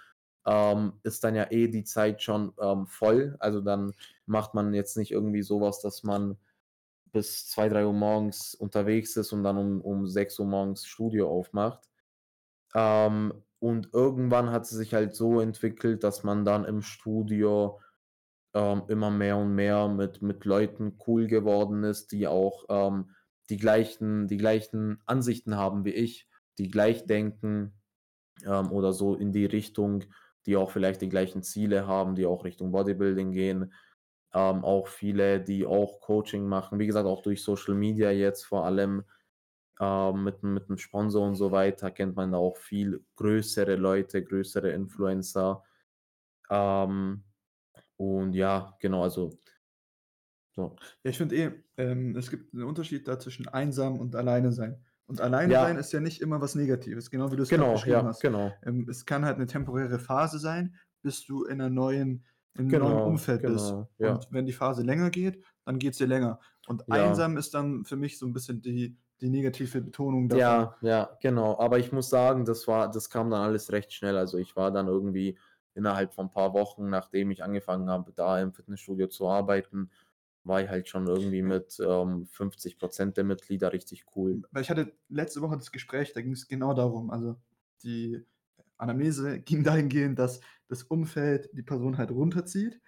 [0.46, 3.36] ähm, ist dann ja eh die Zeit schon ähm, voll.
[3.40, 3.92] Also dann
[4.26, 6.38] macht man jetzt nicht irgendwie sowas, dass man
[7.16, 11.30] bis 2, 3 Uhr morgens unterwegs ist und dann um, um 6 Uhr morgens Studio
[11.30, 11.88] aufmacht.
[12.74, 17.80] Ähm, und irgendwann hat es sich halt so entwickelt, dass man dann im Studio
[18.52, 23.14] ähm, immer mehr und mehr mit, mit Leuten cool geworden ist, die auch ähm,
[23.48, 26.28] die, gleichen, die gleichen Ansichten haben wie ich,
[26.58, 27.72] die gleich denken
[28.44, 30.04] ähm, oder so in die Richtung,
[30.44, 33.72] die auch vielleicht die gleichen Ziele haben, die auch Richtung Bodybuilding gehen.
[34.36, 38.66] Ähm, auch viele, die auch Coaching machen, wie gesagt, auch durch Social Media jetzt vor
[38.66, 39.04] allem
[39.80, 44.24] ähm, mit, mit einem Sponsor und so weiter kennt man da auch viel größere Leute,
[44.24, 45.64] größere Influencer.
[46.50, 47.24] Ähm,
[47.96, 49.38] und ja, genau, also
[50.50, 50.76] so.
[51.04, 54.84] Ja, ich finde eh, ähm, es gibt einen Unterschied da zwischen einsam und alleine sein.
[55.06, 55.64] Und alleine Ja.
[55.64, 58.06] sein ist ja nicht immer was Negatives, genau wie du es gerade Genau, beschrieben ja,
[58.06, 58.22] hast.
[58.22, 58.52] genau.
[58.62, 62.24] Ähm, es kann halt eine temporäre Phase sein, bis du in einer neuen
[62.58, 63.66] im Genau, neuen Umfeld bist.
[63.66, 64.12] genau, ja.
[64.14, 66.40] Und wenn die Phase länger geht, dann geht es dir länger.
[66.68, 67.08] Und Ja.
[67.08, 70.42] einsam ist dann für mich so ein bisschen die, die negative Betonung davon.
[70.42, 71.58] Ja, ja, genau.
[71.58, 74.16] Aber ich muss sagen, das war, das kam dann alles recht schnell.
[74.16, 75.38] Also ich war dann irgendwie
[75.74, 79.90] innerhalb von ein paar Wochen, nachdem ich angefangen habe, da im Fitnessstudio zu arbeiten,
[80.44, 84.42] war ich halt schon irgendwie mit ähm, 50 Prozent der Mitglieder richtig cool.
[84.52, 87.10] Weil ich hatte letzte Woche das Gespräch, da ging es genau darum.
[87.10, 87.36] Also
[87.82, 88.24] die
[88.78, 92.80] Anamnese ging dahingehend, dass das Umfeld die Person halt runterzieht,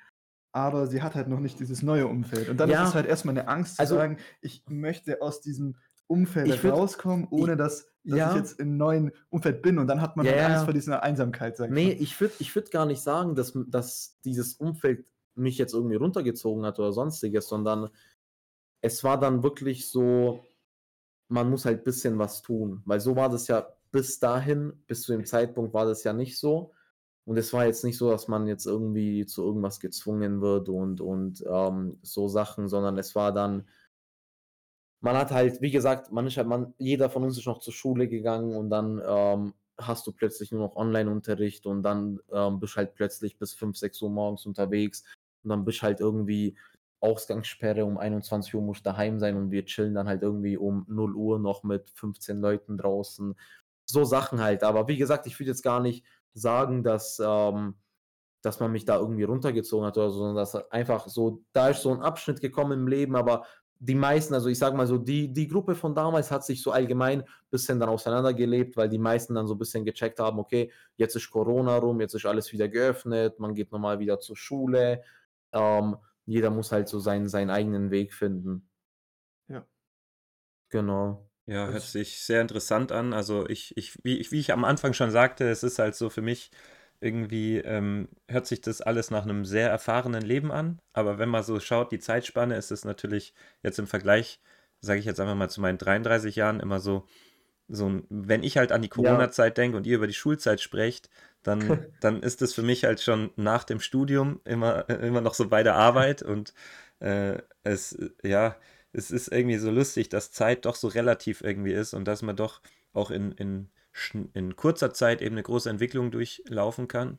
[0.52, 2.48] aber sie hat halt noch nicht dieses neue Umfeld.
[2.48, 2.82] Und dann Ja.
[2.82, 5.76] ist es halt erstmal eine Angst zu Also- sagen, ich möchte aus diesem
[6.06, 8.30] Umfeld Ich würd- rauskommen, ohne dass, dass Ja.
[8.30, 9.78] ich jetzt im neuen Umfeld bin.
[9.78, 10.46] Und dann hat man Ja, halt ja.
[10.48, 12.02] Angst vor dieser Einsamkeit, sag ich Nee, mal.
[12.02, 16.64] ich würde ich würd gar nicht sagen, dass, dass dieses Umfeld mich jetzt irgendwie runtergezogen
[16.64, 17.90] hat oder sonstiges, sondern
[18.80, 20.44] es war dann wirklich so,
[21.30, 22.80] man muss halt ein bisschen was tun.
[22.86, 26.38] Weil so war das ja bis dahin, bis zu dem Zeitpunkt war das ja nicht
[26.38, 26.72] so.
[27.28, 31.02] Und es war jetzt nicht so, dass man jetzt irgendwie zu irgendwas gezwungen wird und,
[31.02, 33.68] und ähm, so Sachen, sondern es war dann,
[35.02, 37.74] man hat halt, wie gesagt, man ist halt, man, jeder von uns ist noch zur
[37.74, 42.76] Schule gegangen und dann ähm, hast du plötzlich nur noch Online-Unterricht und dann ähm, bist
[42.76, 45.04] halt plötzlich bis 5, 6 Uhr morgens unterwegs
[45.44, 46.56] und dann bist halt irgendwie
[47.00, 51.14] Ausgangssperre, um 21 Uhr musst daheim sein und wir chillen dann halt irgendwie um 0
[51.14, 53.34] Uhr noch mit 15 Leuten draußen.
[53.84, 54.62] So Sachen halt.
[54.62, 56.06] Aber wie gesagt, ich würde jetzt gar nicht
[56.40, 57.74] sagen, dass, ähm,
[58.42, 61.82] dass man mich da irgendwie runtergezogen hat oder so, sondern dass einfach so, da ist
[61.82, 63.44] so ein Abschnitt gekommen im Leben, aber
[63.80, 66.72] die meisten, also ich sag mal so, die, die Gruppe von damals hat sich so
[66.72, 70.72] allgemein ein bisschen dann auseinandergelebt, weil die meisten dann so ein bisschen gecheckt haben, okay,
[70.96, 75.02] jetzt ist Corona rum, jetzt ist alles wieder geöffnet, man geht nochmal wieder zur Schule.
[75.52, 75.96] Ähm,
[76.26, 78.68] jeder muss halt so seinen, seinen eigenen Weg finden.
[79.48, 79.64] Ja.
[80.70, 81.27] Genau.
[81.48, 83.14] Ja, hört sich sehr interessant an.
[83.14, 86.10] Also ich, ich, wie, ich, wie ich am Anfang schon sagte, es ist halt so
[86.10, 86.50] für mich
[87.00, 90.78] irgendwie, ähm, hört sich das alles nach einem sehr erfahrenen Leben an.
[90.92, 94.40] Aber wenn man so schaut, die Zeitspanne ist es natürlich jetzt im Vergleich,
[94.80, 97.06] sage ich jetzt einfach mal zu meinen 33 Jahren, immer so,
[97.66, 101.08] so ein, wenn ich halt an die Corona-Zeit denke und ihr über die Schulzeit sprecht,
[101.42, 105.48] dann, dann ist das für mich halt schon nach dem Studium immer, immer noch so
[105.48, 106.52] bei der Arbeit und
[107.00, 108.56] äh, es, ja,
[108.92, 112.36] es ist irgendwie so lustig, dass Zeit doch so relativ irgendwie ist und dass man
[112.36, 112.62] doch
[112.92, 113.70] auch in, in,
[114.34, 117.18] in kurzer Zeit eben eine große Entwicklung durchlaufen kann.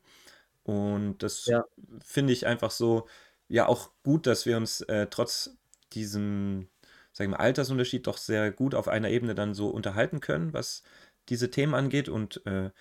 [0.63, 1.63] Und das Ja.
[2.03, 3.07] finde ich einfach so,
[3.47, 5.57] ja, auch gut, dass wir uns äh, trotz
[5.93, 6.69] diesem,
[7.13, 10.83] sag ich mal, Altersunterschied doch sehr gut auf einer Ebene dann so unterhalten können, was
[11.29, 12.09] diese Themen angeht.
[12.09, 12.71] Und äh,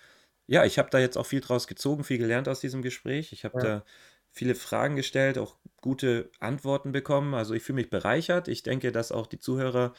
[0.47, 3.33] ja, ich habe da jetzt auch viel draus gezogen, viel gelernt aus diesem Gespräch.
[3.33, 3.59] Ich habe Ja.
[3.59, 3.85] da
[4.31, 7.33] viele Fragen gestellt, auch gute Antworten bekommen.
[7.33, 8.47] Also ich fühle mich bereichert.
[8.47, 9.93] Ich denke, dass auch die Zuhörer,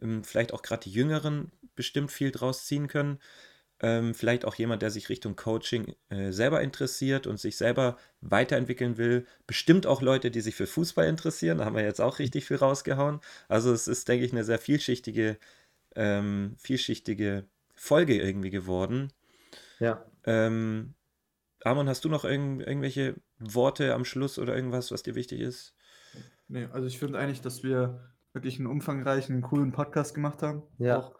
[0.00, 3.18] ähm, vielleicht auch gerade die Jüngeren, bestimmt viel draus ziehen können.
[3.80, 8.96] Ähm, vielleicht auch jemand, der sich Richtung Coaching äh, selber interessiert und sich selber weiterentwickeln
[8.96, 9.26] will.
[9.46, 11.58] Bestimmt auch Leute, die sich für Fußball interessieren.
[11.58, 13.20] Da haben wir jetzt auch richtig viel rausgehauen.
[13.48, 15.36] Also es ist, denke ich, eine sehr vielschichtige,
[15.94, 17.44] ähm, vielschichtige
[17.74, 19.12] Folge irgendwie geworden.
[19.78, 20.04] Ja.
[20.24, 20.94] Ähm,
[21.66, 25.74] Amon, hast du noch irgend, irgendwelche Worte am Schluss oder irgendwas, was dir wichtig ist?
[26.46, 30.62] Nee, also ich finde eigentlich, dass wir wirklich einen umfangreichen, coolen Podcast gemacht haben.
[30.78, 30.98] Ja.
[30.98, 31.14] Auch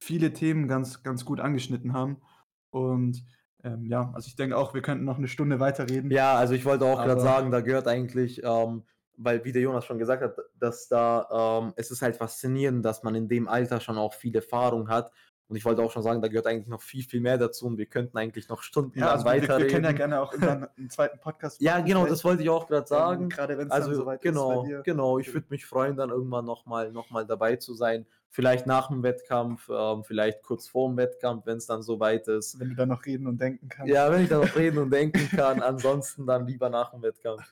[0.00, 2.22] viele Themen ganz, ganz gut angeschnitten haben.
[2.70, 3.24] Und
[3.64, 6.12] ähm, ja, also ich denke auch, wir könnten noch eine Stunde weiterreden.
[6.12, 8.84] Ja, also ich wollte auch gerade sagen, da gehört eigentlich, ähm,
[9.16, 13.02] weil wie der Jonas schon gesagt hat, dass da, ähm, es ist halt faszinierend, dass
[13.02, 15.10] man in dem Alter schon auch viel Erfahrung hat.
[15.48, 17.78] Und ich wollte auch schon sagen, da gehört eigentlich noch viel, viel mehr dazu und
[17.78, 19.70] wir könnten eigentlich noch Stunden Ja, also wir, wir weiterreden.
[19.70, 22.86] können ja gerne auch unseren einen zweiten Podcast Ja, genau, das wollte ich auch gerade
[22.86, 23.24] sagen.
[23.24, 24.82] Ähm, Gerade wenn es Also dann soweit genau, ist bei dir.
[24.82, 25.18] genau.
[25.18, 28.04] Ich würde mich freuen, dann irgendwann nochmal noch mal dabei zu sein.
[28.30, 32.60] Vielleicht nach dem Wettkampf, ähm, vielleicht kurz vor dem Wettkampf, wenn es dann soweit ist.
[32.60, 33.90] Wenn du dann noch reden und denken kannst.
[33.90, 37.42] Ja, wenn ich dann noch reden und denken kann, ansonsten dann lieber nach dem Wettkampf.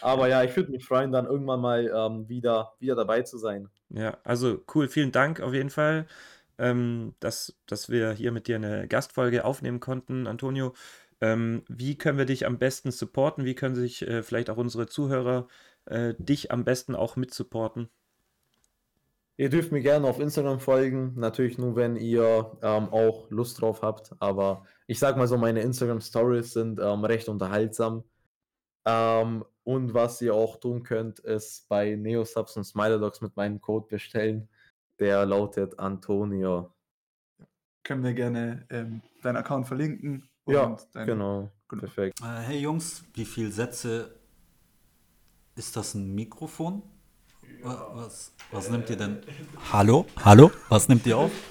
[0.00, 3.68] Aber ja, ich würde mich freuen, dann irgendwann mal ähm, wieder, wieder dabei zu sein.
[3.88, 6.06] Ja, also cool, vielen Dank auf jeden Fall,
[6.58, 10.74] ähm, dass, dass wir hier mit dir eine Gastfolge aufnehmen konnten, Antonio.
[11.20, 13.44] Ähm, wie können wir dich am besten supporten?
[13.44, 15.48] Wie können sich äh, vielleicht auch unsere Zuhörer
[15.86, 17.88] äh, dich am besten auch mitsupporten?
[19.38, 23.82] Ihr dürft mir gerne auf Instagram folgen, natürlich nur, wenn ihr ähm, auch Lust drauf
[23.82, 24.12] habt.
[24.18, 28.04] Aber ich sag mal so, meine Instagram Stories sind ähm, recht unterhaltsam.
[28.86, 33.86] Ähm, und was ihr auch tun könnt, ist bei Neosubs und Smilerdogs mit meinem Code
[33.88, 34.48] bestellen.
[34.98, 36.72] Der lautet Antonio.
[37.84, 40.28] Können wir gerne ähm, deinen Account verlinken.
[40.46, 41.50] Ja, und dein- genau.
[41.68, 41.80] genau.
[41.80, 42.20] Perfekt.
[42.22, 44.18] Äh, hey Jungs, wie viele Sätze
[45.54, 46.82] ist das ein Mikrofon?
[47.62, 49.18] Wa- Was, was nimmt ihr denn?
[49.72, 50.06] Hallo?
[50.24, 50.50] Hallo?
[50.68, 51.30] Was nimmt ihr auf?